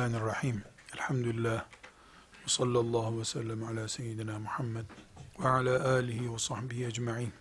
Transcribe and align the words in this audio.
Bismillahirrahmanirrahim. 0.00 0.62
Elhamdülillah. 0.94 1.64
Ve 2.44 2.46
sallallahu 2.46 3.20
ve 3.20 3.24
sellem 3.24 3.64
ala 3.64 3.88
seyyidina 3.88 4.38
Muhammed 4.38 4.84
ve 5.40 5.48
ala 5.48 5.88
alihi 5.88 6.34
ve 6.34 6.38
sahbihi 6.38 6.86
ecma'in. 6.86 7.32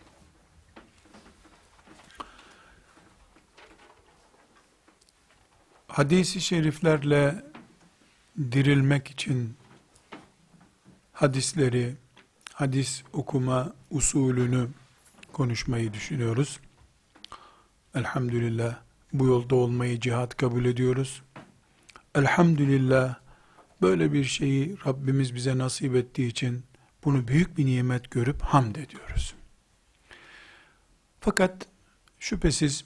Hadis-i 5.88 6.42
şeriflerle 6.42 7.46
dirilmek 8.38 9.08
için 9.08 9.58
hadisleri, 11.14 11.96
hadis 12.54 13.04
okuma 13.14 13.74
usulünü 13.92 14.68
konuşmayı 15.34 15.94
düşünüyoruz. 15.94 16.60
Elhamdülillah 17.96 18.80
bu 19.14 19.26
yolda 19.26 19.56
olmayı 19.56 20.00
cihat 20.00 20.38
kabul 20.38 20.66
ediyoruz. 20.66 21.22
Elhamdülillah 22.16 23.16
böyle 23.82 24.14
bir 24.14 24.24
şeyi 24.24 24.78
Rabbimiz 24.86 25.36
bize 25.36 25.58
nasip 25.58 25.96
ettiği 25.96 26.28
için 26.28 26.64
bunu 27.04 27.28
büyük 27.28 27.58
bir 27.58 27.66
nimet 27.66 28.12
görüp 28.12 28.42
hamd 28.42 28.76
ediyoruz. 28.76 29.36
Fakat 31.20 31.68
şüphesiz 32.20 32.86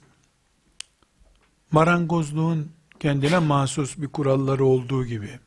marangozluğun 1.70 2.72
kendine 3.00 3.38
mahsus 3.38 3.98
bir 3.98 4.08
kuralları 4.08 4.64
olduğu 4.64 5.04
gibi 5.06 5.40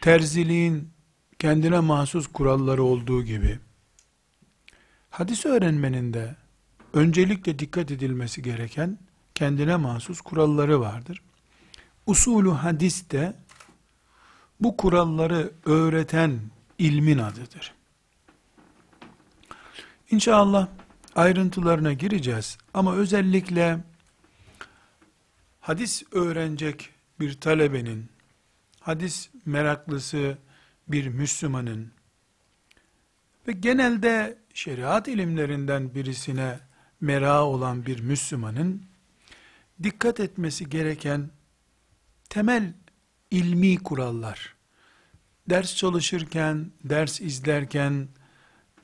terziliğin 0.00 0.90
kendine 1.38 1.80
mahsus 1.80 2.26
kuralları 2.26 2.82
olduğu 2.82 3.24
gibi 3.24 3.58
hadis 5.10 5.46
öğrenmenin 5.46 6.14
de 6.14 6.36
öncelikle 6.92 7.58
dikkat 7.58 7.90
edilmesi 7.90 8.42
gereken 8.42 8.98
kendine 9.34 9.76
mahsus 9.76 10.20
kuralları 10.20 10.80
vardır. 10.80 11.22
Usulü 12.08 12.50
hadis 12.50 13.10
de 13.10 13.34
bu 14.60 14.76
kuralları 14.76 15.52
öğreten 15.64 16.40
ilmin 16.78 17.18
adıdır. 17.18 17.74
İnşallah 20.10 20.68
ayrıntılarına 21.14 21.92
gireceğiz 21.92 22.58
ama 22.74 22.94
özellikle 22.94 23.78
hadis 25.60 26.02
öğrenecek 26.12 26.90
bir 27.20 27.40
talebenin, 27.40 28.06
hadis 28.80 29.30
meraklısı 29.46 30.38
bir 30.88 31.06
Müslümanın 31.06 31.92
ve 33.48 33.52
genelde 33.52 34.38
şeriat 34.54 35.08
ilimlerinden 35.08 35.94
birisine 35.94 36.60
mera 37.00 37.44
olan 37.44 37.86
bir 37.86 38.00
Müslümanın 38.00 38.82
dikkat 39.82 40.20
etmesi 40.20 40.68
gereken 40.68 41.30
temel 42.30 42.72
ilmi 43.30 43.78
kurallar, 43.78 44.54
ders 45.50 45.76
çalışırken, 45.76 46.70
ders 46.84 47.20
izlerken 47.20 48.08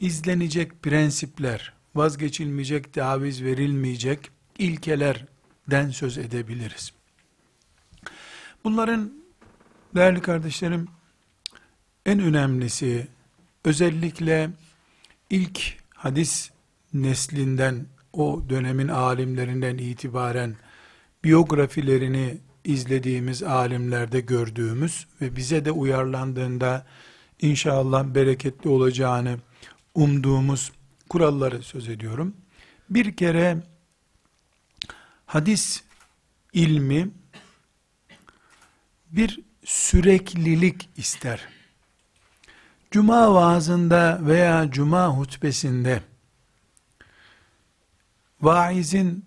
izlenecek 0.00 0.82
prensipler, 0.82 1.72
vazgeçilmeyecek, 1.94 2.92
taviz 2.92 3.42
verilmeyecek 3.42 4.30
ilkelerden 4.58 5.90
söz 5.90 6.18
edebiliriz. 6.18 6.92
Bunların 8.64 9.12
değerli 9.94 10.20
kardeşlerim 10.20 10.88
en 12.06 12.20
önemlisi 12.20 13.08
özellikle 13.64 14.50
ilk 15.30 15.76
hadis 15.94 16.50
neslinden 16.92 17.86
o 18.12 18.44
dönemin 18.48 18.88
alimlerinden 18.88 19.78
itibaren 19.78 20.56
biyografilerini 21.24 22.38
izlediğimiz 22.64 23.42
alimlerde 23.42 24.20
gördüğümüz 24.20 25.06
ve 25.20 25.36
bize 25.36 25.64
de 25.64 25.70
uyarlandığında 25.70 26.86
inşallah 27.40 28.04
bereketli 28.04 28.70
olacağını 28.70 29.38
umduğumuz 29.94 30.72
kuralları 31.08 31.62
söz 31.62 31.88
ediyorum. 31.88 32.36
Bir 32.90 33.16
kere 33.16 33.62
hadis 35.26 35.82
ilmi 36.52 37.10
bir 39.10 39.40
süreklilik 39.64 40.88
ister. 40.96 41.48
Cuma 42.90 43.34
vaazında 43.34 44.18
veya 44.22 44.70
cuma 44.70 45.08
hutbesinde 45.08 46.02
vaizin 48.42 49.24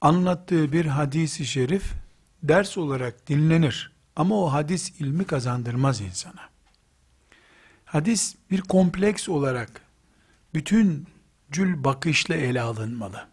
anlattığı 0.00 0.72
bir 0.72 0.86
hadisi 0.86 1.46
şerif 1.46 1.99
ders 2.42 2.78
olarak 2.78 3.28
dinlenir. 3.28 3.92
Ama 4.16 4.44
o 4.44 4.52
hadis 4.52 5.00
ilmi 5.00 5.24
kazandırmaz 5.24 6.00
insana. 6.00 6.50
Hadis 7.84 8.36
bir 8.50 8.60
kompleks 8.60 9.28
olarak 9.28 9.80
bütün 10.54 11.06
cül 11.50 11.84
bakışla 11.84 12.34
ele 12.34 12.60
alınmalı. 12.60 13.26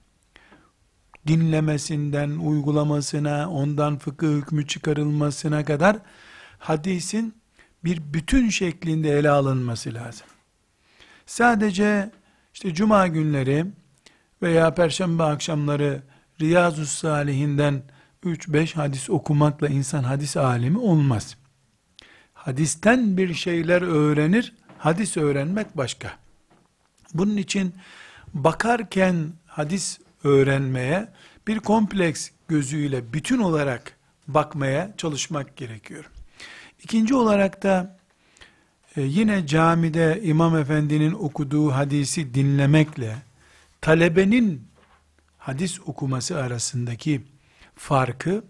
Dinlemesinden 1.27 2.29
uygulamasına, 2.29 3.49
ondan 3.49 3.97
fıkıh 3.97 4.27
hükmü 4.27 4.67
çıkarılmasına 4.67 5.65
kadar 5.65 5.97
hadisin 6.59 7.35
bir 7.83 8.13
bütün 8.13 8.49
şeklinde 8.49 9.19
ele 9.19 9.29
alınması 9.29 9.93
lazım. 9.93 10.27
Sadece 11.25 12.11
işte 12.53 12.73
cuma 12.73 13.07
günleri 13.07 13.65
veya 14.41 14.75
perşembe 14.75 15.23
akşamları 15.23 16.03
Riyazu 16.41 16.85
Salihinden 16.85 17.83
3-5 18.23 18.73
hadis 18.73 19.09
okumakla 19.09 19.67
insan 19.67 20.03
hadis 20.03 20.37
alimi 20.37 20.77
olmaz. 20.77 21.37
Hadisten 22.33 23.17
bir 23.17 23.33
şeyler 23.33 23.81
öğrenir, 23.81 24.53
hadis 24.77 25.17
öğrenmek 25.17 25.77
başka. 25.77 26.17
Bunun 27.13 27.37
için 27.37 27.75
bakarken 28.33 29.31
hadis 29.45 29.99
öğrenmeye 30.23 31.09
bir 31.47 31.59
kompleks 31.59 32.29
gözüyle 32.47 33.13
bütün 33.13 33.39
olarak 33.39 33.97
bakmaya 34.27 34.93
çalışmak 34.97 35.55
gerekiyor. 35.57 36.09
İkinci 36.83 37.15
olarak 37.15 37.63
da 37.63 37.97
e, 38.95 39.01
yine 39.01 39.47
camide 39.47 40.21
imam 40.23 40.57
efendinin 40.57 41.13
okuduğu 41.13 41.71
hadisi 41.71 42.33
dinlemekle 42.33 43.15
talebenin 43.81 44.67
hadis 45.37 45.79
okuması 45.85 46.37
arasındaki 46.37 47.21
farkı 47.77 48.43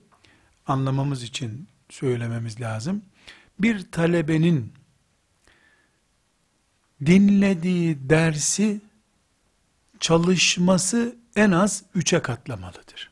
anlamamız 0.68 1.24
için 1.24 1.68
söylememiz 1.90 2.62
lazım. 2.62 3.02
Bir 3.60 3.92
talebenin 3.92 4.74
dinlediği 7.06 8.10
dersi 8.10 8.82
çalışması 10.00 11.16
en 11.36 11.52
az 11.52 11.84
üçe 11.96 12.22
katlamalıdır. 12.22 13.12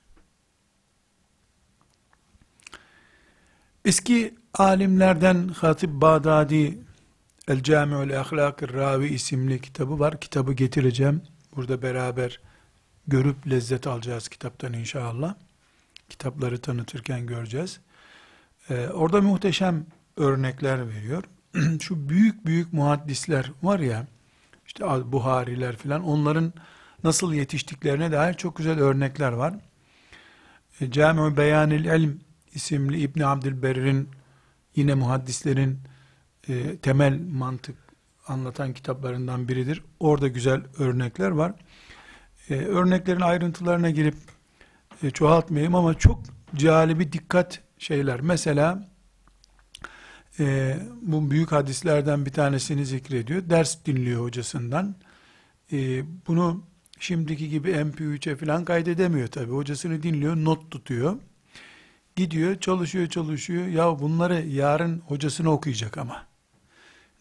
Eski 3.85 4.35
alimlerden 4.53 5.47
Hatip 5.47 5.89
Bağdadi 5.89 6.77
El 7.47 7.63
Cami'ül 7.63 8.19
Ahlakir 8.19 8.73
Ravi 8.73 9.07
isimli 9.07 9.61
kitabı 9.61 9.99
var. 9.99 10.19
Kitabı 10.19 10.53
getireceğim. 10.53 11.21
Burada 11.55 11.81
beraber 11.81 12.39
görüp 13.07 13.49
lezzet 13.49 13.87
alacağız 13.87 14.27
kitaptan 14.27 14.73
inşallah. 14.73 15.35
Kitapları 16.09 16.61
tanıtırken 16.61 17.27
göreceğiz. 17.27 17.79
Ee, 18.69 18.87
orada 18.87 19.21
muhteşem 19.21 19.85
örnekler 20.17 20.89
veriyor. 20.89 21.23
Şu 21.81 22.09
büyük 22.09 22.45
büyük 22.45 22.73
muhaddisler 22.73 23.51
var 23.63 23.79
ya, 23.79 24.07
işte 24.65 24.85
Buhariler 25.11 25.75
filan, 25.75 26.03
onların 26.03 26.53
nasıl 27.03 27.33
yetiştiklerine 27.33 28.11
dair 28.11 28.33
çok 28.33 28.55
güzel 28.55 28.79
örnekler 28.79 29.31
var. 29.31 29.55
E, 30.81 30.91
Cami-ü 30.91 31.37
Beyanil 31.37 31.85
İlm 31.85 32.19
isimli 32.53 32.99
İbn 32.99 33.21
Abdülberr'in 33.21 34.09
yine 34.75 34.93
muhaddislerin 34.93 35.79
e, 36.47 36.77
temel 36.77 37.19
mantık 37.31 37.75
anlatan 38.27 38.73
kitaplarından 38.73 39.47
biridir. 39.47 39.83
Orada 39.99 40.27
güzel 40.27 40.61
örnekler 40.79 41.29
var. 41.29 41.53
E, 42.49 42.55
örneklerin 42.55 43.21
ayrıntılarına 43.21 43.89
girip 43.89 44.15
e, 45.03 45.11
çoğaltmayayım 45.11 45.75
ama 45.75 45.93
çok 45.93 46.23
calibi 46.55 47.11
dikkat 47.11 47.61
şeyler. 47.77 48.21
Mesela 48.21 48.89
e, 50.39 50.77
bu 51.01 51.31
büyük 51.31 51.51
hadislerden 51.51 52.25
bir 52.25 52.31
tanesini 52.31 52.85
zikrediyor. 52.85 53.49
Ders 53.49 53.85
dinliyor 53.85 54.21
hocasından. 54.21 54.95
E, 55.71 56.03
bunu 56.27 56.63
şimdiki 56.99 57.49
gibi 57.49 57.71
MP3'e 57.71 58.35
falan 58.35 58.65
kaydedemiyor 58.65 59.27
tabi. 59.27 59.51
Hocasını 59.51 60.03
dinliyor, 60.03 60.35
not 60.35 60.71
tutuyor. 60.71 61.17
Gidiyor, 62.15 62.59
çalışıyor, 62.59 63.07
çalışıyor. 63.07 63.67
Ya 63.67 63.99
bunları 63.99 64.41
yarın 64.47 64.99
hocasını 64.99 65.51
okuyacak 65.51 65.97
ama. 65.97 66.25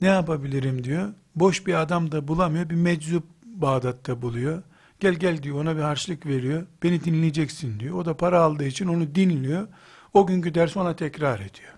Ne 0.01 0.09
yapabilirim 0.09 0.85
diyor. 0.85 1.13
Boş 1.35 1.67
bir 1.67 1.75
adam 1.75 2.13
da 2.13 2.29
bulamıyor. 2.29 2.71
Bir 2.71 2.75
meczup 2.75 3.25
Bağdat'ta 3.45 4.23
buluyor. 4.23 4.63
Gel 5.05 5.15
gel 5.15 5.43
diyor 5.43 5.61
ona 5.61 5.77
bir 5.77 5.81
harçlık 5.83 6.27
veriyor. 6.27 6.67
Beni 6.83 7.05
dinleyeceksin 7.05 7.81
diyor. 7.81 7.99
O 7.99 8.05
da 8.05 8.17
para 8.17 8.41
aldığı 8.41 8.65
için 8.65 8.87
onu 8.87 9.15
dinliyor. 9.15 9.69
O 10.15 10.27
günkü 10.27 10.55
ders 10.55 10.77
ona 10.77 10.97
tekrar 10.97 11.41
ediyor. 11.41 11.73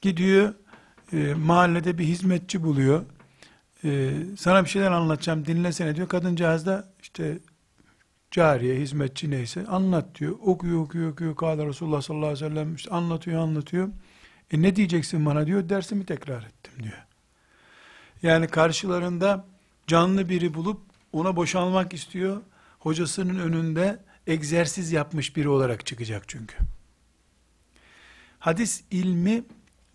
Gidiyor, 0.00 0.54
e, 1.12 1.34
mahallede 1.34 1.98
bir 1.98 2.04
hizmetçi 2.04 2.62
buluyor. 2.62 3.04
E, 3.84 4.10
sana 4.38 4.64
bir 4.64 4.68
şeyler 4.68 4.90
anlatacağım, 4.90 5.46
dinlesene 5.46 5.96
diyor. 5.96 6.08
Kadıncağız 6.08 6.66
da 6.66 6.92
işte 7.02 7.38
cariye, 8.30 8.80
hizmetçi 8.80 9.30
neyse 9.30 9.66
anlat 9.66 10.18
diyor. 10.20 10.36
Okuyor, 10.42 10.80
okuyor, 10.80 11.12
okuyor. 11.12 11.36
Kâle 11.36 11.66
Resulullah 11.66 12.02
sallallahu 12.02 12.26
aleyhi 12.26 12.44
ve 12.44 12.48
sellem 12.48 12.74
işte 12.74 12.90
anlatıyor, 12.90 13.42
anlatıyor. 13.42 13.88
E 14.50 14.62
ne 14.62 14.76
diyeceksin 14.76 15.26
bana 15.26 15.46
diyor. 15.46 15.68
Dersimi 15.68 16.06
tekrar 16.06 16.42
ettim 16.42 16.72
diyor. 16.82 17.06
Yani 18.22 18.48
karşılarında 18.48 19.44
canlı 19.86 20.28
biri 20.28 20.54
bulup 20.54 20.95
ona 21.16 21.36
boşalmak 21.36 21.94
istiyor. 21.94 22.42
Hocasının 22.78 23.38
önünde 23.38 23.98
egzersiz 24.26 24.92
yapmış 24.92 25.36
biri 25.36 25.48
olarak 25.48 25.86
çıkacak 25.86 26.28
çünkü. 26.28 26.56
Hadis 28.38 28.84
ilmi 28.90 29.44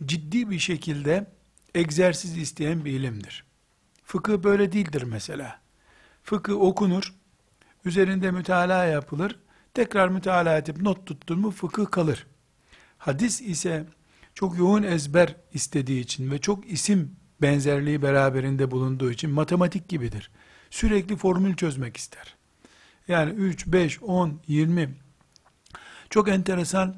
ciddi 0.06 0.50
bir 0.50 0.60
şekilde 0.60 1.28
egzersiz 1.76 2.38
isteyen 2.38 2.86
bir 2.86 2.92
ilimdir. 2.92 3.44
Fıkıh 4.04 4.44
böyle 4.44 4.72
değildir 4.72 5.04
mesela. 5.04 5.60
Fıkıh 6.24 6.62
okunur, 6.62 7.16
üzerinde 7.86 8.32
mütalaa 8.32 8.86
yapılır, 8.86 9.40
tekrar 9.74 10.08
mütalaa 10.08 10.58
edip 10.58 10.82
not 10.82 11.06
tuttun 11.06 11.40
mu 11.40 11.52
fıkıh 11.52 11.92
kalır. 11.92 12.28
Hadis 12.98 13.42
ise 13.42 13.86
çok 14.36 14.58
yoğun 14.58 14.84
ezber 14.84 15.36
istediği 15.54 16.02
için 16.02 16.32
ve 16.32 16.38
çok 16.38 16.72
isim 16.72 17.16
benzerliği 17.42 18.02
beraberinde 18.02 18.72
bulunduğu 18.72 19.12
için 19.12 19.30
matematik 19.30 19.90
gibidir. 19.90 20.32
Sürekli 20.72 21.16
formül 21.16 21.56
çözmek 21.56 21.98
ister. 21.98 22.36
Yani 23.08 23.32
3, 23.32 23.68
5, 23.68 24.04
10, 24.04 24.40
20. 24.48 24.90
Çok 26.10 26.30
enteresan 26.30 26.96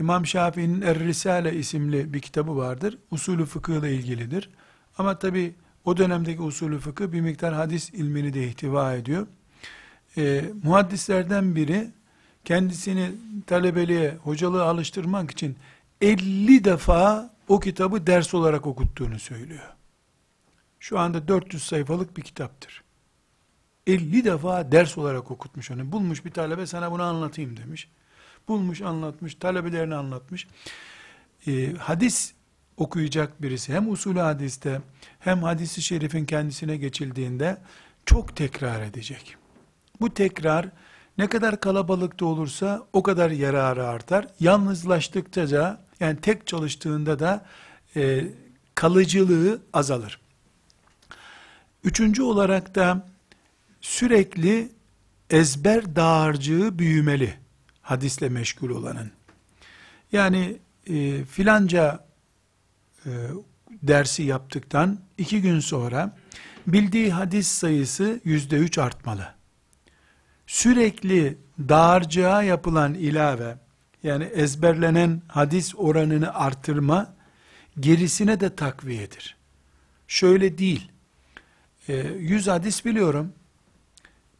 İmam 0.00 0.26
Şafii'nin 0.26 0.80
Er-Risale 0.80 1.54
isimli 1.54 2.12
bir 2.12 2.20
kitabı 2.20 2.56
vardır. 2.56 2.98
Usulü 3.10 3.46
fıkıh 3.46 3.74
ile 3.74 3.94
ilgilidir. 3.94 4.50
Ama 4.98 5.18
tabi 5.18 5.54
o 5.84 5.96
dönemdeki 5.96 6.42
usulü 6.42 6.78
fıkıh 6.78 7.12
bir 7.12 7.20
miktar 7.20 7.54
hadis 7.54 7.90
ilmini 7.90 8.34
de 8.34 8.46
ihtiva 8.46 8.94
ediyor. 8.94 9.26
Ee, 10.16 10.44
muhaddislerden 10.62 11.54
biri 11.54 11.90
kendisini 12.44 13.10
talebeliğe, 13.46 14.14
hocalığı 14.14 14.64
alıştırmak 14.64 15.30
için 15.30 15.56
50 16.00 16.64
defa 16.64 17.34
o 17.48 17.60
kitabı 17.60 18.06
ders 18.06 18.34
olarak 18.34 18.66
okuttuğunu 18.66 19.18
söylüyor. 19.18 19.72
Şu 20.80 20.98
anda 20.98 21.28
400 21.28 21.62
sayfalık 21.62 22.16
bir 22.16 22.22
kitaptır. 22.22 22.87
50 23.88 24.24
defa 24.24 24.72
ders 24.72 24.98
olarak 24.98 25.30
okutmuş 25.30 25.70
onu. 25.70 25.92
Bulmuş 25.92 26.24
bir 26.24 26.30
talebe 26.30 26.66
sana 26.66 26.92
bunu 26.92 27.02
anlatayım 27.02 27.56
demiş. 27.56 27.88
Bulmuş 28.48 28.82
anlatmış, 28.82 29.34
talebelerini 29.34 29.94
anlatmış. 29.94 30.46
Ee, 31.46 31.72
hadis 31.78 32.32
okuyacak 32.76 33.42
birisi 33.42 33.72
hem 33.72 33.90
usulü 33.90 34.18
hadiste 34.18 34.80
hem 35.18 35.42
hadisi 35.42 35.82
şerifin 35.82 36.24
kendisine 36.24 36.76
geçildiğinde 36.76 37.58
çok 38.06 38.36
tekrar 38.36 38.82
edecek. 38.82 39.36
Bu 40.00 40.14
tekrar 40.14 40.68
ne 41.18 41.28
kadar 41.28 41.60
kalabalıkta 41.60 42.26
olursa 42.26 42.86
o 42.92 43.02
kadar 43.02 43.30
yararı 43.30 43.86
artar. 43.86 44.26
Yalnızlaştıkça 44.40 45.50
da 45.50 45.80
yani 46.00 46.20
tek 46.20 46.46
çalıştığında 46.46 47.18
da 47.18 47.46
e, 47.96 48.24
kalıcılığı 48.74 49.62
azalır. 49.72 50.20
Üçüncü 51.84 52.22
olarak 52.22 52.74
da 52.74 53.06
sürekli 53.80 54.72
ezber 55.30 55.96
dağarcığı 55.96 56.78
büyümeli 56.78 57.34
hadisle 57.82 58.28
meşgul 58.28 58.70
olanın. 58.70 59.10
Yani 60.12 60.56
e, 60.86 61.24
filanca 61.24 62.06
e, 63.06 63.10
dersi 63.82 64.22
yaptıktan 64.22 65.00
iki 65.18 65.42
gün 65.42 65.60
sonra 65.60 66.16
bildiği 66.66 67.12
hadis 67.12 67.48
sayısı 67.48 68.20
yüzde 68.24 68.56
üç 68.56 68.78
artmalı. 68.78 69.34
Sürekli 70.46 71.38
dağarcığa 71.58 72.42
yapılan 72.42 72.94
ilave, 72.94 73.58
yani 74.02 74.24
ezberlenen 74.24 75.22
hadis 75.28 75.74
oranını 75.76 76.34
artırma, 76.34 77.14
gerisine 77.80 78.40
de 78.40 78.56
takviyedir. 78.56 79.36
Şöyle 80.08 80.58
değil, 80.58 80.90
100 81.88 82.48
e, 82.48 82.50
hadis 82.50 82.84
biliyorum, 82.84 83.32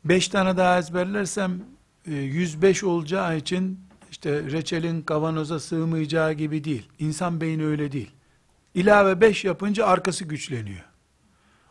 5 0.09 0.29
tane 0.29 0.57
daha 0.57 0.79
ezberlersem 0.79 1.61
105 2.07 2.83
e, 2.83 2.87
olacağı 2.87 3.37
için 3.37 3.81
işte 4.11 4.43
reçelin 4.43 5.03
kavanoza 5.03 5.61
sığmayacağı 5.61 6.33
gibi 6.33 6.65
değil. 6.65 6.89
İnsan 6.99 7.41
beyni 7.41 7.65
öyle 7.67 7.93
değil. 7.93 8.11
İlave 8.75 9.21
5 9.21 9.45
yapınca 9.45 9.87
arkası 9.87 10.25
güçleniyor. 10.25 10.85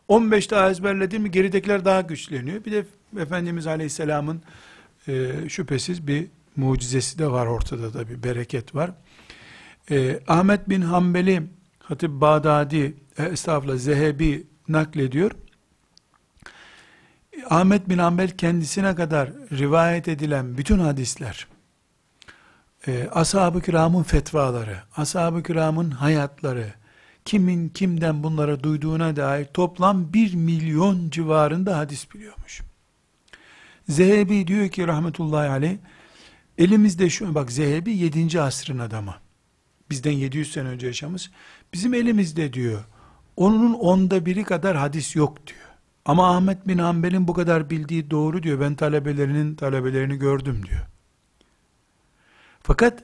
15 0.07 0.51
daha 0.51 0.69
ezberledi 0.69 1.19
mi 1.19 1.31
geridekiler 1.31 1.85
daha 1.85 2.01
güçleniyor. 2.01 2.65
Bir 2.65 2.71
de 2.71 2.85
Efendimiz 3.19 3.67
Aleyhisselam'ın 3.67 4.41
e, 5.07 5.31
şüphesiz 5.49 6.07
bir 6.07 6.27
mucizesi 6.55 7.19
de 7.19 7.31
var 7.31 7.45
ortada 7.45 7.93
da 7.93 8.09
bir 8.09 8.23
bereket 8.23 8.75
var. 8.75 8.91
E, 9.91 10.19
Ahmet 10.27 10.69
bin 10.69 10.81
Hanbeli 10.81 11.43
Hatip 11.79 12.11
Bağdadi 12.11 12.93
e, 13.17 13.23
estağfurullah 13.23 13.77
Zehebi 13.77 14.47
naklediyor. 14.67 15.31
Ahmet 17.49 17.89
bin 17.89 17.97
Hanbel 17.97 18.29
kendisine 18.29 18.95
kadar 18.95 19.29
rivayet 19.51 20.07
edilen 20.07 20.57
bütün 20.57 20.79
hadisler, 20.79 21.47
e, 22.87 23.07
ashab-ı 23.11 23.61
kiramın 23.61 24.03
fetvaları, 24.03 24.77
ashab-ı 24.97 25.43
kiramın 25.43 25.91
hayatları, 25.91 26.73
kimin 27.25 27.69
kimden 27.69 28.23
bunlara 28.23 28.63
duyduğuna 28.63 29.15
dair 29.15 29.45
toplam 29.45 30.13
bir 30.13 30.33
milyon 30.33 31.09
civarında 31.09 31.77
hadis 31.77 32.13
biliyormuş. 32.13 32.61
Zehebi 33.89 34.47
diyor 34.47 34.69
ki 34.69 34.87
rahmetullahi 34.87 35.49
aleyh, 35.49 35.77
elimizde 36.57 37.09
şu, 37.09 37.35
bak 37.35 37.51
Zehebi 37.51 37.97
7. 37.97 38.41
asrın 38.41 38.79
adamı. 38.79 39.15
Bizden 39.89 40.11
700 40.11 40.51
sene 40.53 40.67
önce 40.67 40.87
yaşamış. 40.87 41.31
Bizim 41.73 41.93
elimizde 41.93 42.53
diyor, 42.53 42.83
onun 43.35 43.73
onda 43.73 44.25
biri 44.25 44.43
kadar 44.43 44.77
hadis 44.77 45.15
yok 45.15 45.47
diyor. 45.47 45.66
Ama 46.07 46.35
Ahmet 46.35 46.67
bin 46.67 46.77
Hanbel'in 46.77 47.27
bu 47.27 47.33
kadar 47.33 47.69
bildiği 47.69 48.11
doğru 48.11 48.43
diyor. 48.43 48.59
Ben 48.59 48.75
talebelerinin 48.75 49.55
talebelerini 49.55 50.17
gördüm 50.17 50.61
diyor. 50.69 50.81
Fakat 52.61 53.03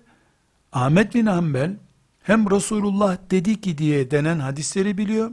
Ahmet 0.72 1.15
bin 1.15 1.25
Hanbel 1.25 1.75
hem 2.24 2.51
Resulullah 2.51 3.17
dedi 3.31 3.62
ki 3.62 3.77
diye 3.77 4.12
denen 4.12 4.39
hadisleri 4.39 4.98
biliyor. 4.98 5.31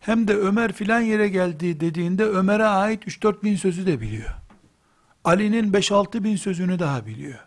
Hem 0.00 0.28
de 0.28 0.36
Ömer 0.36 0.72
filan 0.72 1.00
yere 1.00 1.28
geldi 1.28 1.80
dediğinde 1.80 2.24
Ömer'e 2.24 2.66
ait 2.66 3.04
3-4 3.04 3.42
bin 3.42 3.56
sözü 3.56 3.86
de 3.86 4.00
biliyor. 4.00 4.34
Ali'nin 5.24 5.72
5-6 5.72 6.24
bin 6.24 6.36
sözünü 6.36 6.78
daha 6.78 7.06
biliyor. 7.06 7.38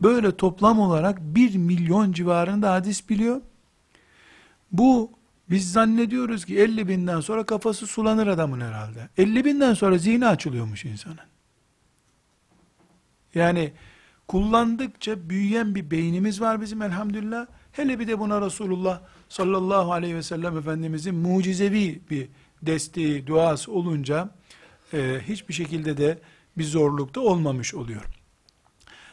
Böyle 0.00 0.36
toplam 0.36 0.80
olarak 0.80 1.20
1 1.20 1.56
milyon 1.56 2.12
civarında 2.12 2.72
hadis 2.72 3.08
biliyor. 3.08 3.40
Bu 4.72 5.10
biz 5.50 5.72
zannediyoruz 5.72 6.44
ki 6.44 6.58
50 6.58 6.88
binden 6.88 7.20
sonra 7.20 7.46
kafası 7.46 7.86
sulanır 7.86 8.26
adamın 8.26 8.60
herhalde. 8.60 9.08
50 9.18 9.44
binden 9.44 9.74
sonra 9.74 9.98
zihni 9.98 10.26
açılıyormuş 10.26 10.84
insanın. 10.84 11.18
Yani 13.34 13.72
kullandıkça 14.28 15.28
büyüyen 15.28 15.74
bir 15.74 15.90
beynimiz 15.90 16.40
var 16.40 16.60
bizim 16.60 16.82
elhamdülillah. 16.82 17.46
Hele 17.72 17.98
bir 17.98 18.08
de 18.08 18.18
buna 18.18 18.40
Resulullah 18.40 19.00
sallallahu 19.28 19.92
aleyhi 19.92 20.14
ve 20.16 20.22
sellem 20.22 20.58
Efendimizin 20.58 21.14
mucizevi 21.14 22.00
bir 22.10 22.28
desteği, 22.62 23.26
duası 23.26 23.72
olunca 23.72 24.30
e, 24.92 25.20
hiçbir 25.28 25.54
şekilde 25.54 25.96
de 25.96 26.18
bir 26.58 26.64
zorlukta 26.64 27.20
olmamış 27.20 27.74
oluyor. 27.74 28.04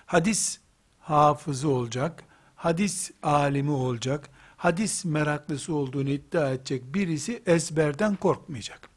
Hadis 0.06 0.60
hafızı 1.00 1.70
olacak, 1.70 2.24
hadis 2.56 3.12
alimi 3.24 3.72
olacak, 3.72 4.30
hadis 4.64 5.06
meraklısı 5.06 5.76
olduğunu 5.76 6.10
iddia 6.10 6.50
edecek 6.50 6.96
birisi 6.96 7.44
ezberden 7.46 8.16
korkmayacak. 8.16 8.90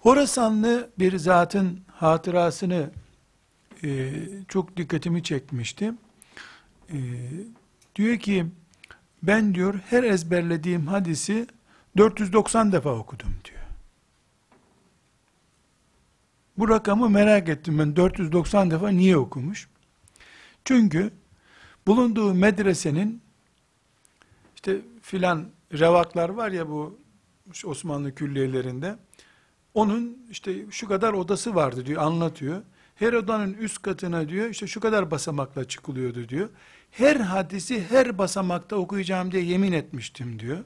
Horasanlı 0.00 0.90
bir 0.98 1.18
zatın 1.18 1.80
hatırasını 1.86 2.90
e, 3.84 4.12
çok 4.48 4.76
dikkatimi 4.76 5.22
çekmişti. 5.22 5.92
E, 6.90 6.98
diyor 7.96 8.18
ki 8.18 8.46
ben 9.22 9.54
diyor 9.54 9.74
her 9.90 10.02
ezberlediğim 10.02 10.86
hadisi 10.86 11.46
490 11.96 12.72
defa 12.72 12.90
okudum 12.90 13.34
diyor. 13.44 13.62
Bu 16.58 16.68
rakamı 16.68 17.10
merak 17.10 17.48
ettim 17.48 17.78
ben 17.78 17.96
490 17.96 18.70
defa 18.70 18.88
niye 18.88 19.16
okumuş? 19.16 19.68
Çünkü 20.64 21.10
bulunduğu 21.86 22.34
medresenin 22.34 23.22
işte 24.66 24.80
filan 25.02 25.48
revaklar 25.72 26.28
var 26.28 26.50
ya 26.50 26.68
bu 26.68 26.98
Osmanlı 27.64 28.14
külliyelerinde. 28.14 28.96
Onun 29.74 30.18
işte 30.30 30.54
şu 30.70 30.88
kadar 30.88 31.12
odası 31.12 31.54
vardı 31.54 31.86
diyor, 31.86 32.02
anlatıyor. 32.02 32.62
her 32.94 33.12
odanın 33.12 33.54
üst 33.54 33.82
katına 33.82 34.28
diyor 34.28 34.50
işte 34.50 34.66
şu 34.66 34.80
kadar 34.80 35.10
basamakla 35.10 35.64
çıkılıyordu 35.64 36.28
diyor. 36.28 36.48
Her 36.90 37.16
hadisi 37.16 37.84
her 37.84 38.18
basamakta 38.18 38.76
okuyacağım 38.76 39.32
diye 39.32 39.42
yemin 39.42 39.72
etmiştim 39.72 40.38
diyor. 40.38 40.58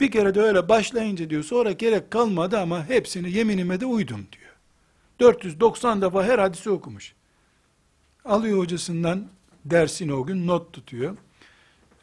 Bir 0.00 0.10
kere 0.10 0.34
de 0.34 0.40
öyle 0.40 0.68
başlayınca 0.68 1.30
diyor 1.30 1.42
sonra 1.42 1.72
gerek 1.72 2.10
kalmadı 2.10 2.58
ama 2.58 2.88
hepsini 2.88 3.32
yeminime 3.32 3.80
de 3.80 3.86
uydum 3.86 4.26
diyor. 4.32 4.52
490 5.20 6.02
defa 6.02 6.24
her 6.24 6.38
hadisi 6.38 6.70
okumuş. 6.70 7.14
Alıyor 8.24 8.58
hocasından 8.58 9.28
dersini 9.64 10.14
o 10.14 10.26
gün 10.26 10.46
not 10.46 10.72
tutuyor. 10.72 11.16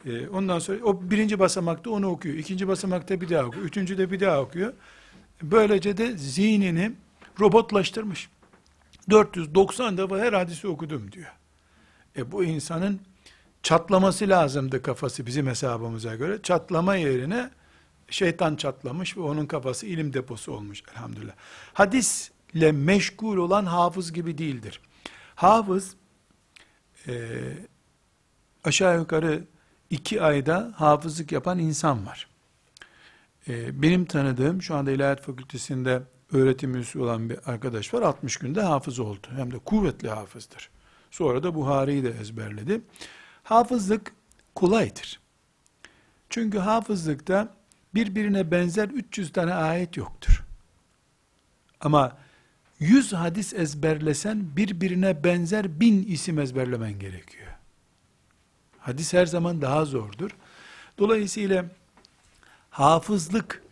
Ee, 0.06 0.28
ondan 0.28 0.58
sonra 0.58 0.84
o 0.84 1.10
birinci 1.10 1.38
basamakta 1.38 1.90
onu 1.90 2.08
okuyor. 2.08 2.34
ikinci 2.34 2.68
basamakta 2.68 3.20
bir 3.20 3.28
daha 3.28 3.44
okuyor. 3.44 3.64
Üçüncü 3.64 3.98
de 3.98 4.10
bir 4.10 4.20
daha 4.20 4.40
okuyor. 4.40 4.72
Böylece 5.42 5.96
de 5.96 6.16
zihnini 6.16 6.92
robotlaştırmış. 7.40 8.28
490 9.10 9.98
defa 9.98 10.18
her 10.18 10.32
hadisi 10.32 10.68
okudum 10.68 11.12
diyor. 11.12 11.32
E 12.16 12.32
bu 12.32 12.44
insanın 12.44 13.00
çatlaması 13.62 14.28
lazımdı 14.28 14.82
kafası 14.82 15.26
bizim 15.26 15.46
hesabımıza 15.46 16.14
göre. 16.14 16.42
Çatlama 16.42 16.96
yerine 16.96 17.50
şeytan 18.10 18.56
çatlamış 18.56 19.16
ve 19.16 19.20
onun 19.20 19.46
kafası 19.46 19.86
ilim 19.86 20.12
deposu 20.12 20.52
olmuş 20.52 20.82
elhamdülillah. 20.92 21.34
Hadisle 21.72 22.72
meşgul 22.72 23.36
olan 23.36 23.66
hafız 23.66 24.12
gibi 24.12 24.38
değildir. 24.38 24.80
Hafız 25.34 25.96
e, 27.08 27.12
aşağı 28.64 28.98
yukarı 28.98 29.44
iki 29.90 30.22
ayda 30.22 30.72
hafızlık 30.76 31.32
yapan 31.32 31.58
insan 31.58 32.06
var. 32.06 32.28
E, 33.48 33.82
benim 33.82 34.04
tanıdığım 34.04 34.62
şu 34.62 34.74
anda 34.74 34.90
İlahiyat 34.90 35.22
Fakültesi'nde 35.22 36.02
öğretim 36.32 36.74
üyesi 36.74 36.98
olan 36.98 37.30
bir 37.30 37.38
arkadaş 37.46 37.94
var. 37.94 38.02
60 38.02 38.36
günde 38.36 38.62
hafız 38.62 38.98
oldu. 38.98 39.26
Hem 39.36 39.52
de 39.52 39.58
kuvvetli 39.58 40.10
hafızdır. 40.10 40.70
Sonra 41.10 41.42
da 41.42 41.54
Buhari'yi 41.54 42.04
de 42.04 42.10
ezberledi. 42.20 42.80
Hafızlık 43.42 44.12
kolaydır. 44.54 45.20
Çünkü 46.30 46.58
hafızlıkta 46.58 47.54
birbirine 47.94 48.50
benzer 48.50 48.88
300 48.88 49.32
tane 49.32 49.54
ayet 49.54 49.96
yoktur. 49.96 50.44
Ama 51.80 52.16
100 52.78 53.12
hadis 53.12 53.54
ezberlesen 53.54 54.56
birbirine 54.56 55.24
benzer 55.24 55.80
bin 55.80 56.02
isim 56.02 56.38
ezberlemen 56.38 56.98
gerekiyor. 56.98 57.53
Hadis 58.84 59.12
her 59.12 59.26
zaman 59.26 59.62
daha 59.62 59.84
zordur. 59.84 60.30
Dolayısıyla 60.98 61.64
hafızlık 62.70 63.62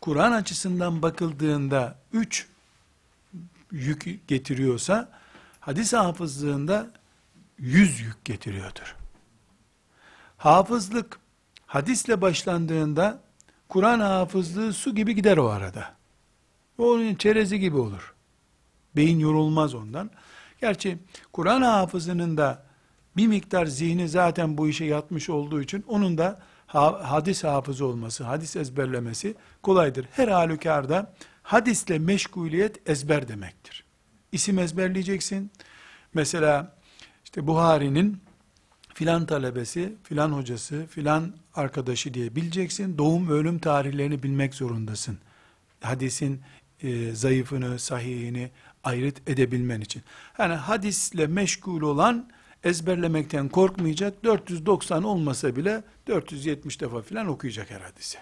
Kur'an 0.00 0.32
açısından 0.32 1.02
bakıldığında 1.02 1.98
3 2.12 2.46
yük 3.70 4.28
getiriyorsa 4.28 5.08
hadis 5.60 5.92
hafızlığında 5.92 6.90
100 7.58 8.00
yük 8.00 8.24
getiriyordur. 8.24 8.96
Hafızlık 10.36 11.18
hadisle 11.66 12.20
başlandığında 12.20 13.20
Kur'an 13.68 14.00
hafızlığı 14.00 14.72
su 14.72 14.94
gibi 14.94 15.14
gider 15.14 15.36
o 15.36 15.48
arada. 15.48 15.94
O 16.78 16.92
onun 16.92 17.14
çerezi 17.14 17.60
gibi 17.60 17.76
olur. 17.76 18.14
Beyin 18.96 19.18
yorulmaz 19.18 19.74
ondan. 19.74 20.10
Gerçi 20.60 20.98
Kur'an 21.32 21.62
hafızının 21.62 22.36
da 22.36 22.65
bir 23.16 23.26
miktar 23.26 23.66
zihni 23.66 24.08
zaten 24.08 24.58
bu 24.58 24.68
işe 24.68 24.84
yatmış 24.84 25.30
olduğu 25.30 25.62
için 25.62 25.84
onun 25.88 26.18
da 26.18 26.40
hadis 26.66 27.44
hafızı 27.44 27.86
olması, 27.86 28.24
hadis 28.24 28.56
ezberlemesi 28.56 29.34
kolaydır. 29.62 30.06
Her 30.12 30.28
halükarda 30.28 31.14
hadisle 31.42 31.98
meşguliyet 31.98 32.88
ezber 32.88 33.28
demektir. 33.28 33.84
İsim 34.32 34.58
ezberleyeceksin. 34.58 35.50
Mesela 36.14 36.76
işte 37.24 37.46
Buhari'nin 37.46 38.20
filan 38.94 39.26
talebesi, 39.26 39.92
filan 40.02 40.32
hocası, 40.32 40.86
filan 40.90 41.32
arkadaşı 41.54 42.14
diye 42.14 42.36
bileceksin. 42.36 42.98
Doğum 42.98 43.28
ölüm 43.28 43.58
tarihlerini 43.58 44.22
bilmek 44.22 44.54
zorundasın. 44.54 45.18
Hadisin 45.80 46.40
e, 46.82 47.14
zayıfını, 47.14 47.78
sahihini 47.78 48.50
ayrıt 48.84 49.28
edebilmen 49.28 49.80
için. 49.80 50.02
Yani 50.38 50.54
hadisle 50.54 51.26
meşgul 51.26 51.82
olan 51.82 52.30
ezberlemekten 52.66 53.48
korkmayacak. 53.48 54.24
490 54.24 55.02
olmasa 55.02 55.56
bile 55.56 55.82
470 56.06 56.80
defa 56.80 57.02
filan 57.02 57.26
okuyacak 57.26 57.70
her 57.70 57.80
hadisi. 57.80 58.18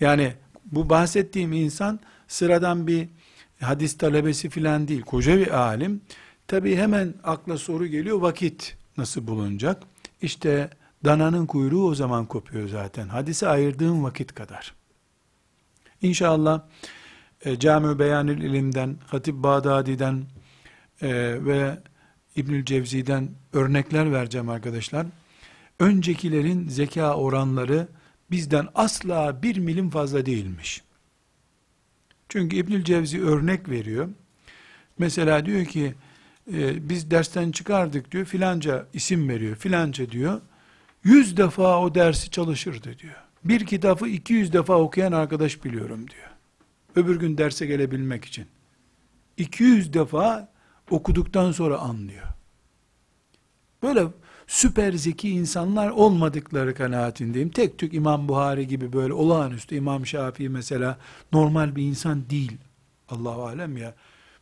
Yani 0.00 0.34
bu 0.64 0.90
bahsettiğim 0.90 1.52
insan 1.52 2.00
sıradan 2.28 2.86
bir 2.86 3.08
hadis 3.60 3.98
talebesi 3.98 4.50
filan 4.50 4.88
değil. 4.88 5.02
Koca 5.02 5.38
bir 5.38 5.58
alim. 5.58 6.00
Tabi 6.48 6.76
hemen 6.76 7.14
akla 7.24 7.58
soru 7.58 7.86
geliyor 7.86 8.20
vakit 8.20 8.76
nasıl 8.96 9.26
bulunacak? 9.26 9.82
İşte 10.22 10.70
dananın 11.04 11.46
kuyruğu 11.46 11.88
o 11.88 11.94
zaman 11.94 12.26
kopuyor 12.26 12.68
zaten. 12.68 13.08
Hadise 13.08 13.48
ayırdığım 13.48 14.04
vakit 14.04 14.34
kadar. 14.34 14.74
İnşallah 16.02 16.62
e, 17.44 17.58
Cami-ü 17.58 17.98
Beyanül 17.98 18.42
İlim'den, 18.42 18.96
Hatip 19.06 19.34
Bağdadi'den 19.34 20.24
e, 21.02 21.08
ve 21.44 21.78
İbnül 22.36 22.64
Cevzi'den 22.64 23.28
örnekler 23.52 24.12
vereceğim 24.12 24.48
arkadaşlar. 24.48 25.06
Öncekilerin 25.78 26.68
zeka 26.68 27.14
oranları 27.14 27.88
bizden 28.30 28.68
asla 28.74 29.42
bir 29.42 29.56
milim 29.56 29.90
fazla 29.90 30.26
değilmiş. 30.26 30.82
Çünkü 32.28 32.56
İbnül 32.56 32.84
Cevzi 32.84 33.24
örnek 33.24 33.68
veriyor. 33.68 34.08
Mesela 34.98 35.46
diyor 35.46 35.64
ki 35.64 35.94
e, 36.52 36.88
biz 36.88 37.10
dersten 37.10 37.50
çıkardık 37.52 38.12
diyor 38.12 38.24
filanca 38.24 38.86
isim 38.92 39.28
veriyor 39.28 39.56
filanca 39.56 40.10
diyor 40.10 40.40
yüz 41.04 41.36
defa 41.36 41.80
o 41.80 41.94
dersi 41.94 42.30
çalışırdı 42.30 42.98
diyor. 42.98 43.14
Bir 43.44 43.66
kitabı 43.66 44.08
200 44.08 44.52
defa 44.52 44.74
okuyan 44.78 45.12
arkadaş 45.12 45.64
biliyorum 45.64 46.10
diyor. 46.10 46.30
Öbür 46.96 47.20
gün 47.20 47.38
derse 47.38 47.66
gelebilmek 47.66 48.24
için. 48.24 48.46
200 49.36 49.92
defa 49.92 50.53
okuduktan 50.90 51.52
sonra 51.52 51.78
anlıyor. 51.78 52.26
Böyle 53.82 54.06
süper 54.46 54.92
zeki 54.92 55.30
insanlar 55.30 55.90
olmadıkları 55.90 56.74
kanaatindeyim. 56.74 57.50
Tek 57.50 57.78
tük 57.78 57.94
İmam 57.94 58.28
Buhari 58.28 58.68
gibi 58.68 58.92
böyle 58.92 59.12
olağanüstü 59.12 59.74
İmam 59.76 60.06
Şafii 60.06 60.48
mesela 60.48 60.98
normal 61.32 61.76
bir 61.76 61.82
insan 61.82 62.30
değil. 62.30 62.58
Allahu 63.08 63.46
alem 63.46 63.76
ya 63.76 63.94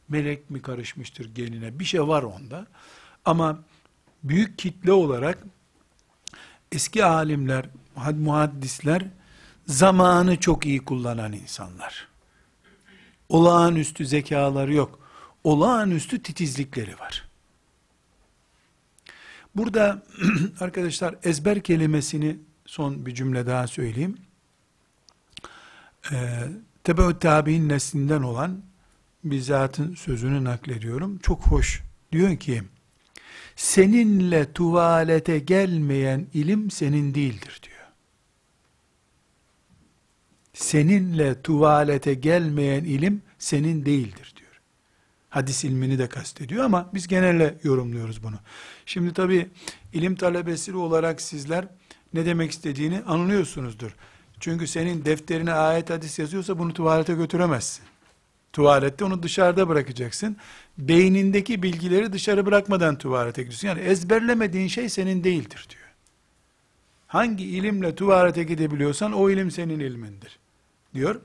melek 0.09 0.51
mi 0.51 0.63
karışmıştır 0.63 1.35
genine 1.35 1.79
bir 1.79 1.85
şey 1.85 2.09
var 2.09 2.23
onda. 2.23 2.67
Ama 3.25 3.59
büyük 4.25 4.59
kitle 4.59 4.93
olarak 4.93 5.39
eski 6.73 7.05
alimler, 7.05 7.69
muhaddisler 8.15 9.03
zamanı 9.67 10.37
çok 10.37 10.67
iyi 10.67 10.85
kullanan 10.85 11.33
insanlar. 11.33 12.09
Olağanüstü 13.29 14.07
zekaları 14.07 14.75
yok. 14.75 15.02
Olağanüstü 15.45 16.23
titizlikleri 16.23 16.99
var. 16.99 17.29
Burada 19.55 20.03
arkadaşlar 20.61 21.15
ezber 21.23 21.61
kelimesini 21.61 22.39
son 22.67 23.07
bir 23.07 23.15
cümle 23.15 23.47
daha 23.47 23.67
söyleyeyim. 23.67 24.19
Ee, 26.13 26.49
Tebeut 26.85 27.21
tabi'in 27.21 27.69
neslinden 27.69 28.23
olan 28.23 28.63
bizzatın 29.25 29.95
sözünü 29.95 30.45
naklediyorum. 30.45 31.19
Çok 31.19 31.47
hoş. 31.47 31.83
Diyor 32.13 32.37
ki, 32.37 32.63
seninle 33.57 34.53
tuvalete 34.53 35.39
gelmeyen 35.39 36.27
ilim 36.35 36.71
senin 36.71 37.15
değildir 37.15 37.61
diyor. 37.63 37.73
Seninle 40.55 41.43
tuvalete 41.43 42.15
gelmeyen 42.15 42.85
ilim 42.85 43.23
senin 43.39 43.87
değildir. 43.87 44.32
Hadis 45.33 45.65
ilmini 45.65 45.99
de 45.99 46.09
kastediyor 46.09 46.65
ama 46.65 46.91
biz 46.95 47.07
genelle 47.07 47.59
yorumluyoruz 47.63 48.23
bunu. 48.23 48.37
Şimdi 48.87 49.13
tabi 49.13 49.51
ilim 49.93 50.17
talebesi 50.17 50.77
olarak 50.77 51.21
sizler 51.21 51.65
ne 52.15 52.27
demek 52.27 52.51
istediğini 52.51 53.03
anlıyorsunuzdur. 53.07 53.97
Çünkü 54.41 54.67
senin 54.67 55.05
defterine 55.05 55.53
ayet 55.53 55.91
hadis 55.91 56.19
yazıyorsa 56.19 56.59
bunu 56.59 56.73
tuvalete 56.73 57.15
götüremezsin. 57.15 57.85
Tuvalette 58.53 59.05
onu 59.05 59.23
dışarıda 59.23 59.69
bırakacaksın. 59.69 60.37
Beynindeki 60.79 61.63
bilgileri 61.63 62.13
dışarı 62.13 62.47
bırakmadan 62.47 62.99
tuvalete 62.99 63.43
gidiyorsun. 63.43 63.69
Yani 63.69 63.81
ezberlemediğin 63.81 64.69
şey 64.69 64.89
senin 64.89 65.25
değildir 65.25 65.67
diyor. 65.71 65.89
Hangi 67.07 67.45
ilimle 67.45 67.95
tuvalete 67.95 68.45
gidebiliyorsan 68.45 69.13
o 69.13 69.31
ilim 69.31 69.51
senin 69.51 69.81
ilmindir 69.81 70.39
diyor. 70.95 71.21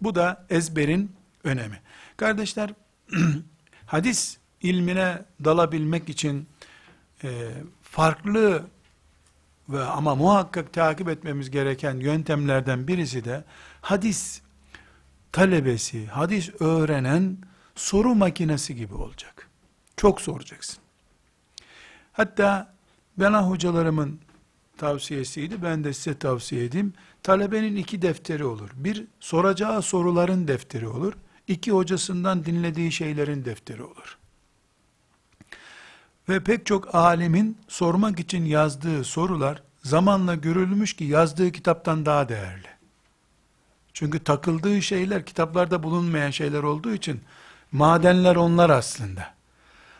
Bu 0.00 0.14
da 0.14 0.46
ezberin 0.50 1.12
önemi. 1.44 1.80
Kardeşler 2.16 2.70
hadis 3.92 4.38
ilmine 4.62 5.24
dalabilmek 5.44 6.08
için 6.08 6.48
e, 7.24 7.50
farklı 7.82 8.64
ve 9.68 9.82
ama 9.82 10.14
muhakkak 10.14 10.72
takip 10.72 11.08
etmemiz 11.08 11.50
gereken 11.50 12.00
yöntemlerden 12.00 12.88
birisi 12.88 13.24
de 13.24 13.44
hadis 13.80 14.40
talebesi, 15.32 16.06
hadis 16.06 16.50
öğrenen 16.60 17.36
soru 17.74 18.14
makinesi 18.14 18.76
gibi 18.76 18.94
olacak. 18.94 19.48
Çok 19.96 20.20
soracaksın. 20.20 20.78
Hatta 22.12 22.74
bana 23.16 23.48
hocalarımın 23.48 24.20
tavsiyesiydi. 24.76 25.62
Ben 25.62 25.84
de 25.84 25.92
size 25.92 26.18
tavsiye 26.18 26.64
edeyim. 26.64 26.92
Talebenin 27.22 27.76
iki 27.76 28.02
defteri 28.02 28.44
olur. 28.44 28.70
Bir, 28.74 29.04
soracağı 29.20 29.82
soruların 29.82 30.48
defteri 30.48 30.88
olur. 30.88 31.12
İki, 31.52 31.70
hocasından 31.70 32.44
dinlediği 32.44 32.92
şeylerin 32.92 33.44
defteri 33.44 33.82
olur. 33.82 34.18
Ve 36.28 36.44
pek 36.44 36.66
çok 36.66 36.94
alimin 36.94 37.58
sormak 37.68 38.20
için 38.20 38.44
yazdığı 38.44 39.04
sorular 39.04 39.62
zamanla 39.82 40.34
görülmüş 40.34 40.96
ki 40.96 41.04
yazdığı 41.04 41.52
kitaptan 41.52 42.06
daha 42.06 42.28
değerli. 42.28 42.68
Çünkü 43.92 44.24
takıldığı 44.24 44.82
şeyler 44.82 45.26
kitaplarda 45.26 45.82
bulunmayan 45.82 46.30
şeyler 46.30 46.62
olduğu 46.62 46.94
için 46.94 47.20
madenler 47.72 48.36
onlar 48.36 48.70
aslında. 48.70 49.34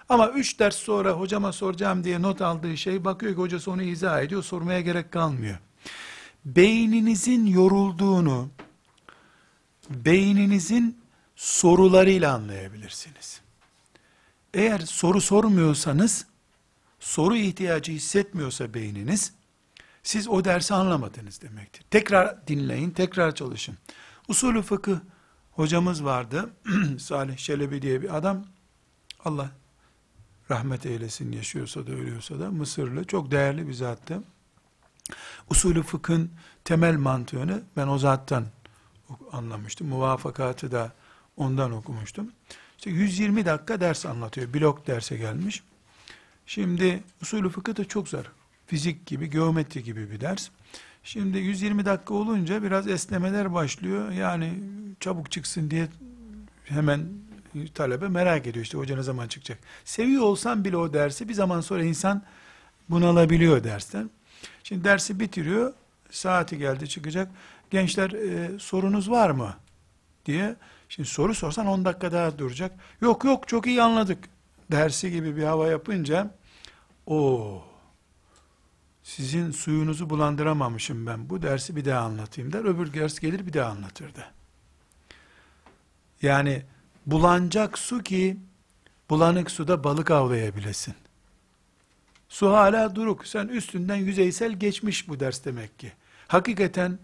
Ama 0.09 0.28
üç 0.28 0.59
ders 0.59 0.76
sonra 0.76 1.11
hocama 1.11 1.52
soracağım 1.52 2.04
diye 2.04 2.23
not 2.23 2.42
aldığı 2.42 2.76
şey 2.76 3.04
bakıyor 3.04 3.32
ki 3.32 3.38
hocası 3.38 3.71
onu 3.71 3.82
izah 3.82 4.23
ediyor 4.23 4.42
sormaya 4.42 4.80
gerek 4.80 5.12
kalmıyor. 5.12 5.59
Beyninizin 6.44 7.47
yorulduğunu 7.47 8.49
beyninizin 9.90 11.01
sorularıyla 11.42 12.34
anlayabilirsiniz. 12.34 13.40
Eğer 14.54 14.78
soru 14.78 15.20
sormuyorsanız 15.20 16.26
soru 17.00 17.37
ihtiyacı 17.37 17.92
hissetmiyorsa 17.92 18.75
beyniniz 18.75 19.32
siz 20.02 20.28
o 20.28 20.44
dersi 20.44 20.75
anlamadınız 20.75 21.42
demektir. 21.42 21.84
Tekrar 21.90 22.46
dinleyin, 22.46 22.90
tekrar 22.90 23.34
çalışın. 23.34 23.78
Usulü 24.28 24.62
fıkıh 24.62 24.96
hocamız 25.52 26.04
vardı. 26.04 26.50
Salih 26.99 27.38
Şelebi 27.38 27.82
diye 27.82 28.02
bir 28.02 28.16
adam. 28.16 28.44
Allah 29.25 29.50
rahmet 30.50 30.87
eylesin 30.87 31.32
yaşıyorsa 31.32 31.87
da 31.87 31.92
ölüyorsa 31.92 32.40
da 32.40 32.50
Mısırlı 32.50 33.04
çok 33.04 33.30
değerli 33.30 33.68
bir 33.68 33.75
zattı. 33.75 34.22
Usulü 35.50 35.82
fıkhın 35.82 36.30
temel 36.64 36.96
mantığını 36.96 37.62
ben 37.76 37.88
o 37.88 37.99
zattan 37.99 38.46
anlamıştım. 39.32 39.88
Muvafakatı 39.88 40.72
da 40.72 40.92
ondan 41.36 41.72
okumuştum. 41.72 42.32
İşte 42.78 42.90
120 42.90 43.46
dakika 43.46 43.80
ders 43.80 44.06
anlatıyor. 44.06 44.54
Blok 44.54 44.86
derse 44.86 45.16
gelmiş. 45.16 45.62
Şimdi 46.46 47.02
usulü 47.22 47.50
fıkıh 47.50 47.76
da 47.76 47.84
çok 47.84 48.08
zor. 48.08 48.24
Fizik 48.66 49.06
gibi, 49.06 49.30
geometri 49.30 49.82
gibi 49.82 50.10
bir 50.10 50.20
ders. 50.20 50.48
Şimdi 51.04 51.38
120 51.38 51.84
dakika 51.84 52.14
olunca 52.14 52.62
biraz 52.62 52.88
esnemeler 52.88 53.54
başlıyor. 53.54 54.10
Yani 54.10 54.54
çabuk 55.00 55.30
çıksın 55.30 55.70
diye 55.70 55.88
hemen 56.64 57.09
talebe 57.74 58.09
merak 58.09 58.46
ediyor 58.46 58.64
işte 58.64 58.78
hoca 58.78 58.96
ne 58.96 59.02
zaman 59.02 59.28
çıkacak. 59.28 59.59
Seviyor 59.85 60.22
olsam 60.22 60.64
bile 60.64 60.76
o 60.76 60.92
dersi 60.92 61.28
bir 61.28 61.35
zaman 61.35 61.61
sonra 61.61 61.85
insan 61.85 62.22
bunalabiliyor 62.90 63.64
dersten. 63.64 64.11
Şimdi 64.64 64.85
dersi 64.85 65.20
bitiriyor. 65.20 65.72
Saati 66.11 66.59
geldi 66.59 66.88
çıkacak. 66.88 67.30
Gençler 67.70 68.11
e, 68.11 68.59
sorunuz 68.59 69.11
var 69.11 69.30
mı? 69.30 69.54
diye. 70.26 70.57
Şimdi 70.94 71.09
soru 71.09 71.35
sorsan 71.35 71.66
10 71.66 71.85
dakika 71.85 72.12
daha 72.12 72.38
duracak. 72.38 72.72
Yok 73.00 73.24
yok 73.24 73.48
çok 73.48 73.66
iyi 73.66 73.83
anladık. 73.83 74.18
Dersi 74.70 75.11
gibi 75.11 75.37
bir 75.37 75.42
hava 75.42 75.68
yapınca 75.68 76.35
o 77.07 77.64
sizin 79.02 79.50
suyunuzu 79.50 80.11
bulandıramamışım 80.11 81.07
ben. 81.07 81.31
Bu 81.31 81.42
dersi 81.42 81.76
bir 81.76 81.85
daha 81.85 82.00
anlatayım 82.00 82.52
der. 82.52 82.64
Öbür 82.64 82.92
ders 82.92 83.18
gelir 83.18 83.46
bir 83.46 83.52
daha 83.52 83.70
anlatırdı. 83.70 84.24
Yani 86.22 86.62
bulanacak 87.07 87.78
su 87.78 88.02
ki 88.02 88.37
bulanık 89.11 89.50
suda 89.50 89.85
balık 89.85 90.11
avlayabilesin. 90.11 90.94
Su 92.28 92.50
hala 92.52 92.94
duruk. 92.94 93.26
Sen 93.26 93.48
üstünden 93.48 93.96
yüzeysel 93.96 94.52
geçmiş 94.52 95.09
bu 95.09 95.20
ders 95.20 95.44
demek 95.44 95.78
ki. 95.78 95.92
Hakikaten 96.28 96.98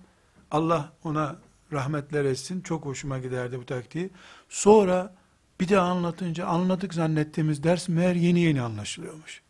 Allah 0.50 0.92
ona 1.04 1.36
rahmetler 1.72 2.24
etsin. 2.24 2.60
Çok 2.60 2.84
hoşuma 2.84 3.18
giderdi 3.18 3.58
bu 3.58 3.66
taktiği. 3.66 4.10
Sonra 4.48 5.14
bir 5.60 5.68
de 5.68 5.78
anlatınca 5.78 6.46
anladık 6.46 6.94
zannettiğimiz 6.94 7.62
ders 7.62 7.88
meğer 7.88 8.14
yeni 8.14 8.40
yeni 8.40 8.62
anlaşılıyormuş. 8.62 9.42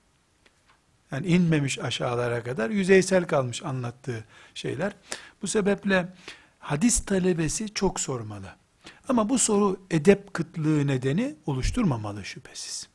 Yani 1.12 1.26
inmemiş 1.26 1.78
aşağılara 1.78 2.42
kadar 2.42 2.70
yüzeysel 2.70 3.26
kalmış 3.26 3.62
anlattığı 3.62 4.24
şeyler. 4.54 4.92
Bu 5.42 5.46
sebeple 5.46 6.08
hadis 6.58 7.04
talebesi 7.04 7.74
çok 7.74 8.00
sormalı. 8.00 8.56
Ama 9.08 9.28
bu 9.28 9.38
soru 9.38 9.80
edep 9.90 10.34
kıtlığı 10.34 10.86
nedeni 10.86 11.34
oluşturmamalı 11.46 12.24
şüphesiz. 12.24 12.88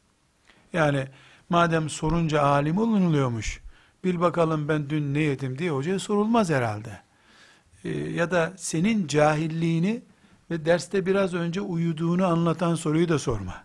Yani 0.73 1.07
madem 1.49 1.89
sorunca 1.89 2.41
alim 2.41 2.77
olunuluyormuş, 2.77 3.62
bil 4.03 4.19
bakalım 4.19 4.67
ben 4.67 4.89
dün 4.89 5.13
ne 5.13 5.19
yedim 5.19 5.57
diye 5.57 5.69
hocaya 5.69 5.99
sorulmaz 5.99 6.49
herhalde. 6.49 7.01
Ee, 7.84 7.89
ya 7.89 8.32
da 8.32 8.54
senin 8.58 9.08
cahilliğini 9.08 10.02
ve 10.52 10.65
derste 10.65 11.06
biraz 11.06 11.34
önce 11.34 11.62
uyuduğunu 11.62 12.26
anlatan 12.26 12.76
soruyu 12.76 13.10
da 13.10 13.19
sorma. 13.19 13.63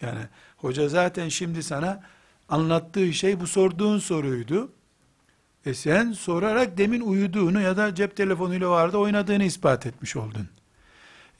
Yani 0.00 0.20
hoca 0.56 0.88
zaten 0.88 1.28
şimdi 1.28 1.62
sana 1.62 2.02
anlattığı 2.48 3.12
şey 3.12 3.40
bu 3.40 3.46
sorduğun 3.46 3.98
soruydu. 3.98 4.72
E 5.66 5.74
sen 5.74 6.12
sorarak 6.12 6.78
demin 6.78 7.00
uyuduğunu 7.00 7.60
ya 7.60 7.76
da 7.76 7.94
cep 7.94 8.16
telefonuyla 8.16 8.70
vardı 8.70 8.96
oynadığını 8.96 9.44
ispat 9.44 9.86
etmiş 9.86 10.16
oldun. 10.16 10.48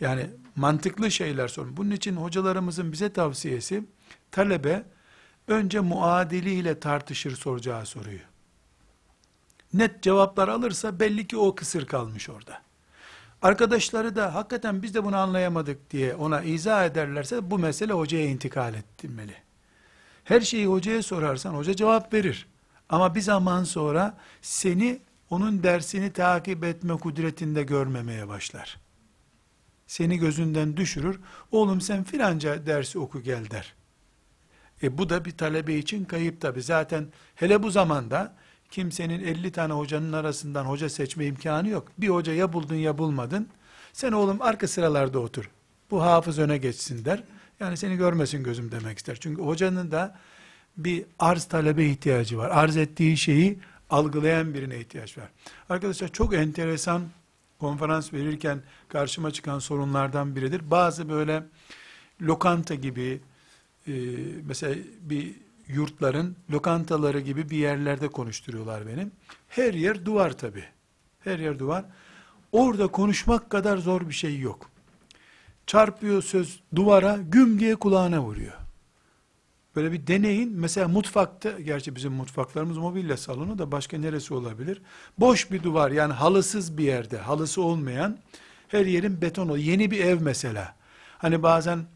Yani 0.01 0.27
mantıklı 0.57 1.11
şeyler 1.11 1.49
sorun. 1.49 1.77
Bunun 1.77 1.91
için 1.91 2.17
hocalarımızın 2.17 2.93
bize 2.93 3.13
tavsiyesi 3.13 3.85
talebe 4.31 4.85
önce 5.49 5.81
muadiliyle 5.81 6.81
tartışır 6.81 7.37
soracağı 7.37 7.87
soruyu. 7.87 8.19
Net 9.74 10.02
cevaplar 10.02 10.48
alırsa 10.48 11.00
belli 11.00 11.26
ki 11.26 11.37
o 11.37 11.55
kısır 11.55 11.87
kalmış 11.87 12.29
orada. 12.29 12.62
Arkadaşları 13.42 14.16
da 14.16 14.35
hakikaten 14.35 14.83
biz 14.83 14.94
de 14.94 15.05
bunu 15.05 15.16
anlayamadık 15.16 15.90
diye 15.90 16.14
ona 16.14 16.42
izah 16.42 16.85
ederlerse 16.85 17.50
bu 17.50 17.59
mesele 17.59 17.92
hocaya 17.92 18.26
intikal 18.26 18.74
ettirmeli. 18.74 19.35
Her 20.24 20.40
şeyi 20.40 20.66
hocaya 20.66 21.02
sorarsan 21.02 21.55
hoca 21.55 21.76
cevap 21.76 22.12
verir. 22.12 22.48
Ama 22.88 23.14
bir 23.14 23.20
zaman 23.20 23.64
sonra 23.64 24.16
seni 24.42 25.00
onun 25.31 25.62
dersini 25.62 26.12
takip 26.12 26.64
etme 26.64 26.94
kudretinde 26.94 27.62
görmemeye 27.62 28.29
başlar. 28.29 28.81
Seni 29.87 30.18
gözünden 30.18 30.76
düşürür. 30.76 31.20
Oğlum 31.52 31.81
sen 31.81 32.05
filanca 32.05 32.66
dersi 32.66 32.98
oku 32.98 33.22
gel 33.22 33.50
der. 33.50 33.74
E 34.83 34.98
bu 34.98 35.09
da 35.09 35.24
bir 35.24 35.37
talebe 35.37 35.74
için 35.74 36.05
kayıp 36.05 36.40
tabi. 36.40 36.62
Zaten 36.62 37.07
hele 37.35 37.62
bu 37.62 37.70
zamanda 37.70 38.37
kimsenin 38.70 39.24
50 39.24 39.52
tane 39.52 39.72
hocanın 39.72 40.12
arasından 40.12 40.64
hoca 40.64 40.88
seçme 40.88 41.26
imkanı 41.26 41.68
yok. 41.68 41.88
Bir 41.98 42.09
hoca 42.09 42.33
ya 42.33 42.52
buldun 42.52 42.74
ya 42.74 42.98
bulmadın. 42.98 43.48
Sen 43.92 44.12
oğlum 44.12 44.42
arka 44.42 44.68
sıralarda 44.68 45.18
otur. 45.18 45.50
Bu 45.90 46.02
hafız 46.02 46.38
öne 46.38 46.59
geçsin 46.59 47.05
der. 47.05 47.22
Yani 47.61 47.76
seni 47.76 47.96
görmesin 47.96 48.42
gözüm 48.42 48.72
demek 48.72 48.98
ister. 48.98 49.16
Çünkü 49.20 49.42
hocanın 49.42 49.90
da 49.90 50.18
bir 50.76 51.05
arz 51.18 51.44
talebe 51.44 51.87
ihtiyacı 51.87 52.38
var. 52.38 52.50
Arz 52.50 52.76
ettiği 52.76 53.16
şeyi 53.16 53.59
algılayan 53.90 54.55
birine 54.55 54.79
ihtiyaç 54.79 55.18
var. 55.18 55.29
Arkadaşlar 55.68 56.09
çok 56.09 56.35
enteresan 56.35 57.02
konferans 57.59 58.12
verirken 58.12 58.62
karşıma 58.88 59.31
çıkan 59.31 59.59
sorunlardan 59.59 60.37
biridir. 60.37 60.70
Bazı 60.70 61.09
böyle 61.09 61.42
lokanta 62.22 62.74
gibi 62.74 63.20
e, 63.87 63.92
mesela 64.44 64.74
bir 65.00 65.35
yurtların 65.68 66.37
lokantaları 66.50 67.20
gibi 67.20 67.50
bir 67.50 67.57
yerlerde 67.57 68.09
konuşturuyorlar 68.09 68.87
benim. 68.87 69.12
Her 69.48 69.74
yer 69.74 70.05
duvar 70.05 70.38
tabi. 70.38 70.64
Her 71.20 71.38
yer 71.38 71.59
duvar. 71.59 71.85
Orada 72.52 72.87
konuşmak 72.87 73.50
kadar 73.50 73.76
zor 73.76 74.09
bir 74.09 74.14
şey 74.14 74.38
yok. 74.38 74.70
Çarpıyor 75.66 76.22
söz 76.22 76.61
duvara, 76.74 77.18
güm 77.29 77.61
diye 77.61 77.76
kulağına 77.76 78.22
vuruyor. 78.22 78.52
Böyle 79.76 79.92
bir 79.92 80.07
deneyin. 80.07 80.52
Mesela 80.52 80.88
mutfakta, 80.88 81.50
gerçi 81.50 81.96
bizim 81.96 82.12
mutfaklarımız 82.12 82.79
mobilya 82.79 83.16
salonu 83.16 83.59
da 83.59 83.72
başka 83.72 83.98
neresi 83.98 84.35
olabilir? 84.35 84.83
Boş 85.18 85.50
bir 85.50 85.62
duvar 85.62 85.90
yani 85.90 86.12
halısız 86.12 86.79
bir 86.79 86.85
yerde, 86.85 87.18
halısı 87.18 87.62
olmayan 87.62 88.18
her 88.68 88.87
yerin 88.87 89.20
beton 89.22 89.48
o. 89.48 89.57
Yeni 89.57 89.90
bir 89.90 90.05
ev 90.05 90.20
mesela. 90.20 90.74
Hani 91.18 91.42
bazen 91.42 91.87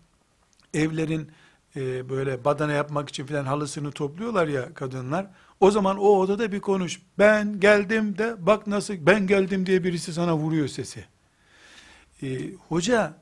evlerin 0.75 1.31
e, 1.77 2.09
böyle 2.09 2.45
badana 2.45 2.73
yapmak 2.73 3.09
için 3.09 3.27
filan 3.27 3.45
halısını 3.45 3.93
topluyorlar 3.93 4.49
ya 4.49 4.75
kadınlar. 4.75 5.27
O 5.61 5.71
zaman 5.71 5.99
o 5.99 6.09
odada 6.09 6.53
bir 6.53 6.61
konuş. 6.61 7.03
Ben 7.19 7.61
geldim 7.61 8.19
de 8.19 8.47
bak 8.47 8.67
nasıl 8.67 8.95
ben 9.01 9.27
geldim 9.27 9.67
diye 9.67 9.85
birisi 9.85 10.13
sana 10.13 10.37
vuruyor 10.37 10.69
sesi. 10.69 11.05
E, 12.23 12.53
hoca 12.69 13.15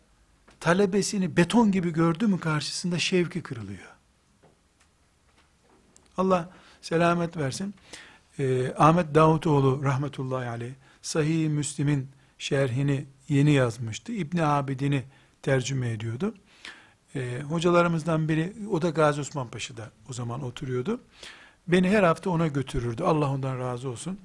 talebesini 0.61 1.37
beton 1.37 1.73
gibi 1.73 1.93
gördü 1.93 2.27
mü 2.27 2.41
karşısında 2.41 2.99
şevki 2.99 3.43
kırılıyor. 3.43 3.95
Allah 6.17 6.51
selamet 6.83 7.37
versin. 7.37 7.75
E, 8.39 8.75
Ahmet 8.79 9.15
Davutoğlu 9.15 9.85
rahmetullahi 9.85 10.49
aleyh 10.49 10.73
Sahih 11.03 11.49
Müslim'in 11.49 12.09
şerhini 12.39 13.05
yeni 13.29 13.53
yazmıştı. 13.53 14.13
İbni 14.13 14.45
Abidin'i 14.45 15.05
tercüme 15.43 15.91
ediyordu. 15.91 16.35
E, 17.15 17.41
hocalarımızdan 17.49 18.29
biri, 18.29 18.53
o 18.71 18.83
da 18.83 18.91
Gazi 18.91 19.21
Osman 19.21 19.49
Paşa'da 19.49 19.91
o 20.11 20.13
zaman 20.13 20.43
oturuyordu. 20.43 21.01
Beni 21.69 21.91
her 21.91 22.03
hafta 22.03 22.31
ona 22.31 22.47
götürürdü. 22.47 23.03
Allah 23.03 23.31
ondan 23.31 23.59
razı 23.59 23.89
olsun. 23.89 24.19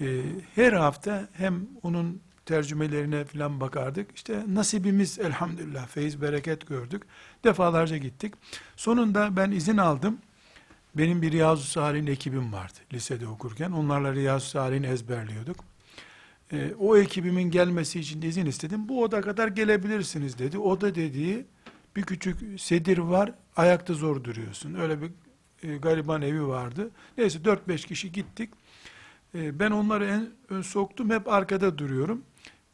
E, 0.00 0.22
her 0.54 0.72
hafta 0.72 1.28
hem 1.32 1.66
onun 1.82 2.20
tercümelerine 2.46 3.24
falan 3.24 3.60
bakardık. 3.60 4.16
İşte 4.16 4.44
nasibimiz 4.48 5.18
elhamdülillah 5.18 5.86
feyiz 5.86 6.22
bereket 6.22 6.66
gördük. 6.66 7.02
Defalarca 7.44 7.96
gittik. 7.96 8.34
Sonunda 8.76 9.36
ben 9.36 9.50
izin 9.50 9.76
aldım. 9.76 10.18
Benim 10.94 11.22
bir 11.22 11.32
Riyazu 11.32 11.62
Salih'in 11.62 12.06
ekibim 12.06 12.52
vardı 12.52 12.78
lisede 12.92 13.28
okurken. 13.28 13.70
Onlarla 13.70 14.12
Riyazu 14.12 14.46
Salih'in 14.46 14.82
ezberliyorduk. 14.82 15.56
E, 16.52 16.74
o 16.78 16.96
ekibimin 16.96 17.50
gelmesi 17.50 18.00
için 18.00 18.22
izin 18.22 18.46
istedim. 18.46 18.88
Bu 18.88 19.02
oda 19.02 19.20
kadar 19.20 19.48
gelebilirsiniz 19.48 20.38
dedi. 20.38 20.58
Oda 20.58 20.94
dediği 20.94 21.46
bir 21.96 22.02
küçük 22.02 22.60
sedir 22.60 22.98
var. 22.98 23.32
Ayakta 23.56 23.94
zor 23.94 24.24
duruyorsun. 24.24 24.74
Öyle 24.74 25.02
bir 25.02 25.10
e, 25.62 25.76
gariban 25.76 26.22
evi 26.22 26.46
vardı. 26.46 26.90
Neyse 27.18 27.38
4-5 27.38 27.86
kişi 27.86 28.12
gittik. 28.12 28.50
E, 29.34 29.58
ben 29.58 29.70
onları 29.70 30.06
en 30.06 30.30
ön 30.48 30.62
soktum. 30.62 31.10
Hep 31.10 31.28
arkada 31.28 31.78
duruyorum. 31.78 32.22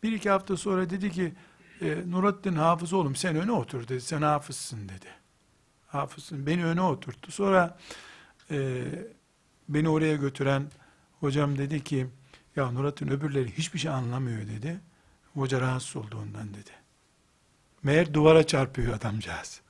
Bir 0.02 0.12
iki 0.12 0.30
hafta 0.30 0.56
sonra 0.56 0.90
dedi 0.90 1.10
ki 1.10 1.32
e, 1.80 2.10
Nurattin 2.10 2.54
hafız 2.54 2.92
oğlum 2.92 3.16
sen 3.16 3.36
öne 3.36 3.52
otur 3.52 3.88
dedi. 3.88 4.00
Sen 4.00 4.22
hafızsın 4.22 4.88
dedi. 4.88 5.06
Hafızsın. 5.86 6.46
Beni 6.46 6.64
öne 6.64 6.82
oturttu. 6.82 7.32
Sonra 7.32 7.78
e, 8.50 8.84
beni 9.68 9.88
oraya 9.88 10.16
götüren 10.16 10.62
hocam 11.20 11.58
dedi 11.58 11.84
ki 11.84 12.06
ya 12.56 12.70
Nurattin 12.70 13.08
öbürleri 13.08 13.58
hiçbir 13.58 13.78
şey 13.78 13.90
anlamıyor 13.90 14.46
dedi. 14.46 14.80
Hoca 15.34 15.60
rahatsız 15.60 15.96
oldu 15.96 16.18
ondan 16.22 16.54
dedi. 16.54 16.70
Meğer 17.82 18.14
duvara 18.14 18.46
çarpıyor 18.46 18.94
adamcağız. 18.94 19.60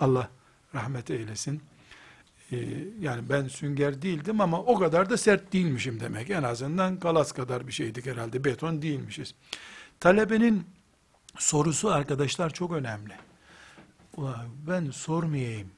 Allah 0.00 0.30
rahmet 0.74 1.10
eylesin. 1.10 1.62
Ee, 2.52 2.56
yani 3.00 3.28
ben 3.28 3.48
sünger 3.48 4.02
değildim 4.02 4.40
ama 4.40 4.60
o 4.60 4.78
kadar 4.78 5.10
da 5.10 5.16
sert 5.16 5.52
değilmişim 5.52 6.00
demek. 6.00 6.30
En 6.30 6.42
azından 6.42 7.00
kalas 7.00 7.32
kadar 7.32 7.66
bir 7.66 7.72
şeydik 7.72 8.06
herhalde. 8.06 8.44
Beton 8.44 8.82
değilmişiz. 8.82 9.34
Talebenin 10.00 10.66
sorusu 11.38 11.90
arkadaşlar 11.90 12.50
çok 12.50 12.72
önemli. 12.72 13.12
Ben 14.68 14.90
sormayayım, 14.90 15.68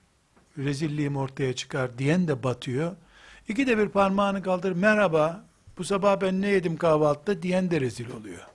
rezilliğim 0.58 1.16
ortaya 1.16 1.52
çıkar 1.52 1.98
diyen 1.98 2.28
de 2.28 2.42
batıyor. 2.42 2.96
İki 3.48 3.66
de 3.66 3.78
bir 3.78 3.88
parmağını 3.88 4.42
kaldır, 4.42 4.72
merhaba, 4.72 5.44
bu 5.78 5.84
sabah 5.84 6.20
ben 6.20 6.42
ne 6.42 6.48
yedim 6.48 6.76
kahvaltıda 6.76 7.42
diyen 7.42 7.70
de 7.70 7.80
rezil 7.80 8.10
oluyor. 8.10 8.53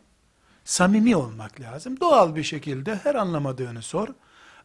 Samimi 0.69 1.15
olmak 1.15 1.61
lazım. 1.61 1.99
Doğal 1.99 2.35
bir 2.35 2.43
şekilde 2.43 2.95
her 2.95 3.15
anlamadığını 3.15 3.81
sor. 3.81 4.07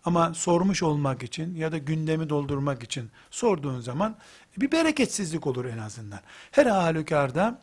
Ama 0.05 0.35
sormuş 0.35 0.83
olmak 0.83 1.23
için 1.23 1.55
ya 1.55 1.73
da 1.73 1.79
gündemi 1.79 2.29
doldurmak 2.29 2.83
için 2.83 3.11
sorduğun 3.31 3.81
zaman 3.81 4.17
bir 4.57 4.73
bereketsizlik 4.73 5.47
olur 5.47 5.65
en 5.65 5.79
azından. 5.79 6.21
Her 6.51 6.67
halükarda 6.67 7.61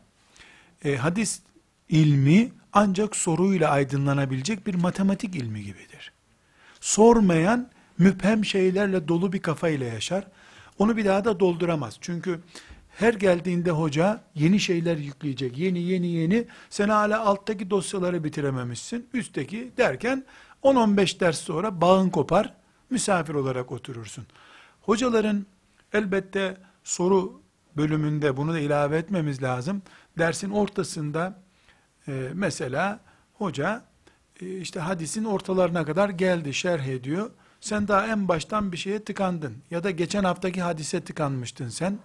e, 0.84 0.96
hadis 0.96 1.40
ilmi 1.88 2.52
ancak 2.72 3.16
soruyla 3.16 3.70
aydınlanabilecek 3.70 4.66
bir 4.66 4.74
matematik 4.74 5.34
ilmi 5.34 5.62
gibidir. 5.64 6.12
Sormayan 6.80 7.70
müphem 7.98 8.44
şeylerle 8.44 9.08
dolu 9.08 9.32
bir 9.32 9.42
kafayla 9.42 9.86
yaşar. 9.86 10.26
Onu 10.78 10.96
bir 10.96 11.04
daha 11.04 11.24
da 11.24 11.40
dolduramaz. 11.40 11.98
Çünkü 12.00 12.40
her 12.98 13.14
geldiğinde 13.14 13.70
hoca 13.70 14.20
yeni 14.34 14.60
şeyler 14.60 14.96
yükleyecek. 14.96 15.58
Yeni 15.58 15.82
yeni 15.82 16.06
yeni. 16.06 16.46
Sen 16.70 16.88
hala 16.88 17.26
alttaki 17.26 17.70
dosyaları 17.70 18.24
bitirememişsin. 18.24 19.08
Üstteki 19.14 19.72
derken 19.76 20.24
10-15 20.62 21.20
ders 21.20 21.38
sonra 21.38 21.80
bağın 21.80 22.10
kopar. 22.10 22.54
Misafir 22.90 23.34
olarak 23.34 23.72
oturursun. 23.72 24.26
Hocaların 24.80 25.46
elbette 25.92 26.56
soru 26.84 27.42
bölümünde 27.76 28.36
bunu 28.36 28.52
da 28.52 28.58
ilave 28.58 28.98
etmemiz 28.98 29.42
lazım. 29.42 29.82
Dersin 30.18 30.50
ortasında 30.50 31.42
e, 32.08 32.30
mesela 32.34 33.00
hoca 33.34 33.84
e, 34.40 34.58
işte 34.58 34.80
hadisin 34.80 35.24
ortalarına 35.24 35.84
kadar 35.84 36.08
geldi, 36.08 36.54
şerh 36.54 36.86
ediyor. 36.86 37.30
Sen 37.60 37.88
daha 37.88 38.06
en 38.06 38.28
baştan 38.28 38.72
bir 38.72 38.76
şeye 38.76 39.04
tıkandın. 39.04 39.56
Ya 39.70 39.84
da 39.84 39.90
geçen 39.90 40.24
haftaki 40.24 40.62
hadise 40.62 41.00
tıkanmıştın 41.00 41.68
sen. 41.68 41.98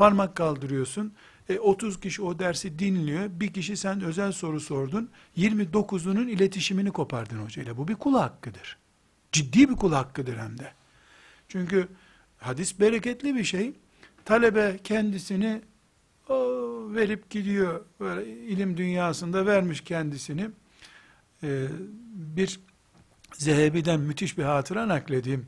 Parmak 0.00 0.36
kaldırıyorsun. 0.36 1.12
E, 1.48 1.58
30 1.58 2.00
kişi 2.00 2.22
o 2.22 2.38
dersi 2.38 2.78
dinliyor. 2.78 3.30
Bir 3.30 3.52
kişi 3.52 3.76
sen 3.76 4.00
özel 4.00 4.32
soru 4.32 4.60
sordun. 4.60 5.10
29'unun 5.36 6.30
iletişimini 6.30 6.90
kopardın 6.90 7.44
hocayla. 7.44 7.76
Bu 7.76 7.88
bir 7.88 7.94
kul 7.94 8.14
hakkıdır. 8.14 8.78
Ciddi 9.32 9.68
bir 9.68 9.76
kul 9.76 9.92
hakkıdır 9.92 10.36
hem 10.36 10.58
de. 10.58 10.72
Çünkü 11.48 11.88
hadis 12.38 12.80
bereketli 12.80 13.34
bir 13.34 13.44
şey. 13.44 13.72
Talebe 14.24 14.78
kendisini 14.84 15.62
o, 16.28 16.34
verip 16.94 17.30
gidiyor. 17.30 17.84
Böyle 18.00 18.26
ilim 18.26 18.76
dünyasında 18.76 19.46
vermiş 19.46 19.80
kendisini. 19.80 20.50
Ee, 21.42 21.66
bir 22.14 22.60
Zehebi'den 23.34 24.00
müthiş 24.00 24.38
bir 24.38 24.44
hatıra 24.44 24.88
nakledeyim. 24.88 25.46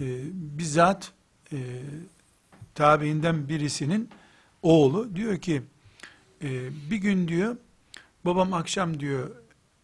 Ee, 0.00 0.04
bizzat 0.32 1.12
e, 1.52 1.56
tabiinden 2.74 3.48
birisinin 3.48 4.10
oğlu. 4.62 5.16
Diyor 5.16 5.38
ki 5.38 5.62
e, 6.42 6.70
bir 6.90 6.96
gün 6.96 7.28
diyor 7.28 7.56
babam 8.24 8.52
akşam 8.52 9.00
diyor 9.00 9.30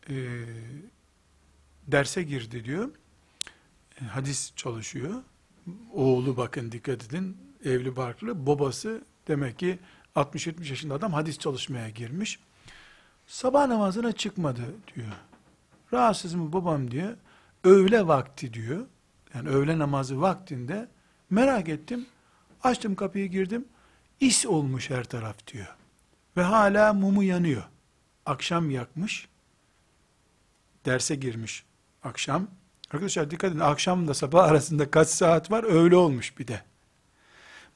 e, 0.09 0.17
derse 1.87 2.23
girdi 2.23 2.65
diyor. 2.65 2.91
E, 4.01 4.05
hadis 4.05 4.53
çalışıyor. 4.57 5.15
Oğlu 5.93 6.37
bakın 6.37 6.73
dikkat 6.73 7.05
edin 7.05 7.37
evli 7.65 7.97
barklı. 7.97 8.47
Babası 8.47 9.03
demek 9.29 9.59
ki 9.59 9.79
60-70 10.17 10.71
yaşında 10.71 10.95
adam 10.95 11.13
hadis 11.13 11.39
çalışmaya 11.39 11.89
girmiş. 11.89 12.39
Sabah 13.27 13.67
namazına 13.67 14.13
çıkmadı 14.13 14.63
diyor. 14.95 15.13
Rahatsız 15.93 16.35
mı 16.35 16.53
babam 16.53 16.91
diyor. 16.91 17.17
Öğle 17.65 18.07
vakti 18.07 18.55
diyor. 18.55 18.87
Yani 19.35 19.49
öğle 19.49 19.79
namazı 19.79 20.21
vaktinde 20.21 20.89
merak 21.31 21.69
ettim 21.69 22.07
Açtım 22.63 22.95
kapıyı 22.95 23.27
girdim. 23.27 23.65
İs 24.21 24.47
olmuş 24.47 24.91
her 24.91 25.05
taraf 25.05 25.47
diyor. 25.47 25.77
Ve 26.37 26.43
hala 26.43 26.93
mumu 26.93 27.23
yanıyor. 27.23 27.63
Akşam 28.27 28.71
yakmış. 28.71 29.29
Derse 30.87 31.15
girmiş 31.15 31.65
akşam. 32.03 32.49
Arkadaşlar 32.91 33.31
dikkat 33.31 33.51
edin 33.51 33.61
akşamla 33.61 34.15
sabah 34.15 34.45
arasında 34.45 34.91
kaç 34.91 35.09
saat 35.09 35.51
var 35.51 35.65
öyle 35.65 35.97
olmuş 35.97 36.39
bir 36.39 36.47
de. 36.47 36.63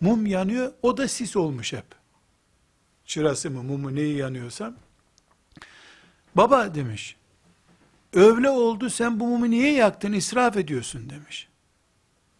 Mum 0.00 0.26
yanıyor 0.26 0.72
o 0.82 0.96
da 0.96 1.08
sis 1.08 1.36
olmuş 1.36 1.72
hep. 1.72 1.84
Çırası 3.04 3.50
mı 3.50 3.62
mumu 3.62 3.94
neyi 3.94 4.16
yanıyorsa. 4.16 4.74
Baba 6.34 6.74
demiş. 6.74 7.16
Öğle 8.12 8.50
oldu 8.50 8.90
sen 8.90 9.20
bu 9.20 9.26
mumu 9.26 9.50
niye 9.50 9.72
yaktın 9.72 10.12
israf 10.12 10.56
ediyorsun 10.56 11.10
demiş. 11.10 11.48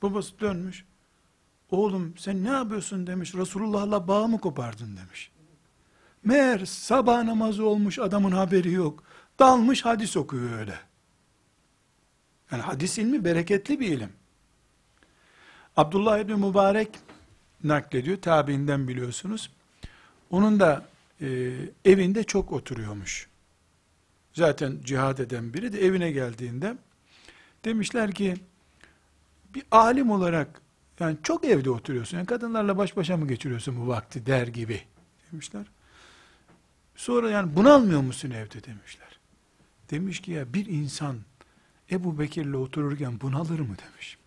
Babası 0.03 0.41
dönmüş. 0.41 0.85
Oğlum 1.73 2.15
sen 2.19 2.45
ne 2.45 2.49
yapıyorsun 2.49 3.07
demiş. 3.07 3.35
Resulullah'la 3.35 4.09
bağ 4.09 4.27
mı 4.27 4.41
kopardın 4.41 4.97
demiş. 4.97 5.31
Meğer 6.25 6.65
sabah 6.65 7.23
namazı 7.23 7.67
olmuş 7.67 7.99
adamın 7.99 8.33
haberi 8.33 8.73
yok. 8.73 9.05
Dalmış 9.39 9.85
hadis 9.85 10.17
okuyor 10.17 10.59
öyle. 10.59 10.79
Yani 12.51 12.63
hadis 12.63 12.99
ilmi 12.99 13.25
bereketli 13.25 13.81
bir 13.81 13.87
ilim. 13.87 14.13
Abdullah 15.77 16.19
İbni 16.19 16.35
Mübarek 16.35 16.89
naklediyor. 17.65 18.17
Tabiinden 18.17 18.89
biliyorsunuz. 18.89 19.51
Onun 20.31 20.61
da 20.61 20.87
e, 21.21 21.53
evinde 21.85 22.25
çok 22.25 22.53
oturuyormuş. 22.53 23.29
Zaten 24.35 24.79
cihad 24.85 25.19
eden 25.19 25.55
biri 25.55 25.73
de 25.73 25.85
evine 25.87 26.11
geldiğinde 26.11 26.77
demişler 27.65 28.13
ki 28.13 28.37
bir 29.55 29.63
alim 29.71 30.11
olarak 30.11 30.62
yani 31.01 31.17
çok 31.23 31.45
evde 31.45 31.71
oturuyorsun. 31.71 32.17
Yani 32.17 32.27
kadınlarla 32.27 32.79
baş 32.79 32.97
başa 32.97 33.17
mı 33.17 33.29
geçiriyorsun 33.29 33.81
bu 33.81 33.89
vakti 33.89 34.27
der 34.27 34.47
gibi 34.47 34.83
demişler. 35.33 35.67
Sonra 36.97 37.31
yani 37.31 37.57
bunalmıyor 37.57 38.01
musun 38.01 38.31
evde 38.31 38.65
demişler. 38.65 39.19
Demiş 39.91 40.21
ki 40.21 40.31
ya 40.31 40.55
bir 40.55 40.67
insan 40.67 41.17
Ebu 41.91 42.19
Bekir'le 42.19 42.55
otururken 42.55 43.21
bunalır 43.21 43.61
mı 43.61 43.77
demiş. 43.87 44.19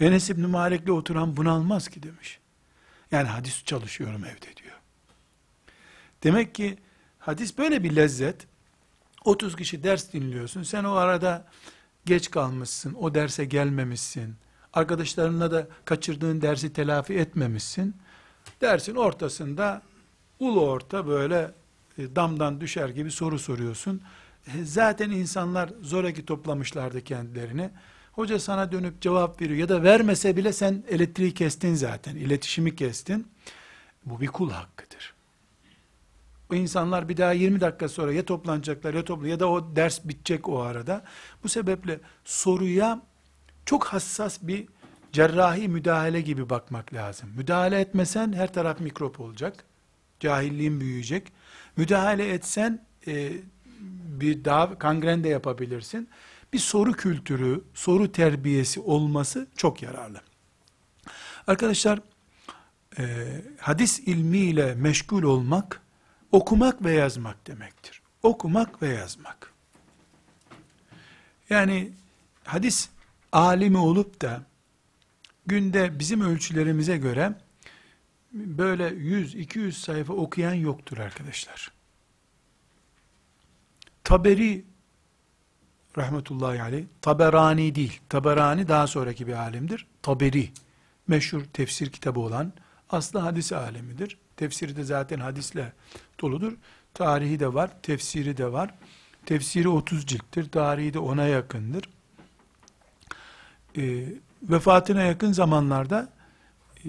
Enes 0.00 0.30
İbni 0.30 0.46
Malik'le 0.46 0.88
oturan 0.88 1.36
bunalmaz 1.36 1.88
ki 1.88 2.02
demiş. 2.02 2.38
Yani 3.10 3.28
hadis 3.28 3.64
çalışıyorum 3.64 4.24
evde 4.24 4.56
diyor. 4.56 4.80
Demek 6.22 6.54
ki 6.54 6.78
hadis 7.18 7.58
böyle 7.58 7.82
bir 7.82 7.96
lezzet. 7.96 8.46
30 9.24 9.56
kişi 9.56 9.82
ders 9.82 10.12
dinliyorsun. 10.12 10.62
Sen 10.62 10.84
o 10.84 10.92
arada 10.92 11.46
geç 12.04 12.30
kalmışsın. 12.30 12.94
O 12.94 13.14
derse 13.14 13.44
gelmemişsin. 13.44 14.36
Arkadaşlarına 14.74 15.50
da 15.50 15.68
kaçırdığın 15.84 16.42
dersi 16.42 16.72
telafi 16.72 17.14
etmemişsin. 17.14 17.96
Dersin 18.60 18.94
ortasında 18.94 19.82
ulu 20.38 20.66
orta 20.66 21.06
böyle 21.06 21.50
e, 21.98 22.16
damdan 22.16 22.60
düşer 22.60 22.88
gibi 22.88 23.10
soru 23.10 23.38
soruyorsun. 23.38 24.02
E, 24.46 24.64
zaten 24.64 25.10
insanlar 25.10 25.70
zoraki 25.82 26.26
toplamışlardı 26.26 27.00
kendilerini. 27.04 27.70
Hoca 28.12 28.38
sana 28.38 28.72
dönüp 28.72 29.00
cevap 29.00 29.42
veriyor 29.42 29.58
ya 29.58 29.68
da 29.68 29.82
vermese 29.82 30.36
bile 30.36 30.52
sen 30.52 30.84
elektriği 30.88 31.34
kestin 31.34 31.74
zaten, 31.74 32.16
iletişimi 32.16 32.76
kestin. 32.76 33.28
Bu 34.06 34.20
bir 34.20 34.26
kul 34.26 34.50
hakkıdır. 34.50 35.14
Bu 36.50 36.54
insanlar 36.54 37.08
bir 37.08 37.16
daha 37.16 37.32
20 37.32 37.60
dakika 37.60 37.88
sonra 37.88 38.12
ya 38.12 38.24
toplanacaklar 38.24 38.94
ya 38.94 39.04
topla 39.04 39.28
ya 39.28 39.40
da 39.40 39.50
o 39.50 39.76
ders 39.76 40.04
bitecek 40.04 40.48
o 40.48 40.60
arada. 40.60 41.04
Bu 41.42 41.48
sebeple 41.48 42.00
soruya 42.24 43.02
çok 43.66 43.84
hassas 43.84 44.38
bir 44.42 44.66
cerrahi 45.12 45.68
müdahale 45.68 46.20
gibi 46.20 46.50
bakmak 46.50 46.94
lazım. 46.94 47.30
Müdahale 47.36 47.80
etmesen 47.80 48.32
her 48.32 48.52
taraf 48.52 48.80
mikrop 48.80 49.20
olacak. 49.20 49.64
Cahilliğin 50.20 50.80
büyüyecek. 50.80 51.32
Müdahale 51.76 52.32
etsen 52.32 52.86
e, 53.06 53.32
bir 54.20 54.44
daha 54.44 54.78
kangren 54.78 55.24
de 55.24 55.28
yapabilirsin. 55.28 56.08
Bir 56.52 56.58
soru 56.58 56.92
kültürü, 56.92 57.64
soru 57.74 58.12
terbiyesi 58.12 58.80
olması 58.80 59.46
çok 59.56 59.82
yararlı. 59.82 60.20
Arkadaşlar, 61.46 62.00
e, 62.98 63.04
hadis 63.58 64.00
ilmiyle 64.00 64.74
meşgul 64.74 65.22
olmak, 65.22 65.80
okumak 66.32 66.84
ve 66.84 66.92
yazmak 66.92 67.46
demektir. 67.46 68.02
Okumak 68.22 68.82
ve 68.82 68.88
yazmak. 68.88 69.52
Yani 71.50 71.92
hadis 72.44 72.88
alimi 73.34 73.78
olup 73.78 74.20
da 74.20 74.42
günde 75.46 75.98
bizim 75.98 76.20
ölçülerimize 76.20 76.96
göre 76.96 77.34
böyle 78.32 78.88
100-200 78.88 79.72
sayfa 79.72 80.12
okuyan 80.12 80.54
yoktur 80.54 80.98
arkadaşlar. 80.98 81.72
Taberi 84.04 84.64
rahmetullahi 85.98 86.62
aleyh, 86.62 86.84
Taberani 87.00 87.74
değil, 87.74 88.00
Taberani 88.08 88.68
daha 88.68 88.86
sonraki 88.86 89.26
bir 89.26 89.32
alimdir. 89.32 89.86
Taberi, 90.02 90.50
meşhur 91.08 91.44
tefsir 91.44 91.90
kitabı 91.90 92.20
olan, 92.20 92.52
aslı 92.90 93.18
hadis 93.18 93.52
alemidir. 93.52 94.18
Tefsiri 94.36 94.76
de 94.76 94.84
zaten 94.84 95.20
hadisle 95.20 95.72
doludur. 96.20 96.52
Tarihi 96.94 97.40
de 97.40 97.54
var, 97.54 97.82
tefsiri 97.82 98.36
de 98.36 98.52
var. 98.52 98.74
Tefsiri 99.26 99.68
30 99.68 100.06
cilttir, 100.06 100.50
tarihi 100.50 100.94
de 100.94 100.98
ona 100.98 101.26
yakındır. 101.26 101.84
E, 103.76 104.04
vefatına 104.42 105.02
yakın 105.02 105.32
zamanlarda 105.32 106.08
e, 106.84 106.88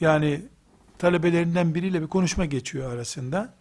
yani 0.00 0.42
talebelerinden 0.98 1.74
biriyle 1.74 2.02
bir 2.02 2.06
konuşma 2.06 2.44
geçiyor 2.44 2.92
arasında. 2.92 3.54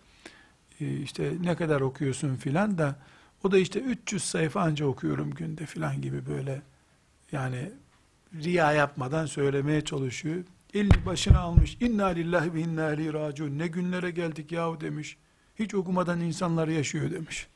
E, 0.79 0.97
işte 0.97 1.33
ne 1.41 1.55
kadar 1.55 1.81
okuyorsun 1.81 2.35
filan 2.35 2.77
da 2.77 2.95
o 3.43 3.51
da 3.51 3.57
işte 3.57 3.79
300 3.79 4.23
sayfa 4.23 4.61
anca 4.61 4.85
okuyorum 4.85 5.31
günde 5.31 5.65
filan 5.65 6.01
gibi 6.01 6.25
böyle 6.25 6.61
yani 7.31 7.71
riya 8.33 8.71
yapmadan 8.71 9.25
söylemeye 9.25 9.81
çalışıyor. 9.81 10.43
Elini 10.73 11.05
başına 11.05 11.39
almış. 11.39 11.77
İnna 11.79 12.05
lillahi 12.05 12.53
ve 12.53 12.61
inna 12.61 12.93
ileyhi 12.93 13.13
raciun. 13.13 13.59
Ne 13.59 13.67
günlere 13.67 14.11
geldik 14.11 14.51
yahu 14.51 14.81
demiş. 14.81 15.17
Hiç 15.55 15.73
okumadan 15.73 16.21
insanlar 16.21 16.67
yaşıyor 16.67 17.11
demiş. 17.11 17.47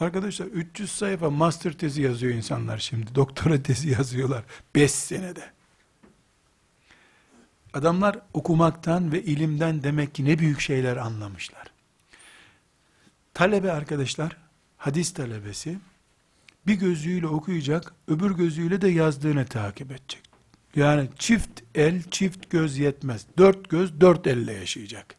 Arkadaşlar 0.00 0.46
300 0.46 0.92
sayfa 0.92 1.30
master 1.30 1.72
tezi 1.72 2.02
yazıyor 2.02 2.34
insanlar 2.34 2.78
şimdi. 2.78 3.14
Doktora 3.14 3.62
tezi 3.62 3.90
yazıyorlar. 3.90 4.44
5 4.74 4.90
senede. 4.90 5.50
Adamlar 7.72 8.18
okumaktan 8.34 9.12
ve 9.12 9.22
ilimden 9.22 9.82
demek 9.82 10.14
ki 10.14 10.24
ne 10.24 10.38
büyük 10.38 10.60
şeyler 10.60 10.96
anlamışlar. 10.96 11.72
Talebe 13.34 13.72
arkadaşlar, 13.72 14.36
hadis 14.76 15.14
talebesi, 15.14 15.78
bir 16.66 16.74
gözüyle 16.74 17.26
okuyacak, 17.26 17.94
öbür 18.08 18.30
gözüyle 18.30 18.80
de 18.80 18.88
yazdığını 18.88 19.46
takip 19.46 19.90
edecek. 19.90 20.22
Yani 20.76 21.08
çift 21.18 21.62
el, 21.74 22.02
çift 22.02 22.50
göz 22.50 22.78
yetmez. 22.78 23.26
Dört 23.38 23.70
göz, 23.70 24.00
dört 24.00 24.26
elle 24.26 24.52
yaşayacak. 24.52 25.14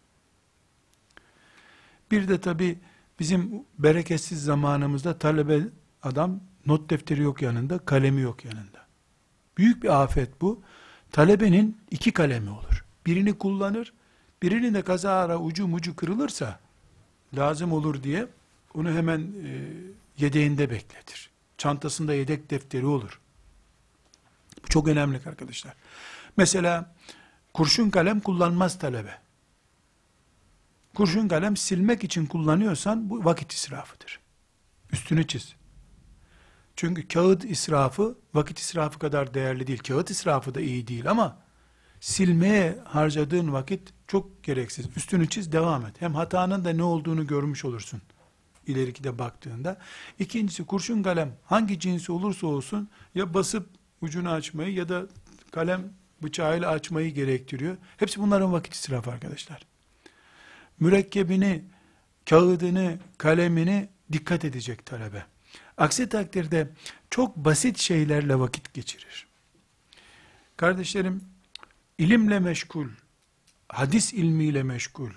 Bir 2.12 2.28
de 2.28 2.42
tabi 2.42 2.80
bizim 3.22 3.66
bereketsiz 3.80 4.44
zamanımızda 4.44 5.20
talebe 5.20 5.62
adam 6.04 6.40
not 6.66 6.90
defteri 6.90 7.22
yok 7.22 7.42
yanında, 7.42 7.78
kalemi 7.78 8.22
yok 8.22 8.46
yanında. 8.46 8.86
Büyük 9.58 9.84
bir 9.84 10.02
afet 10.04 10.42
bu. 10.42 10.62
Talebenin 11.12 11.78
iki 11.92 12.12
kalemi 12.12 12.50
olur. 12.50 12.86
Birini 13.06 13.38
kullanır, 13.38 13.94
birini 14.42 14.74
de 14.74 14.82
kazara 14.82 15.40
ucu 15.40 15.68
mucu 15.68 15.96
kırılırsa 15.96 16.60
lazım 17.38 17.72
olur 17.72 18.04
diye 18.04 18.28
onu 18.74 18.92
hemen 18.92 19.20
e, 19.20 19.68
yedeğinde 20.18 20.70
bekletir. 20.70 21.30
Çantasında 21.58 22.14
yedek 22.14 22.50
defteri 22.50 22.86
olur. 22.86 23.20
Bu 24.64 24.68
çok 24.68 24.88
önemli 24.88 25.20
arkadaşlar. 25.26 25.74
Mesela 26.38 26.96
kurşun 27.54 27.90
kalem 27.90 28.20
kullanmaz 28.20 28.80
talebe. 28.80 29.21
Kurşun 30.96 31.28
kalem 31.28 31.58
silmek 31.58 32.04
için 32.04 32.26
kullanıyorsan 32.26 33.10
bu 33.10 33.26
vakit 33.26 33.54
israfıdır. 33.54 34.20
Üstünü 34.92 35.28
çiz. 35.28 35.56
Çünkü 36.76 37.08
kağıt 37.08 37.46
israfı 37.46 38.18
vakit 38.34 38.60
israfı 38.60 39.00
kadar 39.00 39.34
değerli 39.34 39.68
değil. 39.68 39.80
Kağıt 39.80 40.10
israfı 40.10 40.56
da 40.56 40.62
iyi 40.62 40.88
değil 40.88 41.10
ama 41.10 41.38
silmeye 42.00 42.78
harcadığın 42.86 43.54
vakit 43.54 43.94
çok 44.08 44.44
gereksiz. 44.44 44.86
Üstünü 44.98 45.30
çiz 45.30 45.52
devam 45.52 45.86
et. 45.86 45.96
Hem 46.00 46.16
hatanın 46.16 46.66
da 46.66 46.70
ne 46.70 46.84
olduğunu 46.84 47.28
görmüş 47.28 47.66
olursun. 47.66 48.02
İleriki 48.68 49.04
de 49.04 49.20
baktığında. 49.20 49.78
İkincisi 50.20 50.66
kurşun 50.66 51.04
kalem 51.04 51.38
hangi 51.46 51.80
cinsi 51.80 52.12
olursa 52.12 52.48
olsun 52.48 52.90
ya 53.16 53.34
basıp 53.34 53.70
ucunu 54.02 54.30
açmayı 54.30 54.74
ya 54.74 54.90
da 54.90 55.06
kalem 55.52 55.94
bıçağıyla 56.24 56.70
açmayı 56.70 57.14
gerektiriyor. 57.14 57.78
Hepsi 57.98 58.22
bunların 58.22 58.54
vakit 58.54 58.74
israfı 58.74 59.12
arkadaşlar. 59.12 59.71
Mürekkebini, 60.82 61.64
kağıdını, 62.30 63.00
kalemini 63.18 63.90
dikkat 64.12 64.46
edecek 64.46 64.86
talebe. 64.86 65.26
Aksi 65.78 66.10
takdirde 66.10 66.70
çok 67.10 67.38
basit 67.38 67.78
şeylerle 67.78 68.40
vakit 68.40 68.74
geçirir. 68.74 69.28
Kardeşlerim, 70.58 71.22
ilimle 71.98 72.40
meşgul, 72.40 72.88
hadis 73.70 74.14
ilmiyle 74.14 74.64
meşgul, 74.64 75.10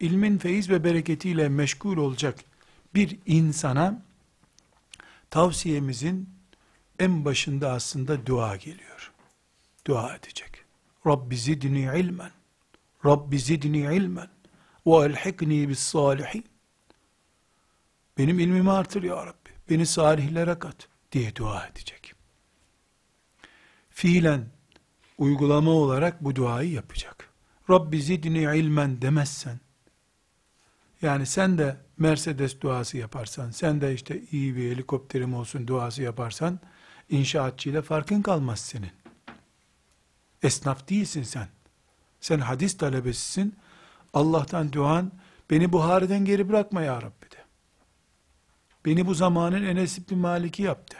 ilmin 0.00 0.38
feyiz 0.38 0.70
ve 0.70 0.84
bereketiyle 0.84 1.48
meşgul 1.48 1.96
olacak 1.96 2.38
bir 2.94 3.18
insana 3.26 4.02
tavsiyemizin 5.30 6.28
en 6.98 7.24
başında 7.24 7.72
aslında 7.72 8.26
dua 8.26 8.56
geliyor. 8.56 9.12
Dua 9.86 10.16
edecek. 10.16 10.64
Rabbi 11.06 11.36
zidni 11.36 12.00
ilmen. 12.00 12.30
Rabbi 13.06 13.38
zidni 13.38 13.78
ilmen. 13.78 14.28
Ve 14.86 15.04
elhikni 15.04 15.68
bis 15.68 15.78
salihin. 15.78 16.44
Benim 18.18 18.38
ilmimi 18.38 18.70
artır 18.70 19.02
ya 19.02 19.26
Rabbi. 19.26 19.50
Beni 19.70 19.86
salihlere 19.86 20.58
kat 20.58 20.88
diye 21.12 21.36
dua 21.36 21.66
edecek. 21.66 22.14
Fiilen 23.90 24.46
uygulama 25.18 25.70
olarak 25.70 26.24
bu 26.24 26.36
duayı 26.36 26.72
yapacak. 26.72 27.30
Rabbi 27.70 28.02
zidni 28.02 28.58
ilmen 28.58 29.02
demezsen, 29.02 29.60
yani 31.02 31.26
sen 31.26 31.58
de 31.58 31.76
Mercedes 31.98 32.60
duası 32.60 32.96
yaparsan, 32.96 33.50
sen 33.50 33.80
de 33.80 33.94
işte 33.94 34.22
iyi 34.30 34.56
bir 34.56 34.72
helikopterim 34.72 35.34
olsun 35.34 35.66
duası 35.66 36.02
yaparsan, 36.02 36.60
inşaatçıyla 37.08 37.82
farkın 37.82 38.22
kalmaz 38.22 38.60
senin. 38.60 38.92
Esnaf 40.42 40.88
değilsin 40.88 41.22
sen. 41.22 41.48
Sen 42.20 42.38
hadis 42.38 42.76
talebesisin. 42.76 43.56
Allah'tan 44.14 44.72
duan, 44.72 45.12
beni 45.50 45.72
Buhari'den 45.72 46.24
geri 46.24 46.48
bırakma 46.48 46.82
ya 46.82 46.96
Rabbi 46.96 47.30
de. 47.30 47.40
Beni 48.84 49.06
bu 49.06 49.14
zamanın 49.14 49.62
Enes 49.62 49.98
İbni 49.98 50.16
Malik'i 50.16 50.62
yaptı. 50.62 50.96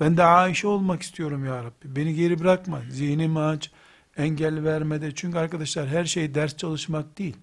Ben 0.00 0.16
de 0.16 0.24
Ayşe 0.24 0.68
olmak 0.68 1.02
istiyorum 1.02 1.46
ya 1.46 1.64
Rabbi. 1.64 1.96
Beni 1.96 2.14
geri 2.14 2.40
bırakma. 2.40 2.80
Zihnimi 2.90 3.40
aç, 3.40 3.70
engel 4.16 4.64
vermede. 4.64 5.14
Çünkü 5.14 5.38
arkadaşlar 5.38 5.88
her 5.88 6.04
şey 6.04 6.34
ders 6.34 6.56
çalışmak 6.56 7.18
değil. 7.18 7.36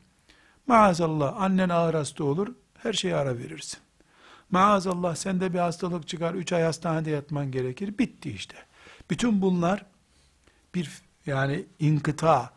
Maazallah 0.68 1.42
annen 1.42 1.70
ağır 1.70 1.94
hasta 1.94 2.24
olur, 2.24 2.48
her 2.78 2.94
şeye 2.94 3.16
ara 3.16 3.38
verirsin. 3.38 3.80
Maazallah 4.52 5.16
sende 5.16 5.54
bir 5.54 5.60
hastalık 5.60 6.08
çıkar, 6.08 6.34
üç 6.34 6.54
ay 6.54 6.64
hastanede 6.64 7.10
yatman 7.10 7.52
gerekir, 7.52 7.98
bitti 7.98 8.32
işte. 8.32 8.56
Bütün 9.10 9.42
bunlar 9.42 9.86
bir 10.76 11.02
yani 11.26 11.66
inkıta 11.80 12.54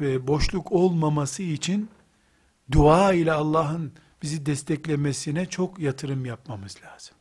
ve 0.00 0.26
boşluk 0.26 0.72
olmaması 0.72 1.42
için 1.42 1.90
dua 2.72 3.12
ile 3.12 3.32
Allah'ın 3.32 3.92
bizi 4.22 4.46
desteklemesine 4.46 5.46
çok 5.46 5.78
yatırım 5.78 6.24
yapmamız 6.24 6.76
lazım. 6.84 7.16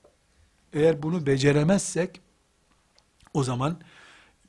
Eğer 0.73 1.03
bunu 1.03 1.25
beceremezsek 1.25 2.21
o 3.33 3.43
zaman 3.43 3.81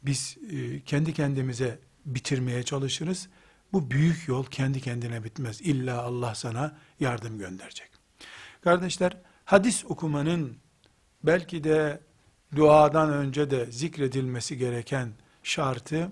biz 0.02 0.36
e, 0.50 0.80
kendi 0.80 1.14
kendimize 1.14 1.78
bitirmeye 2.06 2.62
çalışırız. 2.62 3.28
Bu 3.72 3.90
büyük 3.90 4.28
yol 4.28 4.44
kendi 4.44 4.80
kendine 4.80 5.24
bitmez. 5.24 5.60
İlla 5.60 6.02
Allah 6.02 6.34
sana 6.34 6.78
yardım 7.00 7.38
gönderecek. 7.38 7.90
Kardeşler, 8.60 9.16
hadis 9.44 9.84
okumanın 9.84 10.56
belki 11.24 11.64
de 11.64 12.00
duadan 12.56 13.12
önce 13.12 13.50
de 13.50 13.72
zikredilmesi 13.72 14.58
gereken 14.58 15.12
şartı 15.42 16.10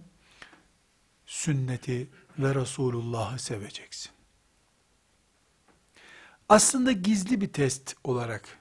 sünneti 1.26 2.08
ve 2.38 2.54
Resulullah'ı 2.54 3.38
seveceksin. 3.38 4.10
Aslında 6.48 6.92
gizli 6.92 7.40
bir 7.40 7.48
test 7.48 7.94
olarak 8.04 8.58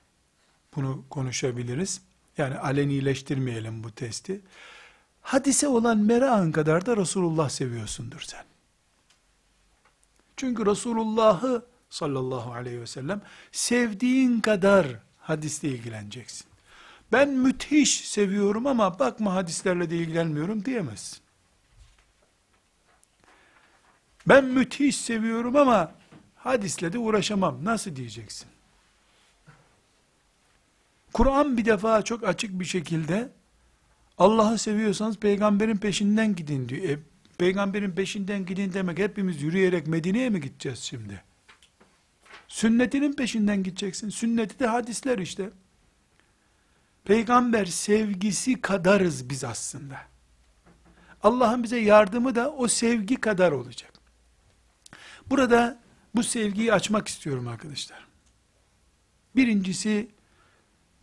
bunu 0.75 1.05
konuşabiliriz. 1.09 2.01
Yani 2.37 2.57
alenileştirmeyelim 2.57 3.83
bu 3.83 3.91
testi. 3.91 4.41
Hadise 5.21 5.67
olan 5.67 5.97
merakın 5.97 6.51
kadar 6.51 6.85
da 6.85 6.97
Resulullah 6.97 7.49
seviyorsundur 7.49 8.21
sen. 8.21 8.43
Çünkü 10.37 10.65
Resulullah'ı 10.65 11.65
sallallahu 11.89 12.53
aleyhi 12.53 12.81
ve 12.81 12.87
sellem 12.87 13.21
sevdiğin 13.51 14.39
kadar 14.39 14.87
hadisle 15.19 15.67
ilgileneceksin. 15.69 16.47
Ben 17.11 17.29
müthiş 17.29 18.09
seviyorum 18.09 18.67
ama 18.67 18.99
bakma 18.99 19.33
hadislerle 19.33 19.89
de 19.89 19.97
ilgilenmiyorum 19.97 20.65
diyemezsin. 20.65 21.22
Ben 24.27 24.45
müthiş 24.45 24.95
seviyorum 24.95 25.55
ama 25.55 25.91
hadisle 26.35 26.93
de 26.93 26.97
uğraşamam. 26.97 27.65
Nasıl 27.65 27.95
diyeceksin? 27.95 28.47
Kur'an 31.13 31.57
bir 31.57 31.65
defa 31.65 32.01
çok 32.01 32.23
açık 32.23 32.59
bir 32.59 32.65
şekilde 32.65 33.29
Allah'ı 34.17 34.57
seviyorsanız 34.57 35.17
peygamberin 35.17 35.77
peşinden 35.77 36.35
gidin 36.35 36.69
diyor. 36.69 36.83
E, 36.89 36.99
peygamberin 37.37 37.91
peşinden 37.91 38.45
gidin 38.45 38.73
demek 38.73 38.99
hepimiz 38.99 39.41
yürüyerek 39.41 39.87
Medine'ye 39.87 40.29
mi 40.29 40.41
gideceğiz 40.41 40.79
şimdi? 40.79 41.23
Sünnetinin 42.47 43.13
peşinden 43.13 43.63
gideceksin. 43.63 44.09
Sünneti 44.09 44.59
de 44.59 44.67
hadisler 44.67 45.17
işte. 45.17 45.49
Peygamber 47.05 47.65
sevgisi 47.65 48.61
kadarız 48.61 49.29
biz 49.29 49.43
aslında. 49.43 49.97
Allah'ın 51.23 51.63
bize 51.63 51.77
yardımı 51.77 52.35
da 52.35 52.51
o 52.51 52.67
sevgi 52.67 53.15
kadar 53.15 53.51
olacak. 53.51 53.92
Burada 55.29 55.79
bu 56.15 56.23
sevgiyi 56.23 56.73
açmak 56.73 57.07
istiyorum 57.07 57.47
arkadaşlar. 57.47 58.07
Birincisi 59.35 60.09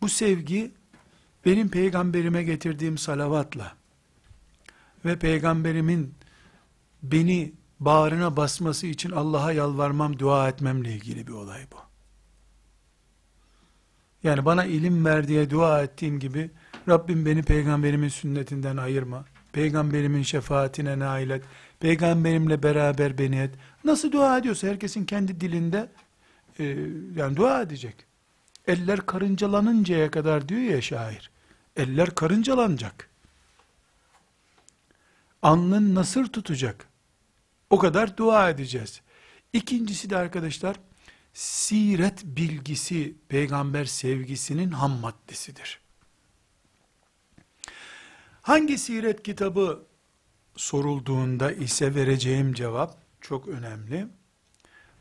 bu 0.01 0.09
sevgi 0.09 0.71
benim 1.45 1.69
peygamberime 1.69 2.43
getirdiğim 2.43 2.97
salavatla 2.97 3.75
ve 5.05 5.19
peygamberimin 5.19 6.13
beni 7.03 7.53
bağrına 7.79 8.37
basması 8.37 8.87
için 8.87 9.11
Allah'a 9.11 9.51
yalvarmam, 9.51 10.19
dua 10.19 10.49
etmemle 10.49 10.93
ilgili 10.93 11.27
bir 11.27 11.31
olay 11.31 11.61
bu. 11.71 11.77
Yani 14.23 14.45
bana 14.45 14.65
ilim 14.65 15.05
ver 15.05 15.27
diye 15.27 15.49
dua 15.49 15.83
ettiğim 15.83 16.19
gibi 16.19 16.51
Rabbim 16.89 17.25
beni 17.25 17.43
peygamberimin 17.43 18.09
sünnetinden 18.09 18.77
ayırma. 18.77 19.25
Peygamberimin 19.53 20.23
şefaatine 20.23 20.99
nail 20.99 21.29
et. 21.29 21.43
Peygamberimle 21.79 22.63
beraber 22.63 23.17
beni 23.17 23.39
et. 23.39 23.55
Nasıl 23.83 24.11
dua 24.11 24.37
ediyorsa 24.37 24.67
herkesin 24.67 25.05
kendi 25.05 25.41
dilinde 25.41 25.89
e, 26.59 26.63
yani 27.15 27.35
dua 27.35 27.61
edecek. 27.61 27.95
Eller 28.67 29.05
karıncalanıncaya 29.05 30.11
kadar 30.11 30.49
diyor 30.49 30.61
ya 30.61 30.81
şair. 30.81 31.31
Eller 31.75 32.15
karıncalanacak. 32.15 33.09
Alnın 35.41 35.95
nasır 35.95 36.25
tutacak. 36.25 36.87
O 37.69 37.79
kadar 37.79 38.17
dua 38.17 38.49
edeceğiz. 38.49 39.01
İkincisi 39.53 40.09
de 40.09 40.17
arkadaşlar, 40.17 40.75
siret 41.33 42.25
bilgisi 42.25 43.15
peygamber 43.29 43.85
sevgisinin 43.85 44.71
ham 44.71 44.91
maddesidir. 44.91 45.79
Hangi 48.41 48.77
siret 48.77 49.23
kitabı 49.23 49.85
sorulduğunda 50.55 51.51
ise 51.51 51.95
vereceğim 51.95 52.53
cevap 52.53 53.00
çok 53.21 53.47
önemli. 53.47 54.07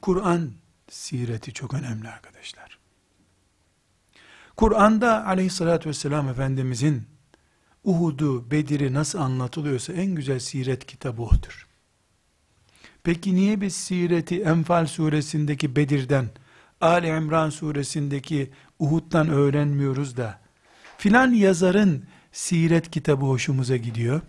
Kur'an 0.00 0.52
sireti 0.90 1.52
çok 1.52 1.74
önemli 1.74 2.08
arkadaşlar. 2.08 2.78
Kur'an'da 4.56 5.26
aleyhissalatü 5.26 5.88
vesselam 5.88 6.28
Efendimizin 6.28 7.02
Uhud'u, 7.84 8.50
Bedir'i 8.50 8.94
nasıl 8.94 9.18
anlatılıyorsa 9.18 9.92
en 9.92 10.14
güzel 10.14 10.38
siret 10.38 10.86
kitabı 10.86 11.22
odur. 11.22 11.66
Peki 13.02 13.34
niye 13.34 13.60
biz 13.60 13.76
sireti 13.76 14.42
Enfal 14.42 14.86
suresindeki 14.86 15.76
Bedir'den, 15.76 16.28
Ali 16.80 17.06
İmran 17.06 17.50
suresindeki 17.50 18.50
Uhud'dan 18.78 19.28
öğrenmiyoruz 19.28 20.16
da, 20.16 20.40
filan 20.98 21.32
yazarın 21.32 22.04
siret 22.32 22.90
kitabı 22.90 23.24
hoşumuza 23.24 23.76
gidiyor? 23.76 24.20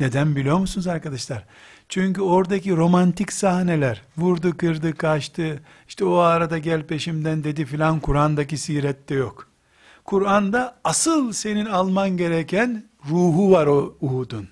Neden 0.00 0.36
biliyor 0.36 0.58
musunuz 0.58 0.86
arkadaşlar? 0.86 1.44
Çünkü 1.88 2.20
oradaki 2.20 2.76
romantik 2.76 3.32
sahneler, 3.32 4.02
vurdu 4.16 4.56
kırdı 4.56 4.94
kaçtı, 4.94 5.62
işte 5.88 6.04
o 6.04 6.16
arada 6.16 6.58
gel 6.58 6.86
peşimden 6.86 7.44
dedi 7.44 7.64
filan 7.64 8.00
Kur'an'daki 8.00 8.58
sirette 8.58 9.14
yok. 9.14 9.48
Kur'an'da 10.04 10.80
asıl 10.84 11.32
senin 11.32 11.66
alman 11.66 12.16
gereken 12.16 12.84
ruhu 13.10 13.50
var 13.50 13.66
o 13.66 13.96
Uhud'un. 14.00 14.48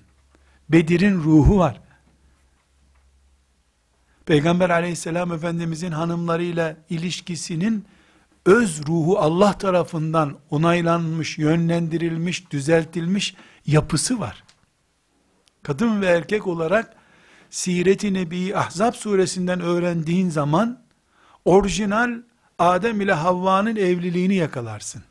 Bedir'in 0.69 1.15
ruhu 1.15 1.57
var. 1.57 1.81
Peygamber 4.25 4.69
aleyhisselam 4.69 5.33
efendimizin 5.33 5.91
hanımlarıyla 5.91 6.77
ilişkisinin 6.89 7.85
öz 8.45 8.87
ruhu 8.87 9.19
Allah 9.19 9.57
tarafından 9.57 10.37
onaylanmış, 10.49 11.37
yönlendirilmiş, 11.37 12.51
düzeltilmiş 12.51 13.35
yapısı 13.65 14.19
var. 14.19 14.43
Kadın 15.63 16.01
ve 16.01 16.05
erkek 16.05 16.47
olarak 16.47 16.95
Siret-i 17.49 18.13
Nebi'yi 18.13 18.57
Ahzab 18.57 18.93
suresinden 18.93 19.61
öğrendiğin 19.61 20.29
zaman 20.29 20.79
orijinal 21.45 22.21
Adem 22.59 23.01
ile 23.01 23.13
Havva'nın 23.13 23.75
evliliğini 23.75 24.35
yakalarsın. 24.35 25.03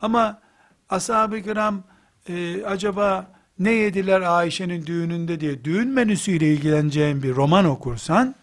Ama 0.00 0.40
ashab-ı 0.88 1.42
kiram 1.42 1.82
e, 2.28 2.64
acaba 2.64 3.32
ne 3.58 3.70
yediler 3.70 4.20
Ayşe'nin 4.20 4.86
düğününde 4.86 5.40
diye 5.40 5.64
düğün 5.64 5.88
menüsüyle 5.88 6.52
ilgileneceğin 6.52 7.22
bir 7.22 7.34
roman 7.34 7.64
okursan 7.64 8.34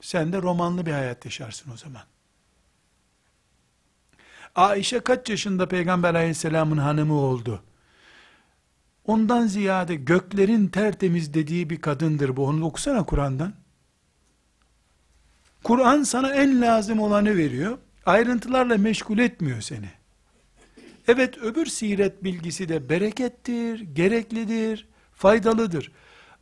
sen 0.00 0.32
de 0.32 0.42
romanlı 0.42 0.86
bir 0.86 0.92
hayat 0.92 1.24
yaşarsın 1.24 1.72
o 1.72 1.76
zaman. 1.76 2.02
Ayşe 4.54 5.00
kaç 5.00 5.30
yaşında 5.30 5.68
Peygamber 5.68 6.14
aleyhisselamın 6.14 6.78
hanımı 6.78 7.14
oldu? 7.14 7.62
Ondan 9.06 9.46
ziyade 9.46 9.94
göklerin 9.94 10.68
tertemiz 10.68 11.34
dediği 11.34 11.70
bir 11.70 11.80
kadındır 11.80 12.36
bu. 12.36 12.46
Onu 12.46 12.64
okusana 12.64 13.06
Kur'an'dan. 13.06 13.54
Kur'an 15.64 16.02
sana 16.02 16.34
en 16.34 16.60
lazım 16.60 17.00
olanı 17.00 17.36
veriyor. 17.36 17.78
Ayrıntılarla 18.06 18.78
meşgul 18.78 19.18
etmiyor 19.18 19.60
seni. 19.60 19.90
Evet 21.08 21.38
öbür 21.38 21.66
siret 21.66 22.24
bilgisi 22.24 22.68
de 22.68 22.88
berekettir, 22.88 23.80
gereklidir, 23.80 24.88
faydalıdır. 25.14 25.92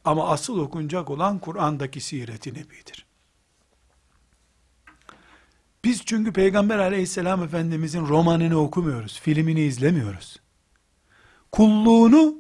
Ama 0.04 0.28
asıl 0.28 0.58
okunacak 0.58 1.10
olan 1.10 1.38
Kur'an'daki 1.38 2.00
siret-i 2.00 2.50
nebidir. 2.50 3.06
Biz 5.84 6.02
çünkü 6.04 6.32
Peygamber 6.32 6.78
aleyhisselam 6.78 7.42
efendimizin 7.42 8.06
romanını 8.06 8.56
okumuyoruz, 8.58 9.20
filmini 9.20 9.60
izlemiyoruz. 9.60 10.36
Kulluğunu 11.52 12.34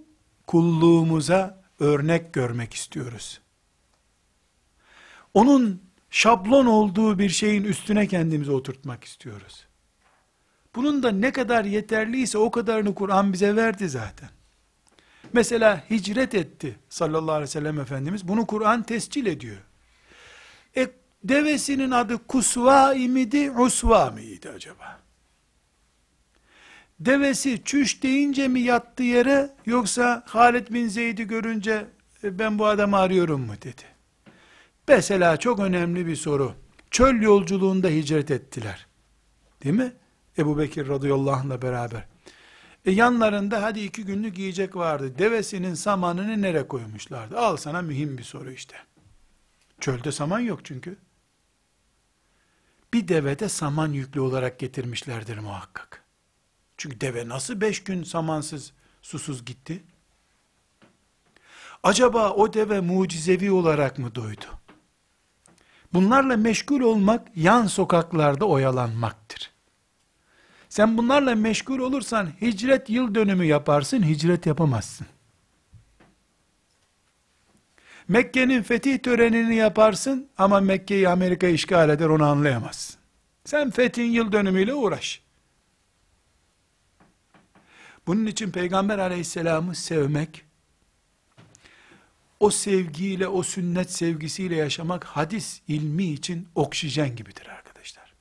kulluğumuza 0.50 1.62
örnek 1.80 2.32
görmek 2.32 2.74
istiyoruz. 2.74 3.40
Onun 5.34 5.82
şablon 6.10 6.66
olduğu 6.66 7.18
bir 7.18 7.28
şeyin 7.28 7.64
üstüne 7.64 8.06
kendimizi 8.06 8.50
oturtmak 8.50 9.04
istiyoruz. 9.04 9.66
Bunun 10.74 11.02
da 11.02 11.10
ne 11.10 11.32
kadar 11.32 11.64
yeterliyse 11.64 12.38
o 12.38 12.50
kadarını 12.50 12.94
Kur'an 12.94 13.32
bize 13.32 13.56
verdi 13.56 13.88
zaten. 13.88 14.28
Mesela 15.32 15.84
hicret 15.90 16.34
etti 16.34 16.76
sallallahu 16.88 17.32
aleyhi 17.34 17.48
ve 17.48 17.52
sellem 17.52 17.80
Efendimiz. 17.80 18.28
Bunu 18.28 18.46
Kur'an 18.46 18.82
tescil 18.82 19.26
ediyor. 19.26 19.60
E, 20.76 20.90
devesinin 21.24 21.90
adı 21.90 22.26
Kusva 22.26 22.94
imidi, 22.94 23.50
Usva 23.50 24.10
mıydı 24.10 24.52
acaba? 24.56 25.00
Devesi 27.00 27.62
çüş 27.64 28.02
deyince 28.02 28.48
mi 28.48 28.60
yattı 28.60 29.02
yere 29.02 29.50
yoksa 29.66 30.22
Halid 30.26 30.68
bin 30.70 30.88
Zeyd'i 30.88 31.26
görünce 31.26 31.86
e, 32.24 32.38
ben 32.38 32.58
bu 32.58 32.66
adamı 32.66 32.96
arıyorum 32.96 33.40
mu 33.40 33.52
dedi. 33.62 33.82
Mesela 34.88 35.36
çok 35.36 35.60
önemli 35.60 36.06
bir 36.06 36.16
soru. 36.16 36.54
Çöl 36.90 37.22
yolculuğunda 37.22 37.88
hicret 37.88 38.30
ettiler. 38.30 38.86
Değil 39.64 39.74
mi? 39.74 39.92
Ebu 40.38 40.58
Bekir 40.58 40.88
radıyallahu 40.88 41.34
anh'la 41.34 41.62
beraber. 41.62 42.04
E 42.84 42.90
yanlarında 42.90 43.62
hadi 43.62 43.80
iki 43.80 44.04
günlük 44.04 44.38
yiyecek 44.38 44.76
vardı. 44.76 45.18
Devesinin 45.18 45.74
samanını 45.74 46.42
nereye 46.42 46.68
koymuşlardı? 46.68 47.38
Al 47.38 47.56
sana 47.56 47.82
mühim 47.82 48.18
bir 48.18 48.22
soru 48.22 48.50
işte. 48.50 48.76
Çölde 49.80 50.12
saman 50.12 50.40
yok 50.40 50.64
çünkü. 50.64 50.96
Bir 52.94 53.08
devede 53.08 53.48
saman 53.48 53.92
yüklü 53.92 54.20
olarak 54.20 54.58
getirmişlerdir 54.58 55.38
muhakkak. 55.38 55.99
Çünkü 56.80 57.00
deve 57.00 57.28
nasıl 57.28 57.60
beş 57.60 57.84
gün 57.84 58.02
samansız, 58.02 58.72
susuz 59.02 59.44
gitti? 59.44 59.82
Acaba 61.82 62.30
o 62.30 62.52
deve 62.52 62.80
mucizevi 62.80 63.50
olarak 63.50 63.98
mı 63.98 64.14
doydu? 64.14 64.44
Bunlarla 65.92 66.36
meşgul 66.36 66.80
olmak, 66.80 67.36
yan 67.36 67.66
sokaklarda 67.66 68.44
oyalanmaktır. 68.44 69.50
Sen 70.68 70.98
bunlarla 70.98 71.34
meşgul 71.34 71.78
olursan, 71.78 72.30
hicret 72.40 72.90
yıl 72.90 73.14
dönümü 73.14 73.44
yaparsın, 73.44 74.02
hicret 74.02 74.46
yapamazsın. 74.46 75.06
Mekke'nin 78.08 78.62
fetih 78.62 78.98
törenini 78.98 79.56
yaparsın 79.56 80.28
ama 80.38 80.60
Mekke'yi 80.60 81.08
Amerika 81.08 81.46
işgal 81.46 81.90
eder 81.90 82.06
onu 82.06 82.24
anlayamazsın. 82.24 82.96
Sen 83.44 83.70
fethin 83.70 84.10
yıl 84.10 84.32
dönümüyle 84.32 84.74
uğraş. 84.74 85.29
Bunun 88.10 88.26
için 88.26 88.50
Peygamber 88.50 88.98
aleyhisselamı 88.98 89.74
sevmek, 89.74 90.44
o 92.40 92.50
sevgiyle, 92.50 93.28
o 93.28 93.42
sünnet 93.42 93.92
sevgisiyle 93.92 94.56
yaşamak 94.56 95.04
hadis 95.04 95.60
ilmi 95.68 96.12
için 96.12 96.48
oksijen 96.54 97.16
gibidir 97.16 97.46
arkadaşlar. 97.46 98.14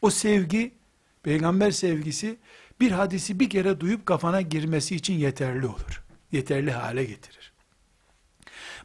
O 0.00 0.10
sevgi, 0.10 0.74
peygamber 1.22 1.70
sevgisi 1.70 2.38
bir 2.80 2.90
hadisi 2.90 3.40
bir 3.40 3.50
kere 3.50 3.80
duyup 3.80 4.06
kafana 4.06 4.40
girmesi 4.40 4.94
için 4.96 5.14
yeterli 5.14 5.66
olur. 5.66 6.04
Yeterli 6.32 6.72
hale 6.72 7.04
getirir. 7.04 7.52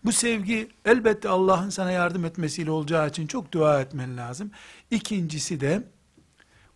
Bu 0.05 0.11
sevgi 0.11 0.69
elbette 0.85 1.29
Allah'ın 1.29 1.69
sana 1.69 1.91
yardım 1.91 2.25
etmesiyle 2.25 2.71
olacağı 2.71 3.09
için 3.09 3.27
çok 3.27 3.51
dua 3.51 3.81
etmen 3.81 4.17
lazım. 4.17 4.51
İkincisi 4.91 5.59
de 5.59 5.83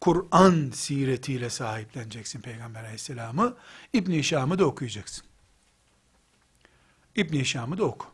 Kur'an 0.01 0.71
siretiyle 0.73 1.49
sahipleneceksin 1.49 2.41
Peygamber 2.41 2.83
aleyhisselamı. 2.83 3.57
İbn-i 3.93 4.23
Şam'ı 4.23 4.59
da 4.59 4.65
okuyacaksın. 4.65 5.25
İbn-i 7.15 7.45
Şam'ı 7.45 7.77
da 7.77 7.83
oku. 7.83 8.07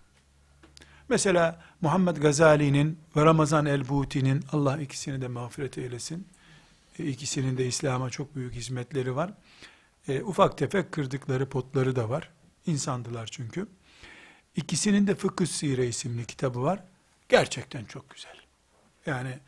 Mesela 1.09 1.63
Muhammed 1.81 2.17
Gazali'nin 2.17 2.99
ve 3.15 3.25
Ramazan 3.25 3.65
el-Buti'nin, 3.65 4.45
Allah 4.51 4.81
ikisini 4.81 5.21
de 5.21 5.27
mağfiret 5.27 5.77
eylesin, 5.77 6.27
e, 6.99 7.05
ikisinin 7.05 7.57
de 7.57 7.67
İslam'a 7.67 8.09
çok 8.09 8.35
büyük 8.35 8.53
hizmetleri 8.53 9.15
var. 9.15 9.33
E, 10.07 10.21
ufak 10.21 10.57
tefek 10.57 10.91
kırdıkları 10.91 11.49
potları 11.49 11.95
da 11.95 12.09
var. 12.09 12.29
İnsandılar 12.65 13.29
çünkü. 13.31 13.67
İkisinin 14.55 15.07
de 15.07 15.15
Fıkıh 15.15 15.45
Sire 15.45 15.87
isimli 15.87 16.25
kitabı 16.25 16.61
var. 16.61 16.83
Gerçekten 17.29 17.85
çok 17.85 18.09
güzel. 18.09 18.35
Yani 19.05 19.39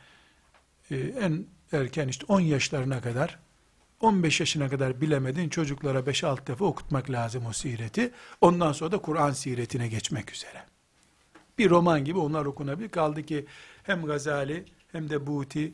e, 0.92 0.98
en 0.98 1.46
erken 1.72 2.08
işte 2.08 2.26
10 2.28 2.40
yaşlarına 2.40 3.02
kadar 3.02 3.40
15 4.02 4.40
yaşına 4.40 4.70
kadar 4.70 5.02
bilemedin 5.02 5.50
çocuklara 5.50 6.00
5-6 6.00 6.48
defa 6.48 6.66
okutmak 6.66 7.10
lazım 7.10 7.46
o 7.46 7.54
sireti. 7.54 8.12
Ondan 8.42 8.72
sonra 8.72 8.92
da 8.92 8.98
Kur'an 8.98 9.32
siretine 9.32 9.88
geçmek 9.88 10.32
üzere. 10.32 10.64
Bir 11.58 11.70
roman 11.70 12.06
gibi 12.06 12.20
onlar 12.20 12.46
okunabilir. 12.46 12.90
Kaldı 12.90 13.24
ki 13.24 13.46
hem 13.84 14.06
Gazali 14.06 14.66
hem 14.92 15.10
de 15.10 15.28
Buti 15.28 15.74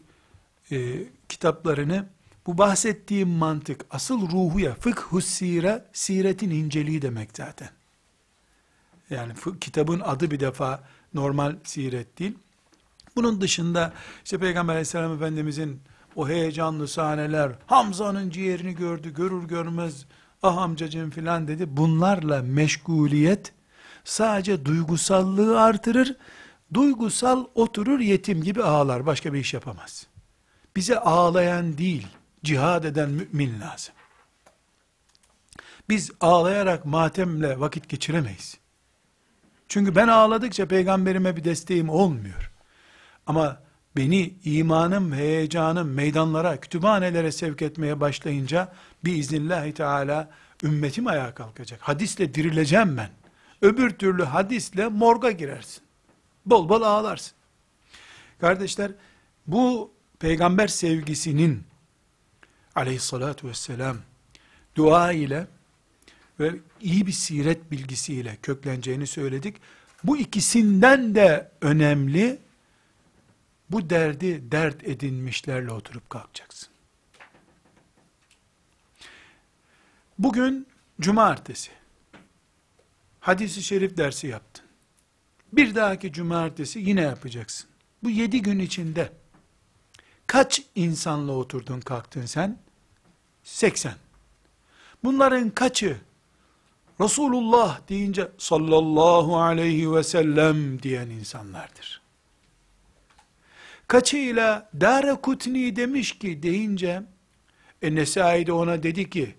e, 0.71 1.03
kitaplarını 1.29 2.05
bu 2.45 2.57
bahsettiğim 2.57 3.29
mantık 3.29 3.85
asıl 3.89 4.21
ruhu 4.21 4.59
ya 4.59 4.75
fıkhü 4.75 5.21
sire 5.21 5.85
siretin 5.93 6.49
inceliği 6.49 7.01
demek 7.01 7.29
zaten. 7.37 7.69
Yani 9.09 9.33
kitabın 9.61 9.99
adı 9.99 10.31
bir 10.31 10.39
defa 10.39 10.83
normal 11.13 11.55
siret 11.63 12.19
değil. 12.19 12.37
Bunun 13.15 13.41
dışında 13.41 13.93
işte 14.23 14.37
Peygamber 14.37 14.73
aleyhisselam 14.73 15.13
efendimizin 15.13 15.81
o 16.15 16.27
heyecanlı 16.27 16.87
sahneler, 16.87 17.51
Hamza'nın 17.65 18.29
ciğerini 18.29 18.75
gördü, 18.75 19.13
görür 19.13 19.43
görmez, 19.43 20.05
ah 20.43 20.57
amcacığım 20.57 21.11
filan 21.11 21.47
dedi. 21.47 21.77
Bunlarla 21.77 22.41
meşguliyet 22.41 23.53
sadece 24.03 24.65
duygusallığı 24.65 25.61
artırır. 25.61 26.15
Duygusal 26.73 27.45
oturur 27.55 27.99
yetim 27.99 28.43
gibi 28.43 28.63
ağlar, 28.63 29.05
başka 29.05 29.33
bir 29.33 29.39
iş 29.39 29.53
yapamaz. 29.53 30.07
Bize 30.75 30.99
ağlayan 30.99 31.77
değil, 31.77 32.07
cihad 32.43 32.83
eden 32.83 33.09
mümin 33.09 33.61
lazım. 33.61 33.93
Biz 35.89 36.11
ağlayarak 36.21 36.85
matemle 36.85 37.59
vakit 37.59 37.89
geçiremeyiz. 37.89 38.57
Çünkü 39.67 39.95
ben 39.95 40.07
ağladıkça 40.07 40.67
peygamberime 40.67 41.35
bir 41.35 41.43
desteğim 41.43 41.89
olmuyor. 41.89 42.54
Ama 43.25 43.61
beni 43.97 44.33
imanım, 44.43 45.13
heyecanım 45.13 45.93
meydanlara, 45.93 46.59
kütüphanelere 46.59 47.31
sevk 47.31 47.61
etmeye 47.61 47.99
başlayınca 47.99 48.73
biiznillahü 49.05 49.73
teala 49.73 50.29
ümmetim 50.63 51.07
ayağa 51.07 51.33
kalkacak. 51.33 51.81
Hadisle 51.81 52.33
dirileceğim 52.33 52.97
ben. 52.97 53.09
Öbür 53.61 53.89
türlü 53.89 54.23
hadisle 54.23 54.87
morga 54.87 55.31
girersin. 55.31 55.83
Bol 56.45 56.69
bol 56.69 56.81
ağlarsın. 56.81 57.33
Kardeşler 58.39 58.91
bu 59.47 59.91
peygamber 60.19 60.67
sevgisinin 60.67 61.63
aleyhissalatu 62.75 63.47
vesselam 63.47 63.97
dua 64.75 65.11
ile 65.11 65.47
ve 66.39 66.55
iyi 66.81 67.07
bir 67.07 67.11
siret 67.11 67.71
bilgisiyle 67.71 68.37
kökleneceğini 68.41 69.07
söyledik. 69.07 69.55
Bu 70.03 70.17
ikisinden 70.17 71.15
de 71.15 71.51
önemli 71.61 72.44
bu 73.69 73.89
derdi 73.89 74.51
dert 74.51 74.83
edinmişlerle 74.83 75.71
oturup 75.71 76.09
kalkacaksın. 76.09 76.69
Bugün 80.19 80.67
cumartesi. 81.01 81.71
Hadisi 83.19 83.63
şerif 83.63 83.97
dersi 83.97 84.27
yaptın. 84.27 84.65
Bir 85.53 85.75
dahaki 85.75 86.13
cumartesi 86.13 86.79
yine 86.79 87.01
yapacaksın. 87.01 87.69
Bu 88.03 88.09
yedi 88.09 88.41
gün 88.41 88.59
içinde 88.59 89.11
kaç 90.27 90.61
insanla 90.75 91.31
oturdun 91.31 91.79
kalktın 91.79 92.25
sen? 92.25 92.57
80. 93.43 93.93
Bunların 95.03 95.49
kaçı 95.49 95.97
Resulullah 97.01 97.89
deyince 97.89 98.31
sallallahu 98.37 99.37
aleyhi 99.37 99.93
ve 99.93 100.03
sellem 100.03 100.81
diyen 100.83 101.09
insanlardır. 101.09 102.04
Kaçıyla 103.87 104.69
Dara 104.81 105.15
Kutni 105.21 105.75
demiş 105.75 106.19
ki 106.19 106.43
deyince 106.43 107.03
e 107.81 107.95
Nesai 107.95 108.47
de 108.47 108.51
ona 108.51 108.83
dedi 108.83 109.09
ki 109.09 109.35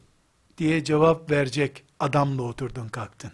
diye 0.59 0.85
cevap 0.85 1.31
verecek 1.31 1.85
adamla 2.01 2.43
oturdun 2.43 2.89
kalktın. 2.89 3.33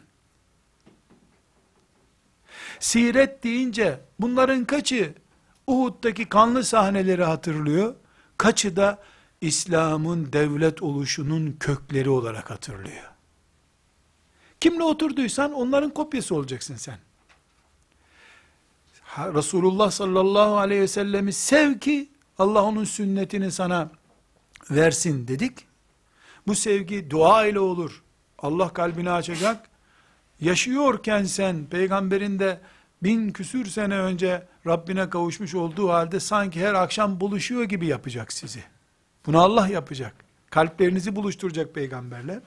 Siret 2.81 3.45
deyince 3.45 4.01
bunların 4.21 4.65
kaçı 4.65 5.15
Uhud'daki 5.67 6.29
kanlı 6.29 6.65
sahneleri 6.65 7.25
hatırlıyor, 7.25 7.95
kaçı 8.39 8.77
da 8.77 9.03
İslam'ın 9.41 10.33
devlet 10.33 10.83
oluşunun 10.83 11.57
kökleri 11.61 12.11
olarak 12.11 12.51
hatırlıyor. 12.51 13.11
Kimle 14.61 14.83
oturduysan 14.83 15.53
onların 15.53 15.91
kopyası 15.91 16.35
olacaksın 16.35 16.77
sen. 16.77 16.99
Resulullah 19.19 19.91
sallallahu 19.91 20.59
aleyhi 20.59 20.81
ve 20.81 20.89
sellemi 20.89 21.33
sev 21.33 21.79
ki 21.79 22.09
Allah 22.39 22.63
onun 22.65 22.85
sünnetini 22.85 23.51
sana 23.51 23.91
versin 24.71 25.29
dedik. 25.29 25.67
Bu 26.47 26.55
sevgi 26.55 27.11
dua 27.11 27.47
ile 27.47 27.61
olur. 27.61 28.03
Allah 28.39 28.69
kalbini 28.69 29.11
açacak. 29.11 29.69
Yaşıyorken 30.41 31.25
sen 31.25 31.67
peygamberin 31.67 32.39
de 32.39 32.61
bin 33.03 33.33
küsür 33.33 33.67
sene 33.67 33.99
önce 33.99 34.47
Rabbine 34.67 35.11
kavuşmuş 35.11 35.55
olduğu 35.55 35.89
halde 35.89 36.21
sanki 36.21 36.61
her 36.61 36.75
akşam 36.75 37.21
buluşuyor 37.21 37.63
gibi 37.63 37.87
yapacak 37.87 38.33
sizi. 38.33 38.65
Bunu 39.27 39.41
Allah 39.41 39.69
yapacak. 39.69 40.15
Kalplerinizi 40.51 41.17
buluşturacak 41.17 41.75
peygamberle. 41.75 42.41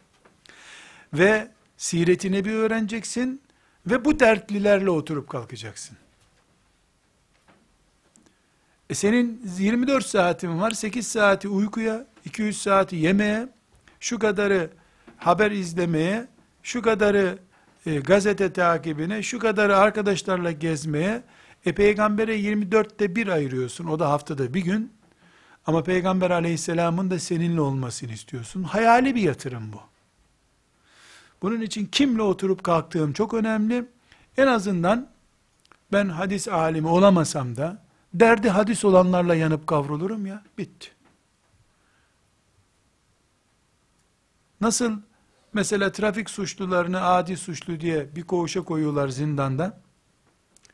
Ve 1.14 1.52
siretini 1.78 2.46
bir 2.46 2.54
öğreneceksin 2.54 3.42
ve 3.86 4.06
bu 4.06 4.20
dertlilerle 4.20 4.90
oturup 4.90 5.30
kalkacaksın. 5.30 5.98
E 8.90 8.94
senin 8.96 9.42
24 9.60 10.06
saatin 10.06 10.62
var, 10.62 10.72
8 10.72 11.08
saati 11.08 11.48
uykuya, 11.48 12.06
200 12.26 12.62
saati 12.62 12.96
yemeğe, 12.96 13.50
şu 14.00 14.20
kadarı 14.20 14.70
haber 15.18 15.52
izlemeye, 15.52 16.28
şu 16.64 16.82
kadarı 16.82 17.40
e, 17.86 18.00
gazete 18.00 18.54
takibine, 18.54 19.24
şu 19.24 19.40
kadarı 19.40 19.78
arkadaşlarla 19.78 20.52
gezmeye, 20.52 21.24
e 21.66 21.74
peygambere 21.74 22.40
24'te 22.40 23.16
bir 23.16 23.28
ayırıyorsun, 23.28 23.86
o 23.86 24.00
da 24.00 24.10
haftada 24.10 24.54
bir 24.54 24.62
gün, 24.62 24.94
ama 25.68 25.84
peygamber 25.84 26.32
aleyhisselamın 26.32 27.12
da 27.12 27.20
seninle 27.20 27.62
olmasını 27.62 28.12
istiyorsun. 28.12 28.64
Hayali 28.64 29.16
bir 29.16 29.22
yatırım 29.22 29.74
bu. 29.74 29.82
Bunun 31.42 31.62
için 31.62 31.86
kimle 31.86 32.22
oturup 32.22 32.64
kalktığım 32.64 33.14
çok 33.14 33.34
önemli. 33.34 33.86
En 34.38 34.48
azından 34.48 35.10
ben 35.92 36.10
hadis 36.10 36.48
alimi 36.48 36.88
olamasam 36.88 37.56
da, 37.56 37.85
derdi 38.20 38.50
hadis 38.50 38.86
olanlarla 38.86 39.36
yanıp 39.36 39.68
kavrulurum 39.68 40.26
ya, 40.26 40.44
bitti. 40.58 40.92
Nasıl 44.62 44.92
mesela 45.54 45.92
trafik 45.92 46.30
suçlularını 46.30 47.04
adi 47.04 47.38
suçlu 47.38 47.80
diye 47.80 48.16
bir 48.16 48.24
koğuşa 48.24 48.62
koyuyorlar 48.62 49.08
zindanda. 49.08 49.82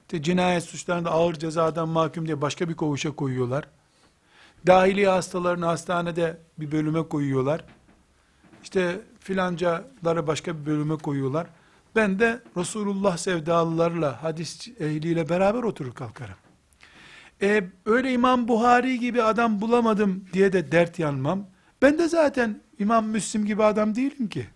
İşte 0.02 0.24
cinayet 0.24 0.64
suçlarında 0.64 1.12
ağır 1.12 1.34
cezadan 1.34 1.90
mahkum 1.90 2.26
diye 2.26 2.42
başka 2.42 2.70
bir 2.70 2.74
koğuşa 2.74 3.12
koyuyorlar. 3.12 3.68
Dahiliye 4.68 5.10
hastalarını 5.10 5.66
hastanede 5.66 6.38
bir 6.60 6.72
bölüme 6.72 7.08
koyuyorlar. 7.08 7.66
İşte 8.64 9.02
filancaları 9.20 10.28
başka 10.28 10.60
bir 10.60 10.66
bölüme 10.66 10.98
koyuyorlar. 10.98 11.48
Ben 11.96 12.20
de 12.20 12.44
Resulullah 12.58 13.18
sevdalılarla, 13.18 14.24
hadis 14.24 14.68
ehliyle 14.68 15.30
beraber 15.30 15.64
oturur 15.64 15.94
kalkarım. 15.94 16.41
E, 17.42 17.64
öyle 17.86 18.14
İmam 18.14 18.48
Buhari 18.48 19.00
gibi 19.00 19.24
adam 19.24 19.62
bulamadım 19.62 20.26
diye 20.34 20.54
de 20.54 20.72
dert 20.72 21.00
yanmam. 21.00 21.48
Ben 21.82 22.00
de 22.00 22.08
zaten 22.08 22.62
İmam 22.80 23.08
Müslim 23.08 23.46
gibi 23.46 23.64
adam 23.64 23.96
değilim 23.96 24.30
ki. 24.30 24.48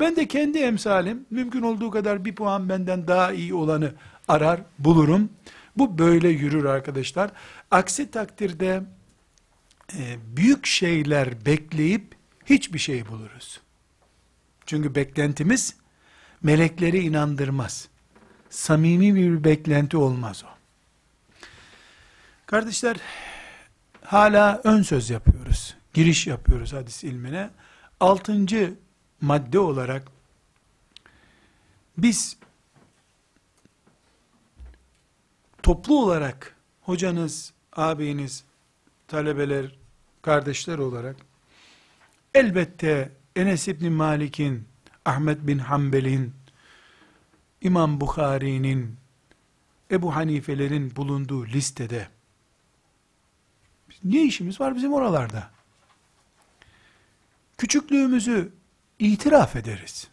Ben 0.00 0.16
de 0.16 0.28
kendi 0.28 0.58
emsalim, 0.58 1.26
mümkün 1.30 1.62
olduğu 1.62 1.90
kadar 1.90 2.24
bir 2.24 2.34
puan 2.34 2.68
benden 2.68 3.08
daha 3.08 3.32
iyi 3.32 3.54
olanı 3.54 3.94
arar, 4.28 4.60
bulurum. 4.78 5.30
Bu 5.76 5.98
böyle 5.98 6.28
yürür 6.28 6.64
arkadaşlar. 6.64 7.30
Aksi 7.70 8.10
takdirde 8.10 8.82
e, 9.92 10.16
büyük 10.36 10.66
şeyler 10.66 11.46
bekleyip 11.46 12.14
hiçbir 12.46 12.78
şey 12.78 13.08
buluruz. 13.08 13.60
Çünkü 14.66 14.94
beklentimiz 14.94 15.76
melekleri 16.42 16.98
inandırmaz. 16.98 17.88
Samimi 18.50 19.14
bir 19.14 19.44
beklenti 19.44 19.96
olmaz 19.96 20.44
o. 20.46 20.57
Kardeşler, 22.50 22.96
hala 24.04 24.60
ön 24.64 24.82
söz 24.82 25.10
yapıyoruz. 25.10 25.76
Giriş 25.94 26.26
yapıyoruz 26.26 26.72
hadis 26.72 27.04
ilmine. 27.04 27.50
Altıncı 28.00 28.74
madde 29.20 29.58
olarak 29.58 30.02
biz 31.98 32.36
toplu 35.62 36.02
olarak 36.02 36.56
hocanız, 36.82 37.52
ağabeyiniz, 37.72 38.44
talebeler, 39.08 39.78
kardeşler 40.22 40.78
olarak 40.78 41.16
elbette 42.34 43.12
Enes 43.36 43.68
İbni 43.68 43.90
Malik'in, 43.90 44.68
Ahmet 45.04 45.46
bin 45.46 45.58
Hanbel'in, 45.58 46.34
İmam 47.60 48.00
Bukhari'nin, 48.00 48.96
Ebu 49.90 50.14
Hanifelerin 50.14 50.96
bulunduğu 50.96 51.46
listede 51.46 52.08
ne 54.04 54.22
işimiz 54.22 54.60
var 54.60 54.76
bizim 54.76 54.92
oralarda? 54.92 55.50
Küçüklüğümüzü 57.58 58.52
itiraf 58.98 59.56
ederiz. 59.56 60.08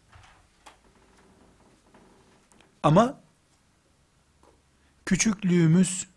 Ama 2.83 3.19
küçüklüğümüz 5.05 6.07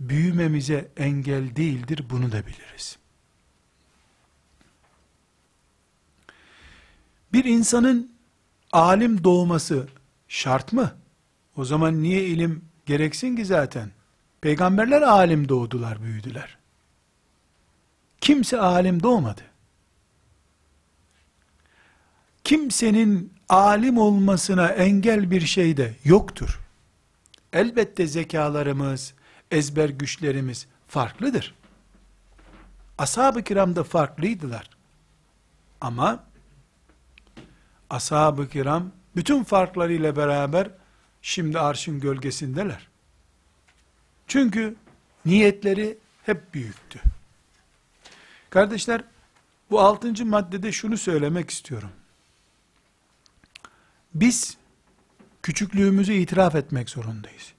büyümemize 0.00 0.90
engel 0.96 1.56
değildir 1.56 2.06
bunu 2.10 2.32
da 2.32 2.46
biliriz. 2.46 2.98
Bir 7.32 7.44
insanın 7.44 8.12
alim 8.72 9.24
doğması 9.24 9.88
şart 10.28 10.72
mı? 10.72 10.96
O 11.56 11.64
zaman 11.64 12.02
niye 12.02 12.26
ilim 12.26 12.64
gereksin 12.86 13.36
ki 13.36 13.44
zaten? 13.44 13.90
Peygamberler 14.40 15.02
alim 15.02 15.48
doğdular, 15.48 16.02
büyüdüler. 16.02 16.61
Kimse 18.22 18.58
alim 18.58 19.02
doğmadı. 19.02 19.40
Kimsenin 22.44 23.32
alim 23.48 23.98
olmasına 23.98 24.68
engel 24.68 25.30
bir 25.30 25.40
şey 25.40 25.76
de 25.76 25.94
yoktur. 26.04 26.60
Elbette 27.52 28.06
zekalarımız, 28.06 29.14
ezber 29.50 29.88
güçlerimiz 29.88 30.66
farklıdır. 30.88 31.54
Ashab-ı 32.98 33.42
kiram 33.42 33.76
da 33.76 33.84
farklıydılar. 33.84 34.70
Ama 35.80 36.24
ashab-ı 37.90 38.48
kiram 38.48 38.92
bütün 39.16 39.44
farklarıyla 39.44 40.16
beraber 40.16 40.68
şimdi 41.22 41.58
arşın 41.58 42.00
gölgesindeler. 42.00 42.88
Çünkü 44.26 44.76
niyetleri 45.26 45.98
hep 46.26 46.54
büyüktü. 46.54 47.00
Kardeşler, 48.52 49.04
bu 49.70 49.80
altıncı 49.80 50.26
maddede 50.26 50.72
şunu 50.72 50.98
söylemek 50.98 51.50
istiyorum. 51.50 51.88
Biz 54.14 54.56
küçüklüğümüzü 55.42 56.12
itiraf 56.12 56.54
etmek 56.54 56.90
zorundayız. 56.90 57.52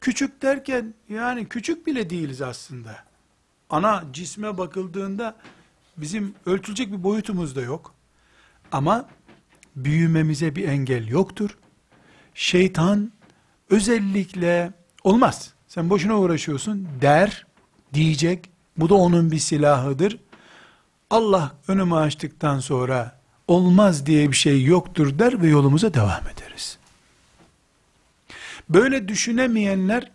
Küçük 0.00 0.42
derken 0.42 0.94
yani 1.08 1.48
küçük 1.48 1.86
bile 1.86 2.10
değiliz 2.10 2.42
aslında. 2.42 3.04
Ana 3.70 4.04
cisme 4.12 4.58
bakıldığında 4.58 5.36
bizim 5.96 6.34
ölçülecek 6.46 6.92
bir 6.92 7.02
boyutumuz 7.02 7.56
da 7.56 7.60
yok. 7.60 7.94
Ama 8.72 9.08
büyümemize 9.76 10.56
bir 10.56 10.68
engel 10.68 11.08
yoktur. 11.08 11.58
Şeytan 12.34 13.12
özellikle 13.70 14.72
olmaz. 15.04 15.54
Sen 15.66 15.90
boşuna 15.90 16.18
uğraşıyorsun 16.18 16.88
der, 17.00 17.46
diyecek. 17.94 18.50
Bu 18.76 18.88
da 18.88 18.94
onun 18.94 19.30
bir 19.30 19.38
silahıdır. 19.38 20.18
Allah 21.10 21.52
önümü 21.68 21.94
açtıktan 21.94 22.60
sonra 22.60 23.18
olmaz 23.48 24.06
diye 24.06 24.30
bir 24.30 24.36
şey 24.36 24.64
yoktur 24.64 25.18
der 25.18 25.42
ve 25.42 25.48
yolumuza 25.48 25.94
devam 25.94 26.28
ederiz. 26.28 26.78
Böyle 28.68 29.08
düşünemeyenler 29.08 30.10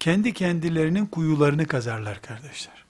kendi 0.00 0.32
kendilerinin 0.32 1.06
kuyularını 1.06 1.66
kazarlar 1.66 2.22
kardeşler. 2.22 2.84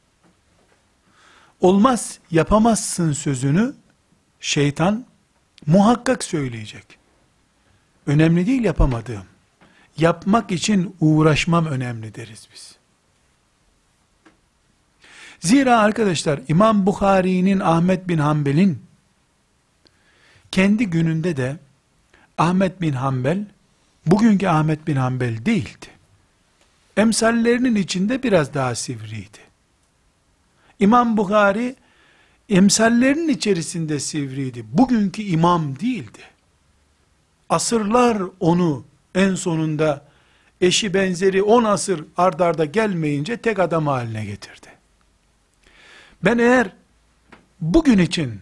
Olmaz, 1.61 2.19
yapamazsın 2.31 3.13
sözünü 3.13 3.75
şeytan 4.41 5.07
muhakkak 5.67 6.25
söyleyecek. 6.25 6.99
Önemli 8.07 8.47
değil 8.47 8.65
yapamadığım. 8.65 9.25
Yapmak 9.99 10.53
için 10.53 10.97
uğraşmam 11.01 11.67
önemli 11.67 12.15
deriz 12.15 12.49
biz. 12.55 12.77
Zira 15.45 15.79
arkadaşlar 15.79 16.41
İmam 16.49 16.87
Bukhari'nin 16.87 17.61
Ahmet 17.61 18.09
bin 18.09 18.19
Hanbel'in 18.19 18.83
kendi 20.51 20.87
gününde 20.87 21.37
de 21.37 21.57
Ahmet 22.39 22.81
bin 22.81 22.93
Hanbel 22.93 23.47
bugünkü 24.07 24.47
Ahmet 24.47 24.87
bin 24.87 24.97
Hanbel 24.97 25.47
değildi. 25.47 25.87
Emsallerinin 26.97 27.75
içinde 27.75 28.23
biraz 28.23 28.55
daha 28.55 28.75
sivriydi. 28.75 29.39
İmam 30.81 31.17
Bukhari 31.17 31.77
emsallerinin 32.49 33.29
içerisinde 33.29 34.01
sivriydi. 34.01 34.65
Bugünkü 34.73 35.23
imam 35.23 35.81
değildi. 35.81 36.21
Asırlar 37.49 38.23
onu 38.41 38.85
en 39.15 39.35
sonunda 39.35 40.05
eşi 40.61 40.95
benzeri 40.95 41.43
on 41.43 41.65
asır 41.65 42.05
ardarda 42.17 42.65
gelmeyince 42.65 43.37
tek 43.37 43.59
adam 43.59 43.87
haline 43.87 44.25
getirdi. 44.25 44.74
Ben 46.25 46.39
eğer 46.39 46.73
bugün 47.61 47.99
için 47.99 48.41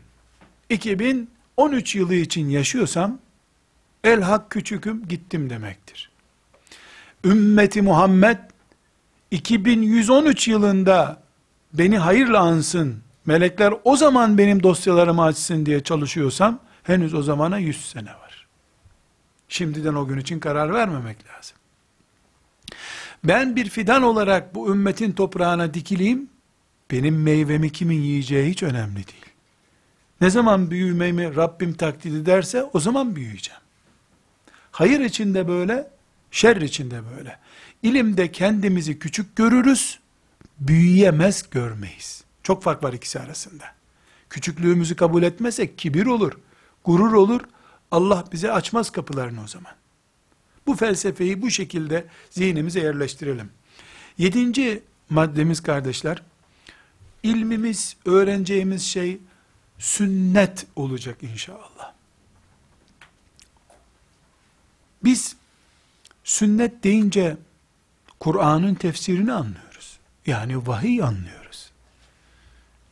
2013 0.69 1.95
yılı 1.95 2.15
için 2.15 2.49
yaşıyorsam 2.49 3.19
el 4.05 4.21
hak 4.21 4.51
küçüküm 4.51 5.09
gittim 5.09 5.51
demektir. 5.51 6.11
Ümmeti 7.25 7.83
Muhammed 7.83 8.39
2113 9.31 10.49
yılında 10.49 11.23
beni 11.73 11.99
hayırla 11.99 12.41
ansın, 12.41 13.03
melekler 13.27 13.75
o 13.85 13.97
zaman 13.97 14.39
benim 14.39 14.63
dosyalarımı 14.63 15.23
açsın 15.23 15.67
diye 15.67 15.83
çalışıyorsam, 15.83 16.59
henüz 16.83 17.15
o 17.15 17.23
zamana 17.23 17.59
100 17.59 17.91
sene 17.91 18.11
var. 18.11 18.47
Şimdiden 19.49 19.95
o 19.95 20.07
gün 20.07 20.19
için 20.19 20.41
karar 20.41 20.73
vermemek 20.73 21.17
lazım. 21.27 21.57
Ben 23.25 23.57
bir 23.57 23.69
fidan 23.69 24.03
olarak 24.03 24.55
bu 24.55 24.73
ümmetin 24.73 25.13
toprağına 25.13 25.75
dikileyim, 25.75 26.32
benim 26.93 27.23
meyvemi 27.23 27.73
kimin 27.73 28.01
yiyeceği 28.01 28.51
hiç 28.51 28.63
önemli 28.63 28.97
değil. 28.97 29.27
Ne 30.21 30.31
zaman 30.31 30.71
büyümemi 30.71 31.37
Rabbim 31.37 31.75
takdir 31.75 32.21
ederse 32.21 32.63
o 32.73 32.81
zaman 32.81 33.17
büyüyeceğim. 33.17 33.61
Hayır 34.71 35.01
içinde 35.01 35.49
böyle, 35.49 35.91
şer 36.31 36.57
içinde 36.57 37.01
böyle. 37.17 37.39
İlimde 37.83 38.33
kendimizi 38.33 38.99
küçük 38.99 39.37
görürüz, 39.37 39.99
büyüyemez 40.61 41.51
görmeyiz. 41.51 42.25
Çok 42.43 42.63
fark 42.63 42.83
var 42.83 42.93
ikisi 42.93 43.21
arasında. 43.21 43.65
Küçüklüğümüzü 44.31 44.97
kabul 44.97 45.23
etmezsek 45.23 45.79
kibir 45.79 46.07
olur, 46.07 46.33
gurur 46.85 47.13
olur. 47.13 47.41
Allah 47.91 48.25
bize 48.33 48.53
açmaz 48.53 48.91
kapılarını 48.91 49.43
o 49.45 49.47
zaman. 49.47 49.73
Bu 50.67 50.75
felsefeyi 50.75 51.43
bu 51.43 51.51
şekilde 51.51 52.05
zihnimize 52.31 52.81
yerleştirelim. 52.81 53.51
Yedinci 54.19 54.83
maddemiz 55.11 55.61
kardeşler, 55.61 56.23
ilmimiz, 57.23 57.97
öğreneceğimiz 58.05 58.83
şey 58.83 59.19
sünnet 59.79 60.67
olacak 60.77 61.23
inşallah. 61.23 61.93
Biz 65.05 65.37
sünnet 66.25 66.85
deyince 66.85 67.37
Kur'an'ın 68.21 68.75
tefsirini 68.75 69.33
anlıyoruz. 69.33 69.99
Yani 70.27 70.67
vahiy 70.67 71.03
anlıyoruz. 71.03 71.71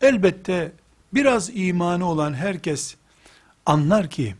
Elbette 0.00 0.72
biraz 1.12 1.50
imanı 1.54 2.04
olan 2.10 2.34
herkes 2.34 2.96
anlar 3.66 4.10
ki 4.10 4.36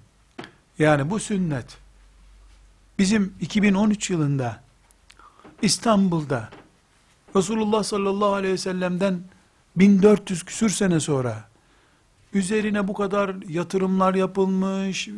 yani 0.78 1.10
bu 1.10 1.20
sünnet 1.20 1.78
bizim 2.98 3.34
2013 3.40 4.10
yılında 4.10 4.62
İstanbul'da 5.62 6.50
Resulullah 7.36 7.82
sallallahu 7.82 8.34
aleyhi 8.34 8.52
ve 8.54 8.58
sellem'den 8.58 9.20
1400 9.76 10.42
küsür 10.42 10.70
sene 10.70 11.00
sonra 11.00 11.50
üzerine 12.34 12.88
bu 12.88 12.94
kadar 12.94 13.36
yatırımlar 13.48 14.14
yapılmış, 14.14 15.08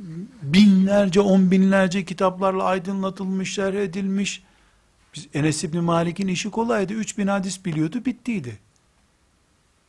binlerce, 0.43 1.21
on 1.21 1.51
binlerce 1.51 2.05
kitaplarla 2.05 2.65
aydınlatılmış, 2.65 3.55
şerh 3.55 3.75
edilmiş. 3.75 4.43
Biz 5.15 5.29
Enes 5.35 5.65
İbni 5.65 5.81
Malik'in 5.81 6.29
işi 6.29 6.51
kolaydı. 6.51 6.93
3000 6.93 7.27
hadis 7.27 7.65
biliyordu, 7.65 8.05
bittiydi. 8.05 8.59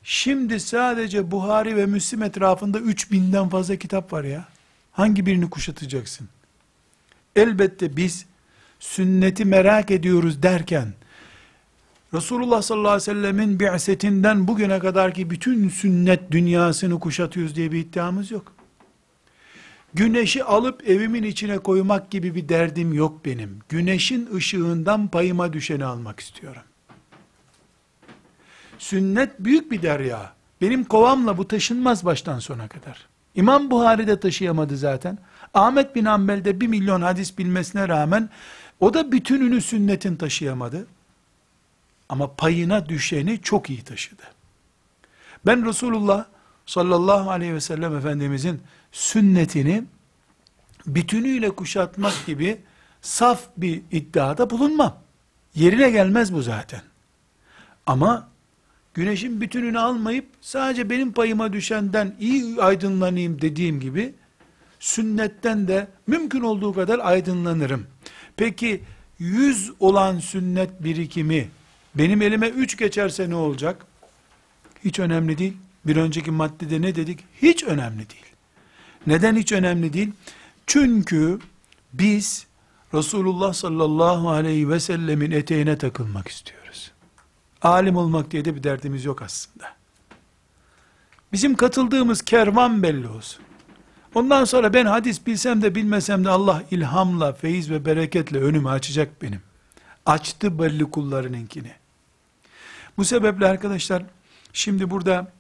Şimdi 0.03 0.59
sadece 0.59 1.31
Buhari 1.31 1.75
ve 1.75 1.85
Müslim 1.85 2.23
etrafında 2.23 2.79
3000'den 2.79 3.49
fazla 3.49 3.75
kitap 3.75 4.13
var 4.13 4.23
ya. 4.23 4.45
Hangi 4.91 5.25
birini 5.25 5.49
kuşatacaksın? 5.49 6.29
Elbette 7.35 7.97
biz 7.97 8.25
sünneti 8.79 9.45
merak 9.45 9.91
ediyoruz 9.91 10.43
derken 10.43 10.93
Resulullah 12.13 12.61
sallallahu 12.61 12.91
aleyhi 12.91 13.01
ve 13.01 13.13
sellemin 13.13 13.59
bi'setinden 13.59 14.47
bugüne 14.47 14.79
kadar 14.79 15.13
ki 15.13 15.29
bütün 15.29 15.69
sünnet 15.69 16.31
dünyasını 16.31 16.99
kuşatıyoruz 16.99 17.55
diye 17.55 17.71
bir 17.71 17.79
iddiamız 17.79 18.31
yok. 18.31 18.53
Güneşi 19.93 20.43
alıp 20.43 20.89
evimin 20.89 21.23
içine 21.23 21.57
koymak 21.57 22.11
gibi 22.11 22.35
bir 22.35 22.49
derdim 22.49 22.93
yok 22.93 23.25
benim. 23.25 23.59
Güneşin 23.69 24.29
ışığından 24.35 25.07
payıma 25.07 25.53
düşeni 25.53 25.85
almak 25.85 26.19
istiyorum. 26.19 26.61
Sünnet 28.77 29.39
büyük 29.39 29.71
bir 29.71 29.81
derya. 29.81 30.33
Benim 30.61 30.83
kovamla 30.83 31.37
bu 31.37 31.47
taşınmaz 31.47 32.05
baştan 32.05 32.39
sona 32.39 32.67
kadar. 32.67 33.07
İmam 33.35 33.71
Buhari 33.71 34.07
de 34.07 34.19
taşıyamadı 34.19 34.77
zaten. 34.77 35.17
Ahmet 35.53 35.95
bin 35.95 36.05
Hanbel 36.05 36.45
de 36.45 36.61
bir 36.61 36.67
milyon 36.67 37.01
hadis 37.01 37.37
bilmesine 37.37 37.87
rağmen 37.87 38.29
o 38.79 38.93
da 38.93 39.11
bütününü 39.11 39.61
sünnetin 39.61 40.15
taşıyamadı. 40.15 40.87
Ama 42.13 42.35
payına 42.35 42.89
düşeni 42.89 43.41
çok 43.41 43.69
iyi 43.69 43.83
taşıdı. 43.83 44.23
Ben 45.45 45.65
Resulullah 45.65 46.25
sallallahu 46.65 47.31
aleyhi 47.31 47.53
ve 47.53 47.61
sellem 47.61 47.95
Efendimizin 47.95 48.61
sünnetini 48.91 49.83
bütünüyle 50.87 51.49
kuşatmak 51.49 52.25
gibi 52.25 52.61
saf 53.01 53.41
bir 53.57 53.81
iddiada 53.91 54.49
bulunmam. 54.49 54.97
Yerine 55.55 55.89
gelmez 55.89 56.33
bu 56.33 56.41
zaten. 56.41 56.81
Ama 57.85 58.29
güneşin 58.93 59.41
bütününü 59.41 59.79
almayıp 59.79 60.25
sadece 60.41 60.89
benim 60.89 61.13
payıma 61.13 61.53
düşenden 61.53 62.15
iyi 62.19 62.61
aydınlanayım 62.61 63.41
dediğim 63.41 63.79
gibi 63.79 64.15
sünnetten 64.79 65.67
de 65.67 65.87
mümkün 66.07 66.41
olduğu 66.41 66.73
kadar 66.73 66.99
aydınlanırım. 66.99 67.87
Peki 68.37 68.83
yüz 69.19 69.71
olan 69.79 70.19
sünnet 70.19 70.83
birikimi 70.83 71.49
benim 71.95 72.21
elime 72.21 72.47
üç 72.47 72.77
geçerse 72.77 73.29
ne 73.29 73.35
olacak? 73.35 73.85
Hiç 74.85 74.99
önemli 74.99 75.37
değil. 75.37 75.57
Bir 75.85 75.95
önceki 75.95 76.31
maddede 76.31 76.81
ne 76.81 76.95
dedik? 76.95 77.19
Hiç 77.41 77.63
önemli 77.63 78.09
değil. 78.09 78.25
Neden 79.07 79.35
hiç 79.35 79.51
önemli 79.51 79.93
değil? 79.93 80.11
Çünkü 80.67 81.39
biz 81.93 82.47
Resulullah 82.93 83.53
sallallahu 83.53 84.29
aleyhi 84.29 84.69
ve 84.69 84.79
sellemin 84.79 85.31
eteğine 85.31 85.77
takılmak 85.77 86.27
istiyoruz. 86.27 86.91
Alim 87.61 87.95
olmak 87.95 88.31
diye 88.31 88.45
de 88.45 88.55
bir 88.55 88.63
derdimiz 88.63 89.05
yok 89.05 89.21
aslında. 89.21 89.65
Bizim 91.31 91.55
katıldığımız 91.55 92.21
kervan 92.21 92.83
belli 92.83 93.07
olsun. 93.07 93.43
Ondan 94.15 94.45
sonra 94.45 94.73
ben 94.73 94.85
hadis 94.85 95.27
bilsem 95.27 95.61
de 95.61 95.75
bilmesem 95.75 96.25
de 96.25 96.29
Allah 96.29 96.63
ilhamla, 96.71 97.33
feyiz 97.33 97.71
ve 97.71 97.85
bereketle 97.85 98.37
önümü 98.37 98.69
açacak 98.69 99.21
benim. 99.21 99.41
Açtı 100.05 100.59
belli 100.59 100.91
kullarınınkini. 100.91 101.71
Bu 102.97 103.05
sebeple 103.05 103.47
arkadaşlar 103.47 104.03
şimdi 104.53 104.89
burada 104.89 105.31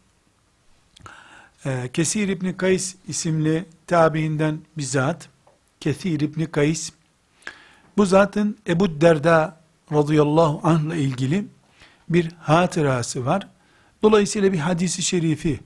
e, 1.65 1.89
Kesir 1.93 2.27
İbni 2.27 2.57
Kays 2.57 2.95
isimli 3.07 3.65
tabiinden 3.87 4.59
bir 4.77 4.83
zat 4.83 5.29
Kesir 5.79 6.19
İbni 6.19 6.51
Kays 6.51 6.91
bu 7.97 8.05
zatın 8.05 8.57
Ebu 8.67 9.01
Derda 9.01 9.57
radıyallahu 9.91 10.61
anh 10.63 10.81
ile 10.81 11.01
ilgili 11.01 11.45
bir 12.09 12.31
hatırası 12.39 13.25
var. 13.25 13.47
Dolayısıyla 14.03 14.53
bir 14.53 14.57
hadisi 14.57 15.01
şerifi 15.01 15.59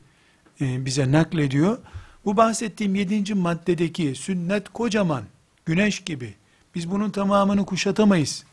e, 0.61 0.85
bize 0.85 1.11
naklediyor. 1.11 1.77
Bu 2.25 2.37
bahsettiğim 2.37 2.95
yedinci 2.95 3.33
maddedeki 3.33 4.15
sünnet 4.15 4.69
kocaman, 4.69 5.23
güneş 5.65 5.99
gibi. 5.99 6.33
Biz 6.75 6.91
bunun 6.91 7.09
tamamını 7.09 7.65
kuşatamayız. 7.65 8.43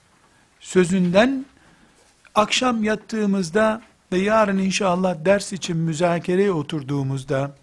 Sözünden 0.60 1.46
akşam 2.34 2.84
yattığımızda 2.84 3.82
ve 4.12 4.18
yarın 4.18 4.58
inşallah 4.58 5.24
ders 5.24 5.52
için 5.52 5.76
müzakereye 5.76 6.52
oturduğumuzda 6.52 7.56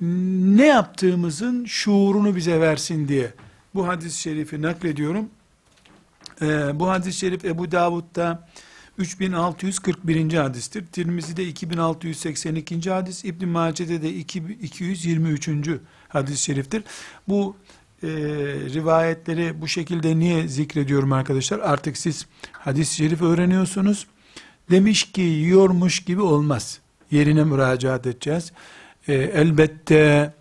ne 0.00 0.66
yaptığımızın 0.66 1.64
şuurunu 1.64 2.36
bize 2.36 2.60
versin 2.60 3.08
diye 3.08 3.34
bu 3.74 3.88
hadis-i 3.88 4.20
şerifi 4.20 4.62
naklediyorum. 4.62 5.28
Ee, 6.42 6.80
bu 6.80 6.88
hadis-i 6.88 7.18
şerif 7.18 7.44
Ebu 7.44 7.72
Davud'da 7.72 8.48
3641. 8.98 10.32
hadistir. 10.32 10.86
Tirmizi'de 10.86 11.44
2682. 11.44 12.90
hadis, 12.90 13.24
İbn 13.24 13.48
Mace'de 13.48 14.02
de 14.02 14.14
223. 14.14 15.48
hadis-i 16.08 16.42
şeriftir. 16.42 16.82
Bu 17.28 17.56
e, 18.02 18.08
rivayetleri 18.74 19.60
bu 19.60 19.68
şekilde 19.68 20.18
niye 20.18 20.48
zikrediyorum 20.48 21.12
arkadaşlar? 21.12 21.58
Artık 21.58 21.96
siz 21.96 22.26
hadis-i 22.52 22.94
şerif 22.94 23.22
öğreniyorsunuz. 23.22 24.06
Demiş 24.70 25.12
ki 25.12 25.20
yiyormuş 25.20 26.04
gibi 26.04 26.22
olmaz. 26.22 26.78
Yerine 27.10 27.44
müracaat 27.44 28.06
edeceğiz. 28.06 28.52
E, 29.08 29.14
elbette 29.14 30.34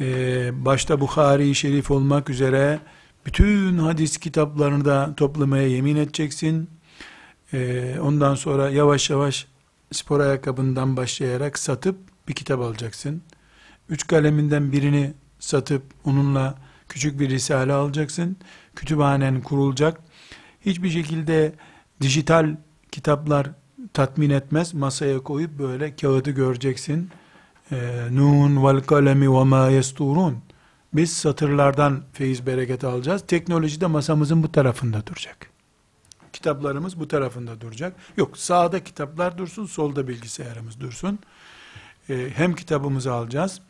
e, 0.00 0.64
başta 0.64 1.00
Bukhari 1.00 1.54
Şerif 1.54 1.90
olmak 1.90 2.30
üzere 2.30 2.80
bütün 3.26 3.78
hadis 3.78 4.16
kitaplarını 4.16 4.84
da 4.84 5.14
toplamaya 5.16 5.68
yemin 5.68 5.96
edeceksin. 5.96 6.70
E, 7.52 7.94
ondan 8.00 8.34
sonra 8.34 8.70
yavaş 8.70 9.10
yavaş 9.10 9.46
spor 9.92 10.20
ayakkabından 10.20 10.96
başlayarak 10.96 11.58
satıp 11.58 11.96
bir 12.28 12.34
kitap 12.34 12.60
alacaksın. 12.60 13.22
Üç 13.88 14.06
kaleminden 14.06 14.72
birini 14.72 15.12
satıp 15.38 15.82
onunla 16.04 16.54
küçük 16.88 17.20
bir 17.20 17.30
risale 17.30 17.72
alacaksın. 17.72 18.36
Kütüphanen 18.76 19.40
kurulacak. 19.42 20.00
Hiçbir 20.66 20.90
şekilde 20.90 21.52
dijital 22.00 22.56
kitaplar 22.92 23.50
tatmin 23.94 24.30
etmez. 24.30 24.74
Masaya 24.74 25.18
koyup 25.18 25.58
böyle 25.58 25.96
kağıdı 25.96 26.30
göreceksin. 26.30 27.10
Ee, 27.72 27.76
Nun 28.10 28.64
vel 28.64 28.80
kalemi 28.80 29.32
ve 29.32 29.44
ma 29.44 29.68
yesturun. 29.68 30.38
Biz 30.92 31.12
satırlardan 31.12 32.02
feyiz 32.12 32.46
bereket 32.46 32.84
alacağız. 32.84 33.24
Teknoloji 33.26 33.80
de 33.80 33.86
masamızın 33.86 34.42
bu 34.42 34.52
tarafında 34.52 35.06
duracak. 35.06 35.50
Kitaplarımız 36.32 37.00
bu 37.00 37.08
tarafında 37.08 37.60
duracak. 37.60 37.96
Yok 38.16 38.38
sağda 38.38 38.84
kitaplar 38.84 39.38
dursun, 39.38 39.66
solda 39.66 40.08
bilgisayarımız 40.08 40.80
dursun. 40.80 41.18
Ee, 42.10 42.28
hem 42.34 42.54
kitabımızı 42.54 43.12
alacağız, 43.12 43.60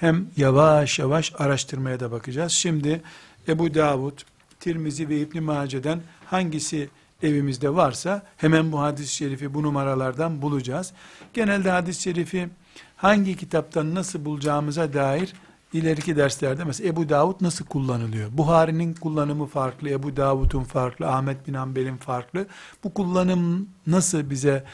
hem 0.00 0.26
yavaş 0.36 0.98
yavaş 0.98 1.32
araştırmaya 1.38 2.00
da 2.00 2.12
bakacağız. 2.12 2.52
Şimdi 2.52 3.02
Ebu 3.48 3.74
Davud, 3.74 4.18
Tirmizi 4.60 5.08
ve 5.08 5.20
İbn 5.20 5.42
Mace'den 5.42 6.00
hangisi 6.26 6.88
evimizde 7.22 7.74
varsa 7.74 8.22
hemen 8.36 8.72
bu 8.72 8.80
hadis-i 8.80 9.14
şerifi 9.14 9.54
bu 9.54 9.62
numaralardan 9.62 10.42
bulacağız. 10.42 10.92
Genelde 11.34 11.70
hadis-i 11.70 12.02
şerifi 12.02 12.48
hangi 12.96 13.36
kitaptan 13.36 13.94
nasıl 13.94 14.24
bulacağımıza 14.24 14.92
dair 14.92 15.32
ileriki 15.72 16.16
derslerde 16.16 16.64
mesela 16.64 16.88
Ebu 16.88 17.08
Davud 17.08 17.36
nasıl 17.40 17.64
kullanılıyor? 17.64 18.30
Buhari'nin 18.32 18.94
kullanımı 18.94 19.46
farklı, 19.46 19.88
Ebu 19.90 20.16
Davud'un 20.16 20.64
farklı, 20.64 21.08
Ahmet 21.08 21.48
bin 21.48 21.54
Hanbel'in 21.54 21.96
farklı. 21.96 22.46
Bu 22.84 22.94
kullanım 22.94 23.68
nasıl 23.86 24.30
bize 24.30 24.64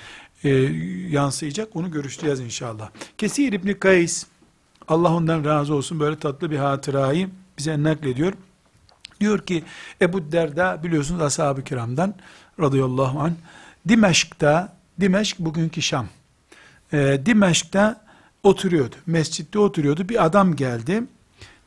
e, 0.45 0.49
yansıyacak 1.11 1.77
onu 1.77 1.91
görüşeceğiz 1.91 2.41
inşallah. 2.41 2.91
Kesir 3.19 3.53
İbni 3.53 3.79
Kays 3.79 4.27
Allah 4.89 5.15
ondan 5.15 5.45
razı 5.45 5.75
olsun 5.75 6.01
böyle 6.01 6.19
tatlı 6.19 6.51
bir 6.51 6.59
hatırayı 6.59 7.29
bize 7.59 7.83
naklediyor. 7.83 8.33
Diyor 9.21 9.39
ki 9.39 9.65
Ebu 10.03 10.33
Derda 10.33 10.83
biliyorsunuz 10.83 11.23
ashab-ı 11.23 11.65
kiramdan 11.65 12.15
radıyallahu 12.61 13.21
anh 13.21 13.33
Dimeşk'ta 13.89 14.77
Dimeşk 15.01 15.39
bugünkü 15.39 15.83
Şam. 15.83 16.09
E, 16.93 17.21
Dimeşk'ta 17.27 18.05
oturuyordu. 18.43 18.97
Mescitte 19.07 19.59
oturuyordu. 19.59 20.09
Bir 20.09 20.25
adam 20.25 20.57
geldi. 20.57 21.03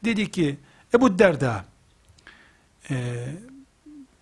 Dedi 0.05 0.32
ki 0.32 0.57
Ebu 0.93 1.20
Derda 1.20 1.65
e, 2.89 3.28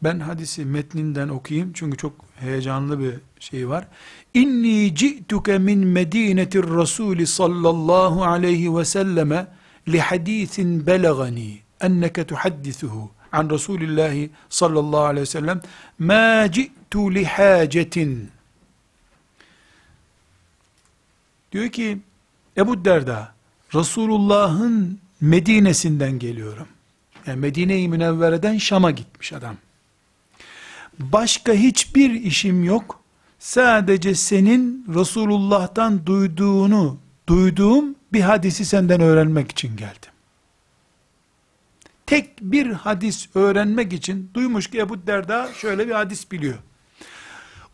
ben 0.04 0.20
hadisi 0.20 0.66
metninden 0.66 1.30
okuyayım 1.30 1.74
çünkü 1.74 1.98
çok 1.98 2.14
heyecanlı 2.36 3.00
bir 3.00 3.14
şey 3.40 3.70
var. 3.70 3.88
İnni 4.38 4.96
ci'tuke 4.96 5.58
min 5.58 5.88
medinetir 5.88 6.64
Rasuli 6.64 7.28
sallallahu 7.28 8.24
aleyhi 8.24 8.78
ve 8.78 8.86
selleme 8.86 9.48
li 9.88 10.00
hadisin 10.00 10.88
belagani 10.88 11.60
enneke 11.82 12.28
tuhaddisuhu 12.28 13.12
an 13.32 13.50
Resulillahi 13.50 14.30
sallallahu 14.50 15.02
aleyhi 15.02 15.22
ve 15.22 15.26
sellem 15.26 15.62
ma 16.00 16.52
ci'tu 16.52 17.14
li 17.16 17.26
hacetin 17.26 18.30
diyor 21.52 21.70
ki 21.70 21.98
Ebu 22.58 22.86
Derda 22.86 23.34
Resulullah'ın 23.76 25.00
Medine'sinden 25.22 26.20
geliyorum. 26.20 26.68
Yani 27.26 27.40
Medine-i 27.40 27.88
Münevvere'den 27.88 28.58
Şam'a 28.58 28.92
gitmiş 28.92 29.34
adam. 29.34 29.56
Başka 31.00 31.54
hiçbir 31.54 32.12
işim 32.12 32.64
yok. 32.64 33.07
Sadece 33.40 34.16
senin 34.16 34.86
Resulullah'tan 34.96 36.06
duyduğunu, 36.06 37.00
duyduğum 37.30 37.96
bir 38.14 38.22
hadisi 38.22 38.66
senden 38.66 39.02
öğrenmek 39.02 39.52
için 39.52 39.78
geldim. 39.78 40.12
Tek 42.06 42.42
bir 42.42 42.72
hadis 42.72 43.30
öğrenmek 43.36 43.94
için 43.94 44.32
duymuş 44.34 44.68
ki 44.68 44.80
Ebu 44.80 45.08
Derda 45.08 45.50
şöyle 45.54 45.88
bir 45.88 45.92
hadis 45.92 46.32
biliyor. 46.32 46.58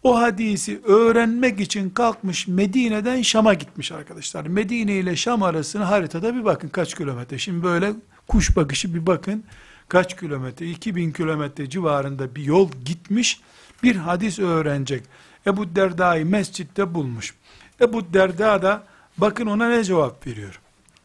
O 0.04 0.20
hadisi 0.20 0.82
öğrenmek 0.84 1.60
için 1.60 1.90
kalkmış 1.90 2.48
Medine'den 2.48 3.22
Şam'a 3.22 3.54
gitmiş 3.54 3.92
arkadaşlar. 3.92 4.46
Medine 4.46 4.94
ile 4.96 5.16
Şam 5.16 5.44
arasını 5.44 5.84
haritada 5.84 6.36
bir 6.36 6.46
bakın 6.46 6.70
kaç 6.70 6.96
kilometre. 6.96 7.38
Şimdi 7.38 7.64
böyle 7.64 7.94
kuş 8.28 8.56
bakışı 8.56 8.94
bir 8.94 9.06
bakın 9.06 9.44
kaç 9.88 10.20
kilometre, 10.20 10.70
2000 10.70 11.12
kilometre 11.12 11.70
civarında 11.70 12.36
bir 12.36 12.44
yol 12.44 12.70
gitmiş, 12.86 13.42
bir 13.84 13.96
hadis 13.96 14.40
öğrenecek. 14.40 15.04
Ebu 15.48 15.76
Derda'yı 15.76 16.26
mescitte 16.26 16.94
bulmuş. 16.94 17.36
Ebu 17.82 18.14
Derda 18.14 18.62
da 18.62 18.84
bakın 19.18 19.48
ona 19.48 19.70
ne 19.70 19.84
cevap 19.84 20.28
veriyor. 20.28 20.60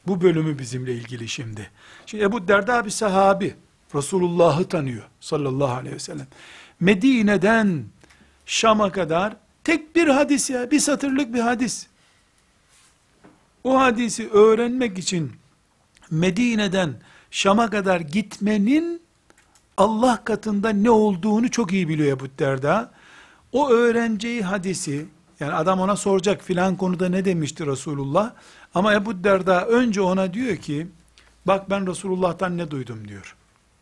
Bu 0.07 0.21
bölümü 0.21 0.59
bizimle 0.59 0.95
ilgili 0.95 1.29
şimdi. 1.29 1.71
Şimdi 2.07 2.25
Ebu 2.25 2.49
Derda 2.49 2.85
bir 2.85 2.91
sahabi. 2.91 3.55
Resulullah'ı 3.95 4.69
tanıyor 4.69 5.03
sallallahu 5.21 5.75
aleyhi 5.75 5.95
ve 5.95 5.99
sellem. 5.99 6.27
Medine'den 6.81 7.85
Şam'a 8.47 8.93
kadar 8.93 9.37
tek 9.65 9.97
bir 9.97 10.09
hadis 10.09 10.51
ya, 10.51 10.71
bir 10.71 10.81
satırlık 10.81 11.35
bir 11.35 11.41
hadis. 11.41 11.87
O 13.65 13.81
hadisi 13.81 14.29
öğrenmek 14.29 14.99
için 14.99 15.33
Medine'den 16.11 16.95
Şam'a 17.31 17.71
kadar 17.71 18.01
gitmenin 18.01 19.03
Allah 19.77 20.25
katında 20.25 20.71
ne 20.71 20.91
olduğunu 20.91 21.51
çok 21.51 21.73
iyi 21.73 21.89
biliyor 21.89 22.17
Ebu 22.17 22.27
Derda. 22.39 22.91
O 23.53 23.71
öğreneceği 23.71 24.43
hadisi, 24.43 25.07
yani 25.41 25.53
adam 25.53 25.81
ona 25.81 25.97
soracak 25.97 26.43
filan 26.43 26.77
konuda 26.77 27.09
ne 27.09 27.25
demişti 27.25 27.67
Resulullah. 27.67 28.33
Ama 28.75 28.95
Ebu 28.95 29.25
Derda 29.25 29.67
önce 29.67 30.01
ona 30.01 30.35
diyor 30.35 30.57
ki, 30.57 30.87
bak 31.47 31.71
ben 31.71 31.87
Resulullah'tan 31.87 32.59
ne 32.59 32.71
duydum 32.71 33.09
diyor. 33.09 33.37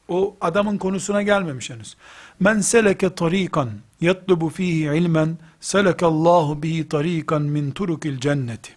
O 0.09 0.37
adamın 0.41 0.79
konusuna 0.79 1.23
gelmemiş 1.23 1.71
henüz. 1.71 1.97
Men 2.41 2.61
seleke 2.61 3.15
tarikan 3.15 3.71
yatlubu 4.01 4.49
fihi 4.49 4.97
ilmen 4.97 5.39
selekallahu 5.61 6.63
bihi 6.63 6.89
tarikan 6.89 7.43
min 7.43 7.71
turukil 7.71 8.21
cenneti. 8.21 8.73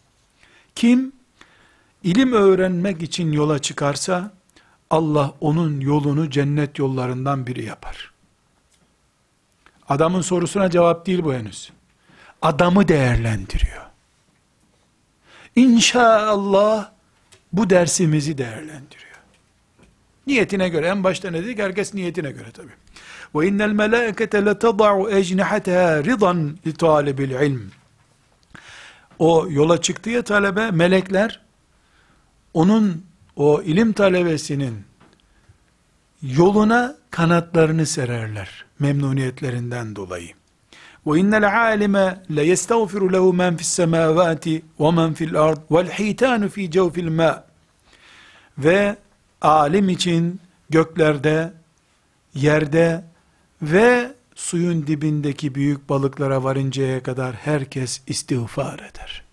Kim 0.76 1.12
ilim 2.04 2.34
öğrenmek 2.34 3.02
için 3.02 3.32
yola 3.32 3.60
çıkarsa 3.60 4.32
Allah 4.90 5.34
onun 5.42 5.80
yolunu 5.80 6.30
cennet 6.30 6.80
yollarından 6.80 7.48
biri 7.48 7.66
yapar. 7.66 8.12
Adamın 9.90 10.22
sorusuna 10.22 10.70
cevap 10.70 11.06
değil 11.06 11.24
bu 11.24 11.34
henüz. 11.34 11.72
Adamı 12.42 12.88
değerlendiriyor. 12.88 13.86
İnşallah 15.56 16.92
bu 17.54 17.70
dersimizi 17.70 18.38
değerlendiriyor. 18.38 19.10
Niyetine 20.28 20.70
göre 20.70 20.88
en 20.88 21.04
başta 21.04 21.32
ne 21.32 21.44
dedik? 21.44 21.60
Herkes 21.60 21.94
niyetine 21.94 22.32
göre 22.32 22.52
tabi. 22.52 22.70
Ve 23.36 23.48
innel 23.48 23.72
melâkete 23.72 24.46
letada'u 24.46 25.10
ecnihateha 25.10 26.04
ridan 26.04 26.58
li 26.68 26.74
talibil 26.74 27.32
ilm. 27.32 27.72
O 29.20 29.48
yola 29.50 29.82
çıktı 29.82 30.10
ya 30.10 30.22
talebe, 30.22 30.72
melekler 30.72 31.42
onun 32.54 33.06
o 33.36 33.62
ilim 33.62 33.94
talebesinin 33.94 34.89
yoluna 36.22 36.96
kanatlarını 37.12 37.86
sererler 37.86 38.66
memnuniyetlerinden 38.80 39.96
dolayı. 39.96 40.30
Ve 41.08 41.20
innel 41.20 41.60
alime 41.62 42.24
le 42.36 42.44
yestağfiru 42.44 43.14
lehu 43.14 43.34
men 43.34 43.58
fis 43.58 43.68
semavati 43.68 44.62
ve 44.80 44.92
men 44.92 45.14
fil 45.14 45.36
ard 45.36 45.58
vel 45.72 45.90
hitanu 45.90 46.50
fi 46.50 46.72
cevfil 46.72 47.08
ma. 47.08 47.44
Ve 48.58 48.96
alim 49.42 49.90
için 49.90 50.40
göklerde, 50.70 51.54
yerde 52.34 53.04
ve 53.62 54.12
suyun 54.36 54.88
dibindeki 54.88 55.56
büyük 55.56 55.90
balıklara 55.90 56.44
varıncaya 56.44 57.04
kadar 57.04 57.36
herkes 57.36 58.02
istiğfar 58.08 58.76
eder. 58.76 59.29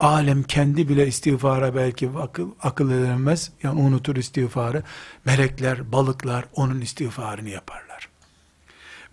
Alem 0.00 0.42
kendi 0.42 0.88
bile 0.88 1.06
istiğfara 1.06 1.74
belki 1.74 2.10
akıl, 2.20 2.50
akıl 2.62 2.90
edemez. 2.90 3.50
Yani 3.62 3.80
unutur 3.80 4.16
istiğfarı. 4.16 4.82
Melekler, 5.24 5.92
balıklar 5.92 6.44
onun 6.54 6.80
istiğfarını 6.80 7.48
yaparlar. 7.48 8.08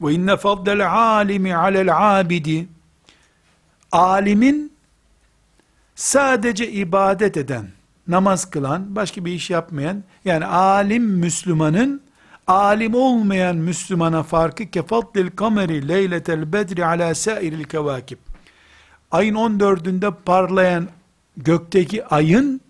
Ve 0.01 0.13
inne 0.13 0.37
faddel 0.37 0.91
alimi 0.91 1.55
alel 1.55 2.19
abidi 2.19 2.67
alimin 3.91 4.73
sadece 5.95 6.71
ibadet 6.71 7.37
eden, 7.37 7.67
namaz 8.07 8.49
kılan, 8.49 8.95
başka 8.95 9.25
bir 9.25 9.31
iş 9.31 9.49
yapmayan, 9.49 10.03
yani 10.25 10.45
alim 10.45 11.03
Müslümanın, 11.03 12.01
alim 12.47 12.95
olmayan 12.95 13.55
Müslümana 13.57 14.23
farkı 14.23 14.65
kefaddil 14.65 15.29
kameri 15.31 15.87
leyletel 15.87 16.53
bedri 16.53 16.85
ala 16.85 17.15
sairil 17.15 17.63
kevakib 17.63 18.17
ayın 19.11 19.35
14'ünde 19.35 20.13
parlayan 20.25 20.87
gökteki 21.37 22.05
ayın 22.05 22.61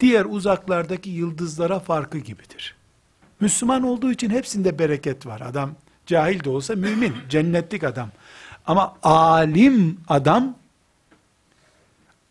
diğer 0.00 0.24
uzaklardaki 0.24 1.10
yıldızlara 1.10 1.78
farkı 1.80 2.18
gibidir. 2.18 2.74
Müslüman 3.40 3.82
olduğu 3.82 4.12
için 4.12 4.30
hepsinde 4.30 4.78
bereket 4.78 5.26
var. 5.26 5.40
Adam 5.40 5.70
cahil 6.06 6.44
de 6.44 6.50
olsa 6.50 6.74
mümin, 6.74 7.14
cennetlik 7.28 7.84
adam. 7.84 8.08
Ama 8.66 8.96
alim 9.02 10.00
adam 10.08 10.54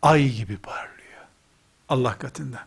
ay 0.02 0.28
gibi 0.28 0.56
parlıyor. 0.56 1.22
Allah 1.88 2.18
katında. 2.18 2.58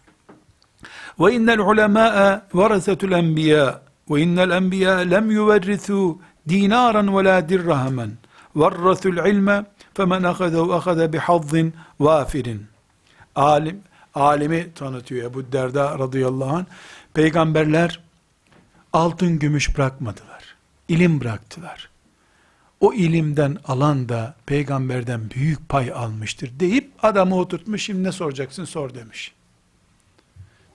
Ve 1.19 1.33
innel 1.33 1.59
ulemâe 1.59 2.41
varasetul 2.53 3.11
enbiya 3.11 3.81
ve 4.09 4.21
innel 4.21 4.49
enbiya 4.49 4.97
lem 4.97 5.31
yuverrithu 5.31 6.19
dinaran 6.49 7.17
ve 7.17 7.23
la 7.23 7.49
dirrahmen 7.49 8.11
varrathul 8.55 9.29
ilme 9.29 9.65
فَمَنْ 9.94 10.22
اَخَذَهُ 10.32 10.80
اَخَذَ 10.80 11.16
بِحَظٍ 11.16 11.70
وَافِرٍ 12.00 12.56
Alim, 13.36 13.80
alimi 14.14 14.72
tanıtıyor 14.74 15.30
Ebu 15.30 15.52
Derda 15.52 15.98
radıyallahu 15.98 16.56
anh. 16.56 16.64
Peygamberler 17.14 18.00
altın 18.92 19.38
gümüş 19.38 19.76
bırakmadılar. 19.76 20.56
İlim 20.88 21.20
bıraktılar. 21.20 21.90
O 22.80 22.92
ilimden 22.92 23.56
alan 23.64 24.08
da 24.08 24.34
peygamberden 24.46 25.30
büyük 25.30 25.68
pay 25.68 25.92
almıştır 25.92 26.60
deyip 26.60 26.90
adamı 27.02 27.36
oturtmuş 27.36 27.82
şimdi 27.82 28.04
ne 28.04 28.12
soracaksın 28.12 28.64
sor 28.64 28.94
demiş. 28.94 29.34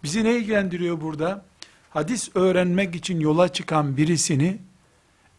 Bizi 0.04 0.24
ne 0.24 0.38
ilgilendiriyor 0.38 1.02
burada? 1.02 1.46
Hadis 1.90 2.30
öğrenmek 2.36 2.96
için 2.96 3.20
yola 3.20 3.54
çıkan 3.54 3.98
birisini 3.98 4.58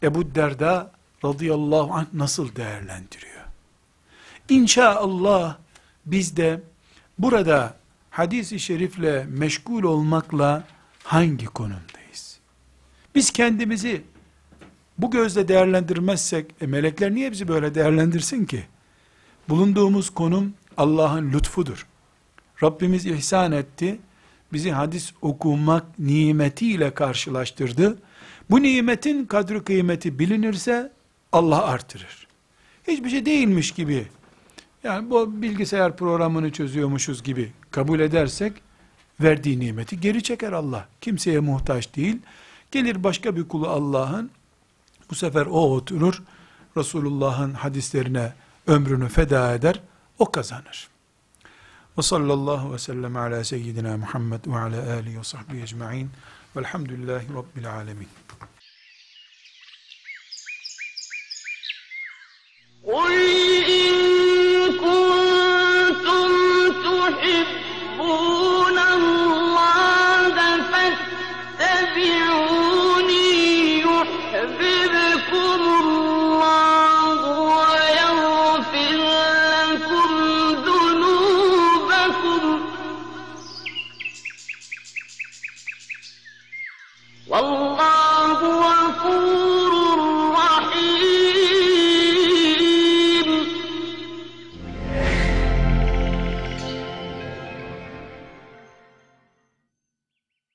Ebu 0.03 0.35
Derda 0.35 0.91
radıyallahu 1.25 1.93
anh 1.93 2.05
nasıl 2.13 2.55
değerlendiriyor? 2.55 3.36
İnşallah 4.48 5.56
biz 6.06 6.36
de 6.36 6.60
burada 7.18 7.76
hadis-i 8.10 8.60
şerifle 8.60 9.26
meşgul 9.30 9.82
olmakla 9.82 10.64
hangi 11.02 11.46
konumdayız? 11.46 12.38
Biz 13.14 13.30
kendimizi 13.30 14.02
bu 14.98 15.10
gözle 15.10 15.48
değerlendirmezsek, 15.48 16.54
e 16.60 16.66
melekler 16.66 17.14
niye 17.14 17.32
bizi 17.32 17.48
böyle 17.48 17.74
değerlendirsin 17.74 18.44
ki? 18.44 18.64
Bulunduğumuz 19.48 20.10
konum 20.10 20.54
Allah'ın 20.76 21.32
lütfudur. 21.32 21.86
Rabbimiz 22.62 23.06
ihsan 23.06 23.52
etti, 23.52 24.00
bizi 24.52 24.70
hadis 24.70 25.12
okumak 25.22 25.98
nimetiyle 25.98 26.94
karşılaştırdı. 26.94 27.98
Bu 28.50 28.62
nimetin 28.62 29.24
kadri 29.26 29.64
kıymeti 29.64 30.18
bilinirse 30.18 30.92
Allah 31.32 31.66
artırır. 31.66 32.26
Hiçbir 32.88 33.10
şey 33.10 33.26
değilmiş 33.26 33.70
gibi 33.70 34.06
Yani 34.88 35.10
bu 35.10 35.42
bilgisayar 35.42 35.96
programını 35.96 36.52
çözüyormuşuz 36.52 37.22
gibi 37.22 37.52
kabul 37.70 38.00
edersek 38.00 38.52
verdiği 39.20 39.60
nimeti 39.60 40.00
geri 40.00 40.22
çeker 40.22 40.52
Allah. 40.52 40.88
Kimseye 41.00 41.40
muhtaç 41.40 41.96
değil. 41.96 42.18
Gelir 42.70 43.04
başka 43.04 43.36
bir 43.36 43.48
kulu 43.48 43.68
Allah'ın 43.68 44.30
bu 45.10 45.14
sefer 45.14 45.46
o 45.46 45.74
oturur 45.74 46.22
Resulullah'ın 46.76 47.52
hadislerine 47.52 48.32
ömrünü 48.66 49.08
feda 49.08 49.54
eder. 49.54 49.80
O 50.18 50.30
kazanır. 50.30 50.88
Ve 51.98 52.02
sallallahu 52.02 52.72
ve 52.72 52.78
sellem 52.78 53.16
ala 53.16 53.44
seyyidina 53.44 53.96
Muhammed 53.96 54.46
ve 54.46 54.58
ala 54.58 54.92
alihi 54.92 55.18
ve 55.18 55.24
sahbihi 55.24 55.62
ecma'in. 55.62 56.10
Velhamdülillahi 56.56 57.26
Rabbil 57.34 57.72
alemin. 57.72 58.08
قل 62.88 64.07
كنتم 64.80 66.30
تحبون 66.84 68.78
الله 68.78 70.34
فاتبعوني 71.58 72.58
يحببكم 73.80 75.60
الله 75.82 77.20
ويغفر 77.40 79.00
لكم 79.70 80.10
ذنوبكم. 80.66 82.42
والله 87.28 87.97